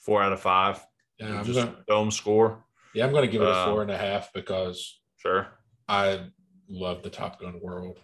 [0.00, 0.84] four out of five.
[1.18, 1.38] yeah.
[1.38, 2.64] I'm just gonna, film score.
[2.94, 5.46] yeah, I'm gonna give it a Uh, four and a half because Sure.
[5.88, 6.20] I
[6.68, 7.98] love the Top Gun world.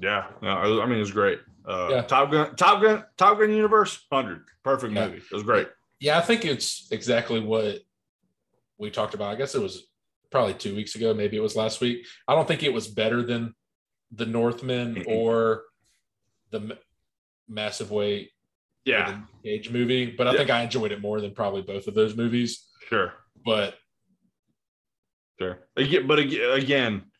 [0.00, 0.26] Yeah.
[0.42, 1.40] No, it I mean, it was great.
[1.66, 2.02] Uh, Yeah.
[2.02, 5.06] Top Gun, Top Gun, Top Gun Universe, hundred, perfect Yeah.
[5.08, 5.18] movie.
[5.18, 5.68] It was great.
[6.00, 7.80] Yeah, I think it's exactly what
[8.78, 9.32] we talked about.
[9.32, 9.86] I guess it was
[10.30, 12.06] probably two weeks ago, maybe it was last week.
[12.28, 13.54] I don't think it was better than
[14.12, 15.62] the Northman or
[16.50, 16.78] the
[17.48, 18.30] Massive Weight
[18.84, 20.38] Yeah, Cage movie, but I Yeah.
[20.38, 22.68] think I enjoyed it more than probably both of those movies.
[22.88, 23.14] sure,
[23.44, 23.78] But
[25.38, 25.66] sure.
[25.76, 27.10] Again, but again,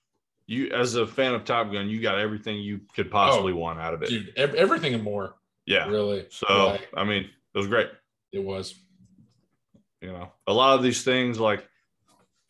[0.46, 3.94] you as a fan of Top Gun, you got everything you could possibly want out
[3.94, 4.06] of it.
[4.06, 5.34] Oh, dude, ev- everything and more,
[5.66, 5.88] yeah.
[5.88, 6.26] really.
[6.30, 7.88] So Like, I mean, it was great.
[8.32, 8.74] it was.
[10.02, 11.66] You know, a lot of these things, like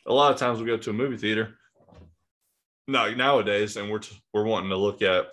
[0.07, 1.55] a lot of times we go to a movie theater.
[2.89, 4.01] No, nowadays, and we're
[4.33, 5.27] we're wanting to look at,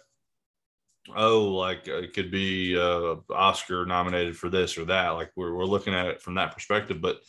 [1.15, 5.09] oh, like uh, it could be uh, Oscar nominated for this or that.
[5.09, 7.01] Like we're we're looking at it from that perspective.
[7.01, 7.21] But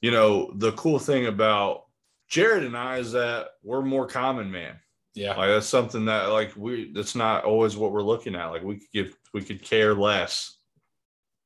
[0.00, 1.84] you know, the cool thing about
[2.32, 4.76] Jared and I is that we're more common man.
[5.14, 5.36] Yeah.
[5.36, 8.46] Like that's something that like we that's not always what we're looking at.
[8.46, 10.56] Like we could give we could care less,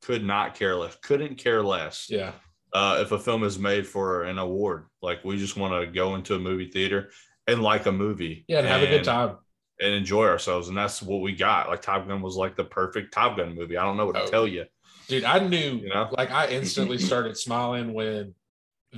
[0.03, 2.31] could not care less, couldn't care less Yeah.
[2.73, 4.87] uh, if a film is made for an award.
[5.03, 7.11] Like we just want to go into a movie theater
[7.49, 8.45] and like a movie.
[8.47, 8.61] Yeah.
[8.61, 9.39] And have a good time.
[9.81, 10.69] and enjoy ourselves.
[10.69, 11.69] And that's what we got.
[11.69, 13.77] Like Top Gun was like the perfect Top Gun movie.
[13.77, 14.27] I don't know what to Oh.
[14.31, 14.67] tell you.
[15.09, 16.09] Dude, I knew You know?
[16.17, 18.35] like I instantly started smiling when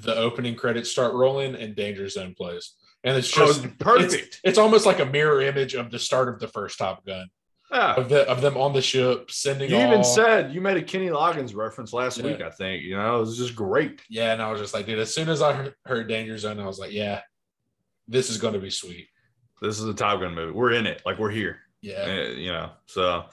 [0.03, 2.75] the opening credits start rolling and Danger Zone plays.
[3.05, 4.13] And it's just Oh, perfect.
[4.15, 7.29] It's, it's almost like a mirror image of the start of the first Top Gun.
[7.73, 7.95] yeah.
[7.95, 10.83] Of the of them on the ship sending You all, even said you made a
[10.83, 12.25] Kenny Loggins reference last Yeah.
[12.27, 12.83] week, I think.
[12.83, 14.03] You know, it was just great.
[14.09, 16.59] Yeah, and I was just like, dude, as soon as I heard, heard Danger Zone,
[16.59, 17.21] I was like, yeah,
[18.09, 19.09] this is gonna be sweet.
[19.63, 20.53] This is a Top Gun movie.
[20.53, 21.03] We're in it.
[21.07, 21.59] Like we're here.
[21.83, 22.03] Yeah.
[22.03, 23.27] Uh, you know, so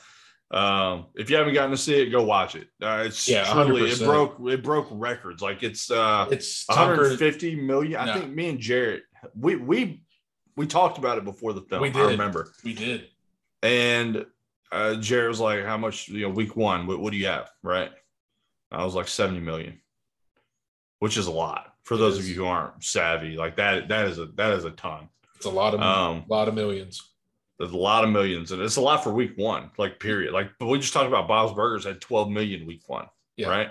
[0.52, 2.68] um if you haven't gotten to see it, go watch it.
[2.82, 4.06] Uh, it's Yeah, truly it 100%.
[4.06, 5.42] broke it broke records.
[5.42, 8.00] Like it's uh It's conquered, 150 million.
[8.00, 8.14] I No.
[8.14, 9.02] think me and Jared
[9.36, 10.04] we we
[10.56, 11.82] we talked about it before the film.
[11.82, 12.52] We I remember.
[12.64, 13.08] we did.
[13.64, 14.26] And
[14.72, 16.08] uh, Jared was like, "How much?
[16.08, 16.86] You know, week one.
[16.88, 17.92] What, what do you have?" Right.
[18.72, 19.80] I was like 70 million,
[21.00, 23.36] which is a lot for those of you who aren't savvy.
[23.36, 25.10] Like that, that is a that is a ton.
[25.36, 27.02] It's a lot of Um, lot of millions.
[27.58, 30.34] There's a lot of millions, and it's a lot for week one, like period.
[30.34, 33.08] Like, but we just talked about Bob's Burgers had 12 million week one,
[33.38, 33.48] Yeah.
[33.48, 33.70] right?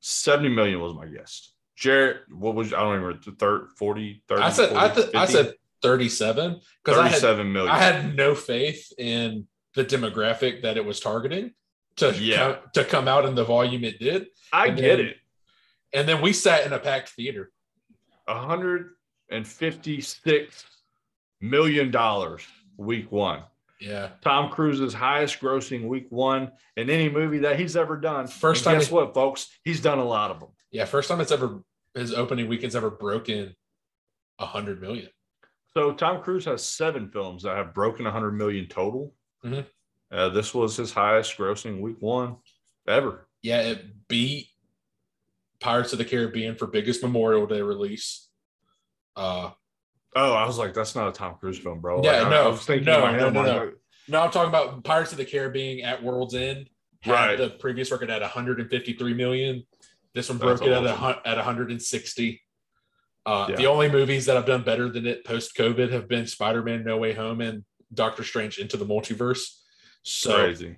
[0.00, 1.52] 70 million was my guess.
[1.76, 5.14] Jared, what was I don't even remember, third, 40, 30, I said I, 40, th-
[5.14, 7.70] I said 37 because I had 37 million.
[7.74, 11.52] I had no faith in the demographic that it was targeting
[11.96, 12.36] to Yeah.
[12.36, 14.26] come, to come out in the volume it did.
[14.52, 15.16] I and get then- it.
[15.94, 17.50] And then we sat in a packed theater.
[19.30, 20.64] 156
[21.40, 22.42] million dollars
[22.80, 23.42] week one.
[23.80, 24.10] Yeah.
[24.22, 28.26] Tom Cruise's highest grossing week one in any movie that he's ever done.
[28.26, 29.48] First And time guess he- what, folks?
[29.64, 30.50] He's done a lot of them.
[30.70, 30.84] Yeah.
[30.84, 31.60] First time it's ever
[31.94, 33.54] his opening weekend's ever broken
[34.38, 35.08] a hundred million.
[35.74, 39.14] So Tom Cruise has seven films that have broken 100 million total.
[39.44, 39.64] Mhm.
[40.10, 42.36] Uh, this was his highest grossing week one
[42.88, 43.28] ever.
[43.42, 44.48] Yeah, it beat
[45.60, 48.28] Pirates of the Caribbean for biggest Memorial Day release.
[49.16, 49.50] Uh
[50.16, 52.02] Oh, I was like, that's not a Tom Cruise film, bro.
[52.02, 53.72] Yeah, Like, no, I was thinking no, in my head, no, no, like, no.
[54.08, 56.68] no, I'm talking about Pirates of the Caribbean at World's End.
[57.02, 57.38] Had Right.
[57.38, 59.64] the previous record at 153 million.
[60.14, 62.42] This one That's broke it at a, at 160.
[63.24, 63.56] Uh, Yeah.
[63.56, 66.84] The only movies that have done better than it post COVID have been Spider Man
[66.84, 67.64] No Way Home and
[67.94, 69.40] Doctor Strange Into the Multiverse.
[70.02, 70.76] So crazy.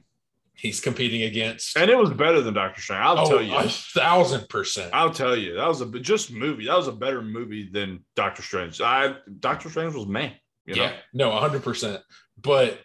[0.62, 1.76] He's competing against.
[1.76, 3.02] And it was better than Doctor Strange.
[3.02, 3.56] I'll oh, tell you.
[3.56, 4.90] a thousand percent.
[4.94, 5.56] I'll tell you.
[5.56, 6.66] That was a just movie.
[6.66, 8.80] That was a better movie than Doctor Strange.
[8.80, 10.32] I Doctor Strange was man.
[10.64, 10.82] You know?
[10.84, 12.00] yeah, no, 100%.
[12.40, 12.78] But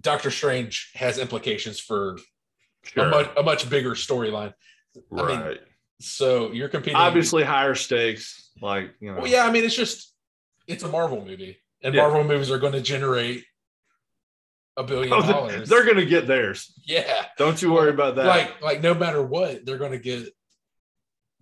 [0.00, 2.18] Doctor Strange has implications for
[2.82, 3.04] Sure.
[3.04, 4.54] a, much, a much bigger storyline.
[5.12, 5.60] I mean, right.
[6.00, 6.96] So you're competing.
[6.96, 8.50] Obviously higher stakes.
[8.62, 9.18] Like, you know.
[9.18, 10.14] Well, yeah, I mean, it's just
[10.66, 12.00] it's a Marvel movie, and Yeah.
[12.00, 13.44] Marvel movies are going to generate
[14.80, 15.68] a billion Oh, dollars.
[15.68, 16.72] they're gonna get theirs.
[16.84, 18.26] yeah, Don't you worry about that.
[18.26, 20.28] like like no matter what, they're going to get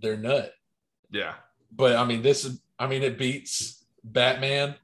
[0.01, 0.53] their nut.
[1.11, 1.35] yeah.
[1.71, 4.75] But I mean, this is I mean, it beats Batman.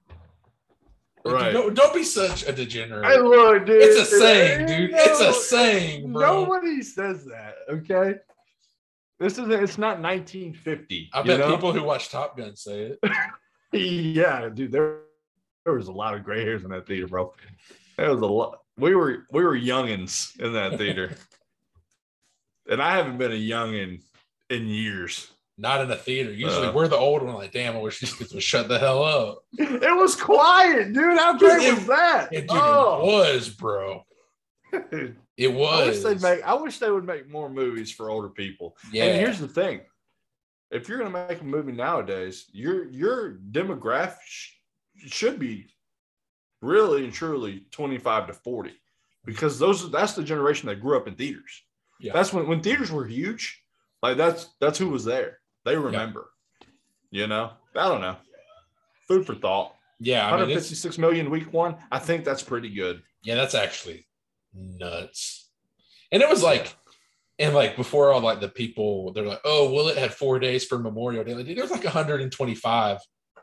[1.25, 1.53] Right.
[1.53, 3.07] Don't, don't be such a degenerate.
[3.07, 3.81] Hey, look, dude.
[3.81, 4.91] It's a saying, dude.
[4.91, 6.45] ain't It's a no- saying, bro.
[6.45, 7.55] Nobody says that.
[7.71, 8.17] Okay.
[9.19, 11.09] This is it's not 1950.
[11.15, 11.51] I bet know?
[11.55, 12.99] people who watch Top Gun say it.
[13.73, 14.71] Yeah, dude.
[14.71, 14.99] There,
[15.65, 17.33] there was a lot of gray hairs in that theater, bro.
[17.97, 18.61] There was a lot.
[18.77, 21.15] We were we were youngins in that theater,
[22.69, 24.03] and I haven't been a youngin
[24.51, 25.31] in years.
[25.57, 26.33] Not in a theater.
[26.33, 26.73] Usually, Uh.
[26.73, 27.35] we're the old one.
[27.37, 29.39] Like, damn, I wish these kids would shut the hell up.
[29.59, 31.17] It was quiet, dude.
[31.17, 32.29] How great It- was that?
[32.33, 33.01] It, dude, oh.
[33.01, 34.05] it was, bro.
[35.37, 35.89] It I was.
[35.89, 36.45] wish they'd make.
[36.45, 38.77] I wish they would make more movies for older people.
[38.93, 39.05] yeah.
[39.05, 39.81] And here's the thing:
[40.71, 44.53] if you're gonna make a movie nowadays, your your demographic sh-
[45.07, 45.67] should be
[46.65, 48.73] really and truly 25 to 40,
[49.25, 51.63] because those that's the generation that grew up in theaters.
[52.01, 52.13] Yeah.
[52.13, 53.63] That's when when theaters were huge.
[54.03, 55.39] Like that's that's who was there.
[55.65, 56.31] They remember.
[57.11, 58.17] You know, I don't know.
[59.07, 59.75] Food for thought.
[60.01, 61.77] yeah, I mean, it's, 156 million week one.
[61.93, 63.03] I think that's pretty good.
[63.23, 64.07] yeah, that's actually
[64.53, 65.49] nuts.
[66.11, 66.75] And it was like,
[67.39, 70.65] and like before all like the people, they're like, oh, well, it had four days
[70.65, 71.35] for Memorial Day.
[71.35, 72.99] Like, there was like 125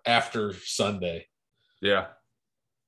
[0.05, 1.27] after Sunday.
[1.81, 2.07] Yeah.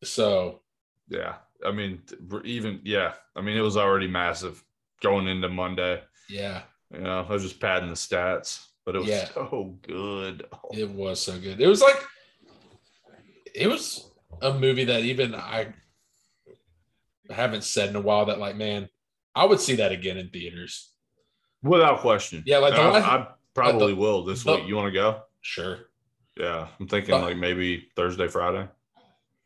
[0.04, 0.62] So
[1.10, 1.36] Yeah.
[1.66, 2.02] I mean,
[2.44, 3.14] even yeah.
[3.36, 4.64] I mean, it was already massive
[5.02, 6.02] going into Monday.
[6.30, 6.64] yeah,
[6.94, 9.26] You know, I was just padding the stats, but it was Yeah.
[9.34, 10.46] so good.
[10.52, 11.60] Oh, it was so good.
[11.62, 12.02] It was like,
[13.56, 14.10] it was
[14.42, 15.74] a movie that even I
[17.30, 18.90] haven't said in a while that like, man,
[19.36, 20.92] I would see that again in theaters.
[21.62, 22.44] Without question.
[22.46, 24.68] Yeah, like the I, I probably will this the- week.
[24.68, 25.22] You want to go?
[25.42, 25.80] Sure.
[26.38, 26.68] Yeah.
[26.80, 28.68] I'm thinking like maybe Thursday, Friday.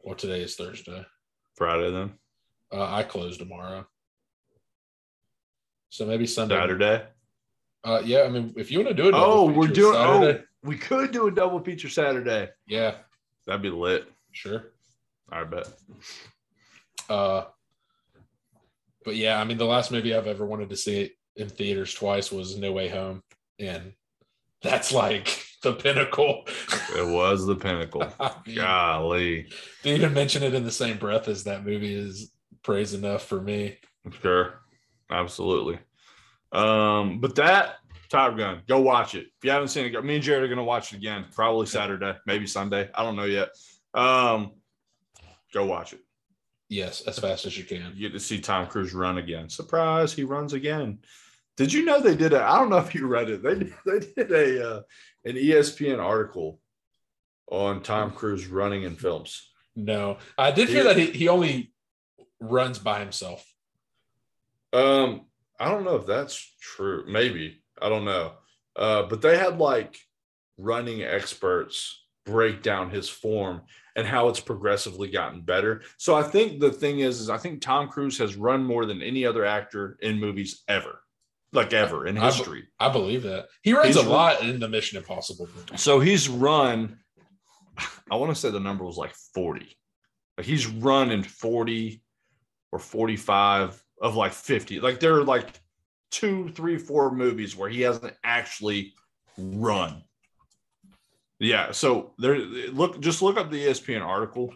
[0.08, 1.06] Well, today is Thursday.
[1.56, 2.14] Friday then.
[2.72, 3.86] Uh, I close tomorrow.
[5.90, 6.56] So maybe Sunday.
[6.56, 7.04] Saturday.
[7.84, 10.40] Uh, yeah, I mean, if you want to do it, Oh, we're doing Saturday.
[10.40, 12.48] oh we could do a double feature Saturday.
[12.70, 12.96] Yeah,
[13.46, 14.10] That'd be lit.
[14.32, 14.72] sure.
[15.30, 15.68] I bet.
[17.10, 17.44] Uh,
[19.04, 22.32] but yeah, I mean, the last movie I've ever wanted to see in theaters twice
[22.32, 23.24] was No Way Home,
[23.60, 23.92] and
[24.62, 26.46] that's like the pinnacle.
[26.96, 28.06] It was the pinnacle.
[28.56, 29.50] Golly.
[29.84, 32.32] to even mention it in the same breath as that movie is
[32.64, 33.78] praise enough for me.
[34.22, 34.62] Sure.
[35.10, 35.80] Absolutely.
[36.52, 37.78] Um, but that
[38.10, 39.28] Top Gun, go watch it.
[39.38, 42.16] If you haven't seen it, me and Jared are gonna watch it again, probably Saturday,
[42.26, 42.90] maybe Sunday.
[42.94, 43.50] I don't know yet.
[43.94, 44.54] Um,
[45.54, 46.00] go watch it.
[46.70, 47.94] Yes, as fast as you can.
[47.96, 49.50] You get to see Tom Cruise run again.
[49.50, 51.00] Surprise, he runs again.
[51.58, 52.44] Did you know they did a?
[52.44, 53.44] I don't know if you read it.
[53.44, 54.82] They did, they did a uh,
[55.26, 56.60] an ESPN article
[57.52, 59.50] on Tom Cruise running in films.
[59.76, 61.74] No, I did hear that he, he only
[62.40, 63.46] runs by himself.
[64.74, 65.26] Um,
[65.60, 67.06] I don't know if that's true.
[67.08, 68.34] Maybe I don't know.
[68.76, 69.98] Uh, but they had like
[70.58, 73.62] running experts break down his form
[73.96, 75.82] and how it's progressively gotten better.
[75.98, 79.02] So I think the thing is, is I think Tom Cruise has run more than
[79.02, 81.02] any other actor in movies ever,
[81.54, 82.68] like ever in history.
[82.80, 85.48] I, believe that he runs He's a run- lot in the Mission Impossible.
[85.56, 85.82] movies.
[85.82, 86.98] So he's run,
[88.12, 89.66] I want to say the number was like 40.
[90.38, 92.02] Like he's run in 40
[92.72, 94.80] or 45 of like 50.
[94.82, 95.60] Like there are like
[96.12, 98.94] two, three, four movies where he hasn't actually
[99.38, 100.04] run.
[101.40, 101.72] Yeah.
[101.72, 104.54] So there, look, just look up the ESPN article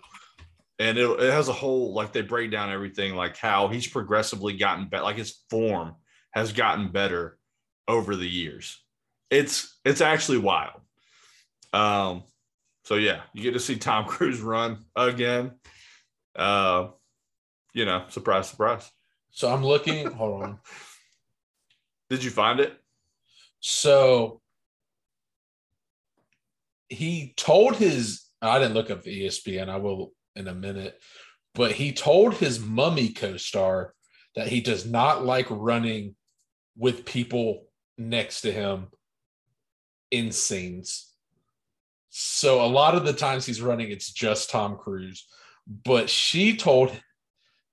[0.80, 4.58] and it, it has a whole, like they break down everything, like how he's progressively
[4.58, 5.96] gotten better, like his form
[6.32, 7.38] has gotten better
[7.88, 8.82] over the years.
[9.30, 10.82] It's, it's actually wild.
[11.74, 12.24] Um,
[12.84, 15.52] so yeah, you get to see Tom Cruise run again.
[16.36, 16.88] Uh,
[17.74, 18.90] you know, surprise, surprise.
[19.32, 20.12] So I'm looking.
[20.12, 20.60] hold on.
[22.10, 22.78] Did you find it?
[23.62, 24.42] So
[26.90, 31.00] he told his I didn't look up the ESPN, I will in a minute,
[31.54, 33.94] but he told his mummy co-star
[34.36, 36.16] that he does not like running
[36.78, 37.66] with people
[37.98, 38.88] next to him
[40.10, 41.08] in scenes.
[42.10, 45.28] So a lot of the times he's running, it's just Tom Cruise.
[45.68, 46.92] But she told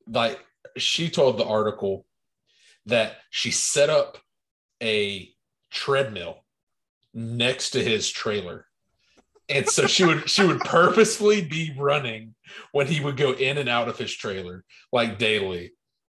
[0.07, 0.39] like
[0.77, 2.07] she told the article
[2.87, 4.19] that she set up
[4.83, 5.29] a
[5.71, 6.45] treadmill
[7.13, 8.67] next to his trailer.
[9.49, 12.35] And so she would she would purposefully be running
[12.73, 15.73] when he would go in and out of his trailer like daily.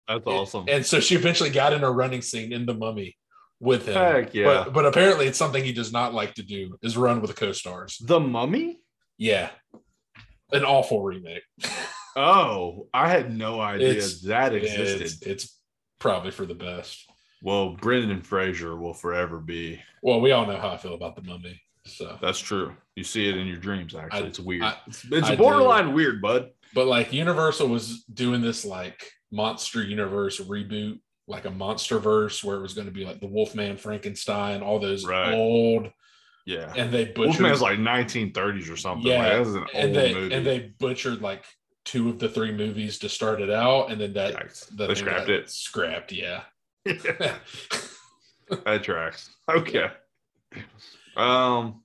[0.09, 0.67] That's awesome.
[0.69, 3.17] And so she eventually got in a running scene in the mummy
[3.61, 3.95] with him.
[3.95, 4.45] Heck yeah.
[4.65, 7.99] But, but apparently it's something he does not like to do is run with co-stars.
[8.05, 8.81] the Mummy?
[9.17, 9.51] Yeah.
[10.53, 11.43] An awful remake.
[12.17, 15.03] Oh, I had no idea It's- that existed.
[15.03, 15.59] it's, it's
[15.99, 17.05] probably for the best.
[17.43, 19.81] well, Brendan Fraser will forever be.
[20.03, 21.61] Well, we all know how I feel about the mummy.
[21.87, 22.75] So That's true.
[22.97, 23.95] You see it in your dreams.
[23.95, 24.63] Actually, I- it's weird.
[24.63, 26.51] I- it's it's borderline weird, bud.
[26.75, 29.03] But like Universal was doing this like
[29.35, 33.27] monster universe reboot, like a monster verse where it was going to be like the
[33.27, 35.32] Wolfman, Frankenstein, all those Right.
[35.35, 35.90] old,
[36.47, 36.73] Yeah.
[36.77, 37.40] and they butchered.
[37.40, 39.06] Wolfman's like 1930s or something.
[39.06, 40.35] Yeah, Like, that was an and old they movie.
[40.35, 41.44] and they butchered like
[41.85, 44.77] two of the three movies to start it out, and then that Yikes.
[44.77, 45.51] the they scrapped it.
[45.51, 46.43] Scrapped, yeah.
[46.85, 49.31] that tracks.
[49.51, 49.90] Okay.
[51.16, 51.82] Um,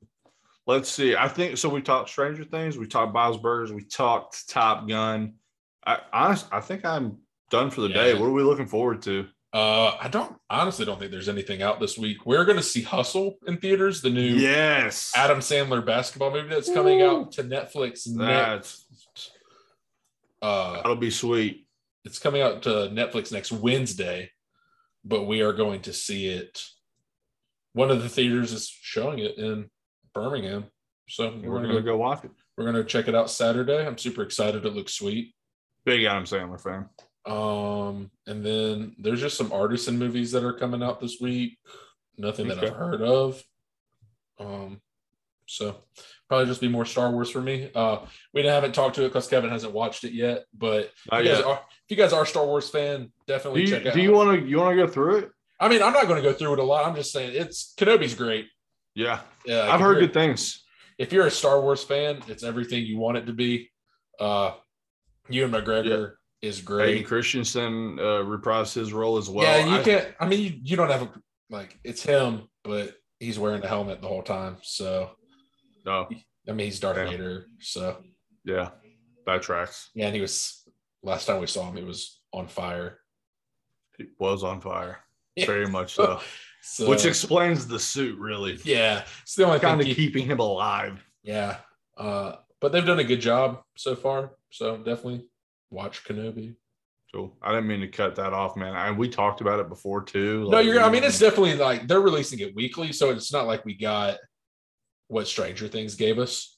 [0.67, 1.15] let's see.
[1.15, 1.69] I think so.
[1.69, 2.77] We talked Stranger Things.
[2.77, 3.71] We talked Bob's Burgers.
[3.71, 5.35] We talked Top Gun.
[5.85, 7.17] I honest, I think I'm
[7.49, 8.13] done for the day.
[8.13, 9.27] What are we looking forward to?
[9.51, 12.25] uh, I don't honestly don't think there's anything out this week.
[12.25, 16.71] We're going to see Hustle in theaters, the new Yes, Adam Sandler basketball movie that's
[16.71, 17.21] coming Woo.
[17.21, 18.85] out to Netflix next.
[18.95, 19.31] that's
[20.41, 21.65] Uh, that'll be sweet.
[22.05, 24.29] it's coming out to Netflix next Wednesday,
[25.03, 26.61] but we are going to see it.
[27.73, 29.69] One of the theaters is showing it in
[30.13, 30.65] Birmingham,
[31.07, 32.31] so We're, we're, gonna gonna go watch it.
[32.57, 33.85] we're gonna check it out Saturday.
[33.85, 34.65] I'm super excited.
[34.65, 35.33] It looks sweet.
[35.85, 36.87] Big Adam Sandler fan.
[37.25, 41.57] Um, and then there's just some artisan movies that are coming out this week.
[42.17, 42.67] Nothing that Okay.
[42.67, 43.41] I've heard of.
[44.39, 44.81] Um,
[45.45, 45.75] so
[46.27, 47.69] probably just be more Star Wars for me.
[47.73, 47.99] Uh,
[48.33, 50.45] we haven't talked to it because Kevin hasn't watched it yet.
[50.57, 51.43] But if you, yet.
[51.43, 54.03] are, if you guys are Star Wars fan, Do definitely you, check it do out.
[54.03, 55.29] you want to you want to go through it?
[55.59, 56.85] I mean, I'm not going to go through it a lot.
[56.85, 58.47] I'm just saying it's Kenobi's great.
[58.95, 60.63] Yeah, Yeah, I've heard good things.
[60.97, 63.69] If you're a Star Wars fan, it's everything you want it to be.
[64.19, 64.51] Uh,
[65.29, 67.07] you Ewan McGregor is Hayden great.
[67.07, 69.45] Christensen uh, reprised his role as well.
[69.45, 70.07] yeah, you I- can't.
[70.19, 71.11] I mean, you, you don't have a
[71.49, 71.77] like.
[71.83, 74.57] It's him, but he's wearing the helmet the whole time.
[74.61, 75.11] So
[75.85, 76.07] No,
[76.47, 77.09] I mean, he's Darth Yeah.
[77.09, 77.45] Vader.
[77.59, 77.97] So
[78.45, 78.69] yeah,
[79.25, 79.89] that tracks.
[79.93, 80.63] yeah, and he was
[81.03, 82.99] last time we saw him, he was on fire.
[83.97, 84.99] He was on fire,
[85.35, 85.45] Yeah.
[85.45, 86.19] very much so.
[86.61, 88.59] So Which explains the suit, really.
[88.65, 91.01] yeah, it's the only Kind of keep- keeping him alive.
[91.23, 91.59] yeah,
[91.97, 94.31] uh, but they've done a good job so far.
[94.49, 95.25] So definitely
[95.69, 96.55] watch Kenobi.
[97.11, 98.75] So I didn't mean to cut that off, man.
[98.75, 100.47] I, we talked about it before too.
[100.49, 100.81] No, you're.
[100.81, 104.17] I mean, it's definitely like they're releasing it weekly, so it's not like we got
[105.07, 106.57] what Stranger Things gave us.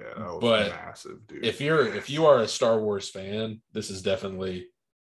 [0.00, 1.44] yeah, but massive, dude.
[1.44, 4.68] If you're if you are a Star Wars fan, this is definitely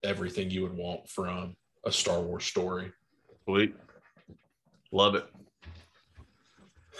[0.02, 1.54] everything you would want from
[1.84, 2.90] a Star Wars story.
[3.44, 3.76] Sweet.
[4.90, 5.26] Love it.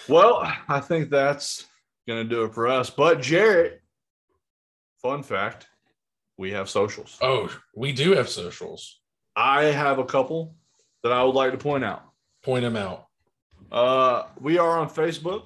[0.08, 1.66] Well, I think that's
[2.06, 2.90] going to do it for us.
[2.90, 3.80] But, Jared,
[5.02, 5.66] fun fact
[6.38, 7.16] we have socials.
[7.20, 9.00] Oh, we do have socials.
[9.34, 10.54] I have a couple
[11.02, 12.02] that I would like to point out.
[12.42, 13.06] Point them out.
[13.70, 15.44] Uh, we are on Facebook.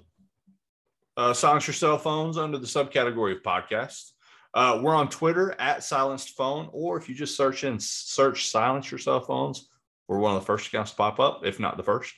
[1.16, 4.10] Uh, silence your cell phones under the subcategory of podcasts.
[4.54, 8.90] Uh, we're on Twitter at silenced phone, or if you just search in search silence
[8.90, 9.68] your cell phones,
[10.10, 12.12] We're one of the first accounts to pop up, if not the first.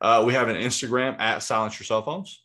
[0.00, 2.44] Uh, we have an Instagram at Silence Your Cell Phones.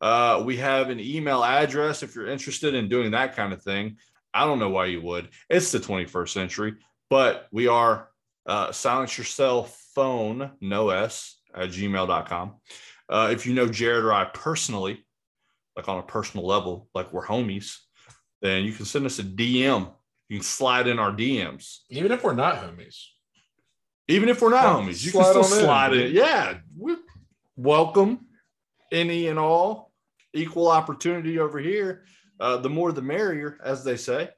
[0.00, 3.96] Uh, we have an email address if you're interested in doing that kind of thing.
[4.32, 5.28] I don't know why you would.
[5.48, 6.74] It's the 21st century,
[7.08, 8.08] but we are
[8.46, 12.54] uh, silence your cell phone, no S, at gmail.com.
[13.08, 15.04] Uh, if you know Jared or I personally,
[15.76, 17.76] like on a personal level, like we're homies,
[18.40, 19.92] then you can send us a DM.
[20.28, 21.78] You can slide in our DMs.
[21.90, 23.04] Even if we're not homies.
[24.08, 26.10] Even if we're not homies, you can still in, slide dude.
[26.10, 26.16] in.
[26.16, 26.58] Yeah.
[26.76, 26.96] we
[27.56, 28.26] welcome
[28.92, 29.92] any and all.
[30.32, 32.04] Equal opportunity over here.
[32.40, 34.30] Uh, the more the merrier, as they say.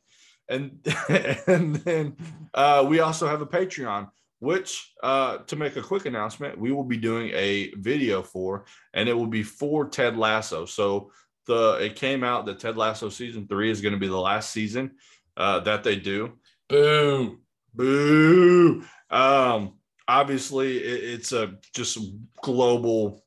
[0.48, 0.80] And
[1.46, 2.16] and then
[2.52, 4.10] uh, we also have a Patreon,
[4.40, 9.08] which uh, to make a quick announcement, we will be doing a video for, and
[9.08, 10.66] it will be for Ted Lasso.
[10.66, 11.12] So
[11.46, 14.50] the it came out that Ted Lasso season three is going to be the last
[14.50, 14.92] season
[15.36, 16.32] uh, that they do.
[16.68, 17.38] Boo.
[17.74, 18.84] Boo.
[19.10, 19.74] Um,
[20.08, 21.98] obviously, it, it's a just
[22.42, 23.24] global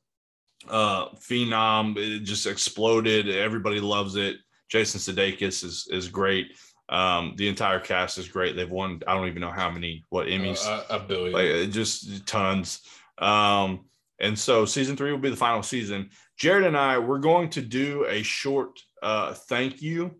[0.68, 1.96] uh, phenom.
[1.96, 3.28] It just exploded.
[3.28, 4.36] Everybody loves it.
[4.68, 6.56] Jason Sudeikis is is great.
[6.88, 8.54] Um, the entire cast is great.
[8.54, 9.00] They've won.
[9.06, 10.66] I don't even know how many what Emmys.
[10.66, 11.32] Uh, a, billion.
[11.32, 12.80] like just tons.
[13.18, 13.86] Um,
[14.20, 16.10] and so season three will be the final season.
[16.38, 20.14] Jared and I, we're going to do a short uh, thank you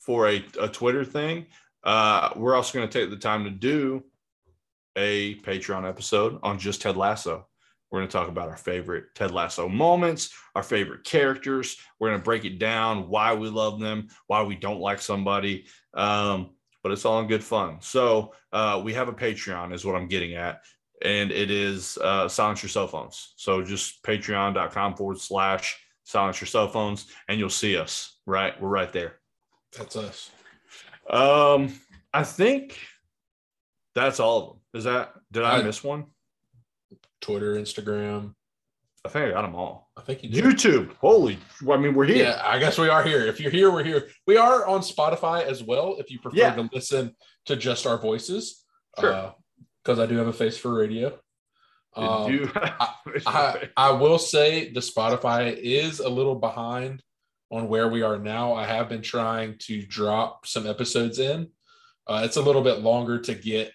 [0.00, 1.46] for a, a Twitter thing.
[1.84, 4.02] Uh, we're also going to take the time to do
[4.96, 7.46] a Patreon episode on just Ted Lasso.
[7.90, 11.76] We're going to talk about our favorite Ted Lasso moments, our favorite characters.
[11.98, 15.66] We're going to break it down, why we love them, why we don't like somebody.
[15.94, 16.50] Um,
[16.82, 17.78] but it's all in good fun.
[17.80, 20.60] So uh, we have a Patreon, is what I'm getting at.
[21.02, 23.34] And it is uh, silence your cell phones.
[23.36, 28.60] So just patreon.com forward slash silence your cell phones, and you'll see us, right?
[28.60, 29.16] We're right there.
[29.76, 30.30] That's us.
[31.08, 31.72] Um,
[32.12, 32.78] I think
[33.94, 34.60] that's all of them.
[34.74, 36.06] Is that, did I I- miss one?
[37.20, 38.34] Twitter, Instagram.
[39.04, 39.90] I think I got them all.
[39.96, 40.44] I think you did.
[40.44, 40.92] YouTube.
[40.96, 41.38] Holy,
[41.70, 42.24] I mean, we're here.
[42.26, 43.26] Yeah, I guess we are here.
[43.26, 44.08] If you're here, we're here.
[44.26, 45.96] We are on Spotify as well.
[45.98, 46.54] If you prefer Yeah.
[46.56, 47.14] to listen
[47.46, 48.64] to just our voices,
[48.98, 49.34] Sure.
[49.82, 51.18] because I do have a face for radio.
[51.94, 52.50] Um, you-
[53.26, 57.02] I, I will say the Spotify is a little behind
[57.50, 58.52] on where we are now.
[58.52, 61.48] I have been trying to drop some episodes in.
[62.06, 63.72] Uh, it's a little bit longer to get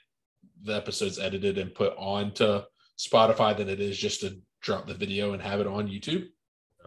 [0.61, 2.61] the episodes edited and put onto
[3.08, 6.28] Spotify than it is just to drop the video and have it on YouTube.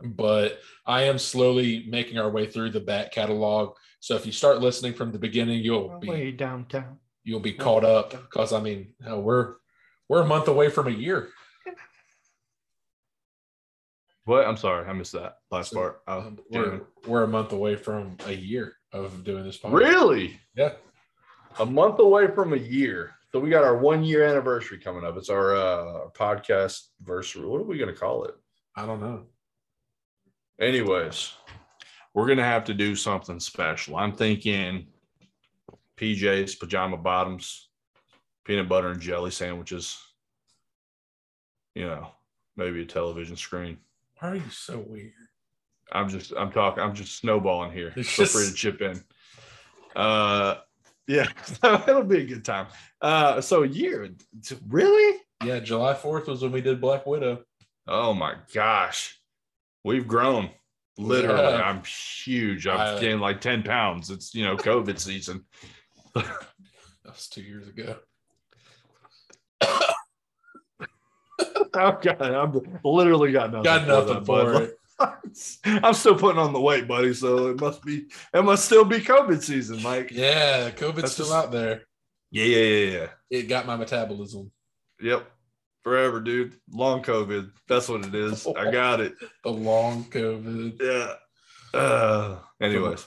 [0.05, 3.77] But I am slowly making our way through the back catalog.
[4.01, 6.99] So if you start listening from the beginning, you'll be way downtown.
[7.25, 9.55] you'll be caught up because I mean hell, we're
[10.09, 11.29] we're a month away from a year.
[14.25, 14.45] What?
[14.47, 16.03] I'm sorry, I missed that last So, part.
[16.09, 19.73] Oh, Um, we're we're a month away from a year of doing this podcast.
[19.75, 20.41] really?
[20.57, 20.73] Yeah.
[21.61, 23.13] A month away from a year.
[23.37, 25.15] So we got our one year anniversary coming up.
[25.19, 27.45] It's our uh podcast anniversary.
[27.45, 28.35] What are we gonna call it?
[28.75, 29.27] I don't know.
[30.59, 31.35] Anyways,
[32.15, 33.97] we're gonna have to do something special.
[33.97, 34.87] I'm thinking
[35.99, 37.69] PJs, pajama bottoms,
[38.47, 40.03] peanut butter and jelly sandwiches.
[41.75, 42.09] You know,
[42.57, 43.77] maybe a television screen.
[44.19, 45.13] Why are you so weird?
[45.93, 47.93] I'm just I'm talking I'm just snowballing here.
[47.97, 49.05] It's Feel free to chip in.
[49.95, 50.55] Uh
[51.09, 51.29] yeah,
[51.89, 52.67] it'll be a good time.
[53.01, 54.09] Uh so a year.
[54.69, 55.21] Really?
[55.45, 57.45] Yeah, July 4th was when we did Black Widow.
[57.87, 59.21] Oh my gosh.
[59.85, 60.51] We've grown.
[60.99, 61.63] Literally, Yeah.
[61.63, 62.67] I'm huge.
[62.67, 64.11] I've I- gained like 10 pounds.
[64.11, 65.45] It's you know, COVID season.
[67.05, 67.97] That was two years ago.
[71.79, 73.65] Oh god, I'm literally got nothing.
[73.65, 74.79] Got for nothing that, for it.
[75.65, 77.13] I'm still putting on the weight, buddy.
[77.15, 80.11] So it must be it must still be COVID season, Mike.
[80.11, 81.83] Yeah, COVID's still just- out there.
[82.31, 83.07] Yeah, yeah, yeah, yeah.
[83.31, 84.51] It got my metabolism.
[85.01, 85.31] Yep.
[85.83, 86.57] Forever, dude.
[86.73, 87.51] Long COVID.
[87.69, 88.47] That's what it is.
[88.47, 89.15] I got it.
[89.45, 90.83] The long COVID.
[90.83, 91.79] Yeah.
[91.79, 93.07] Uh, anyways.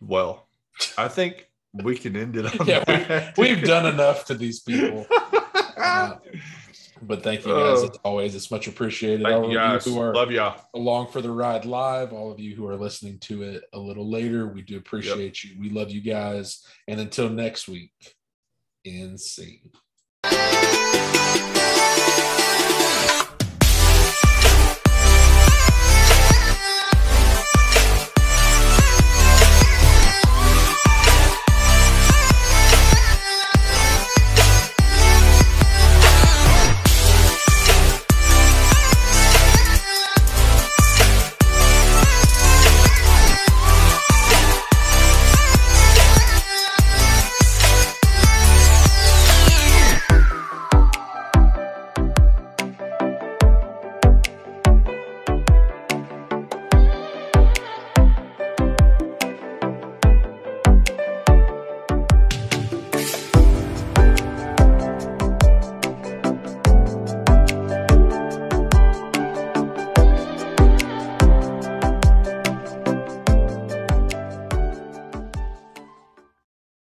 [0.00, 0.48] Well,
[0.98, 3.38] I think we can end it on Yeah, that.
[3.38, 5.06] We've done enough to these people.
[5.76, 6.16] Uh,
[7.06, 7.88] but thank you guys Oh.
[7.90, 8.34] as always.
[8.34, 9.22] It's much appreciated.
[9.22, 9.86] Thank all you of guys.
[9.86, 10.60] you who are Love y'all.
[10.74, 14.08] along for the ride live, all of you who are listening to it a little
[14.10, 15.58] later, we do appreciate you.
[15.60, 16.64] We love you guys.
[16.88, 17.92] And until next week,
[18.84, 19.70] insane.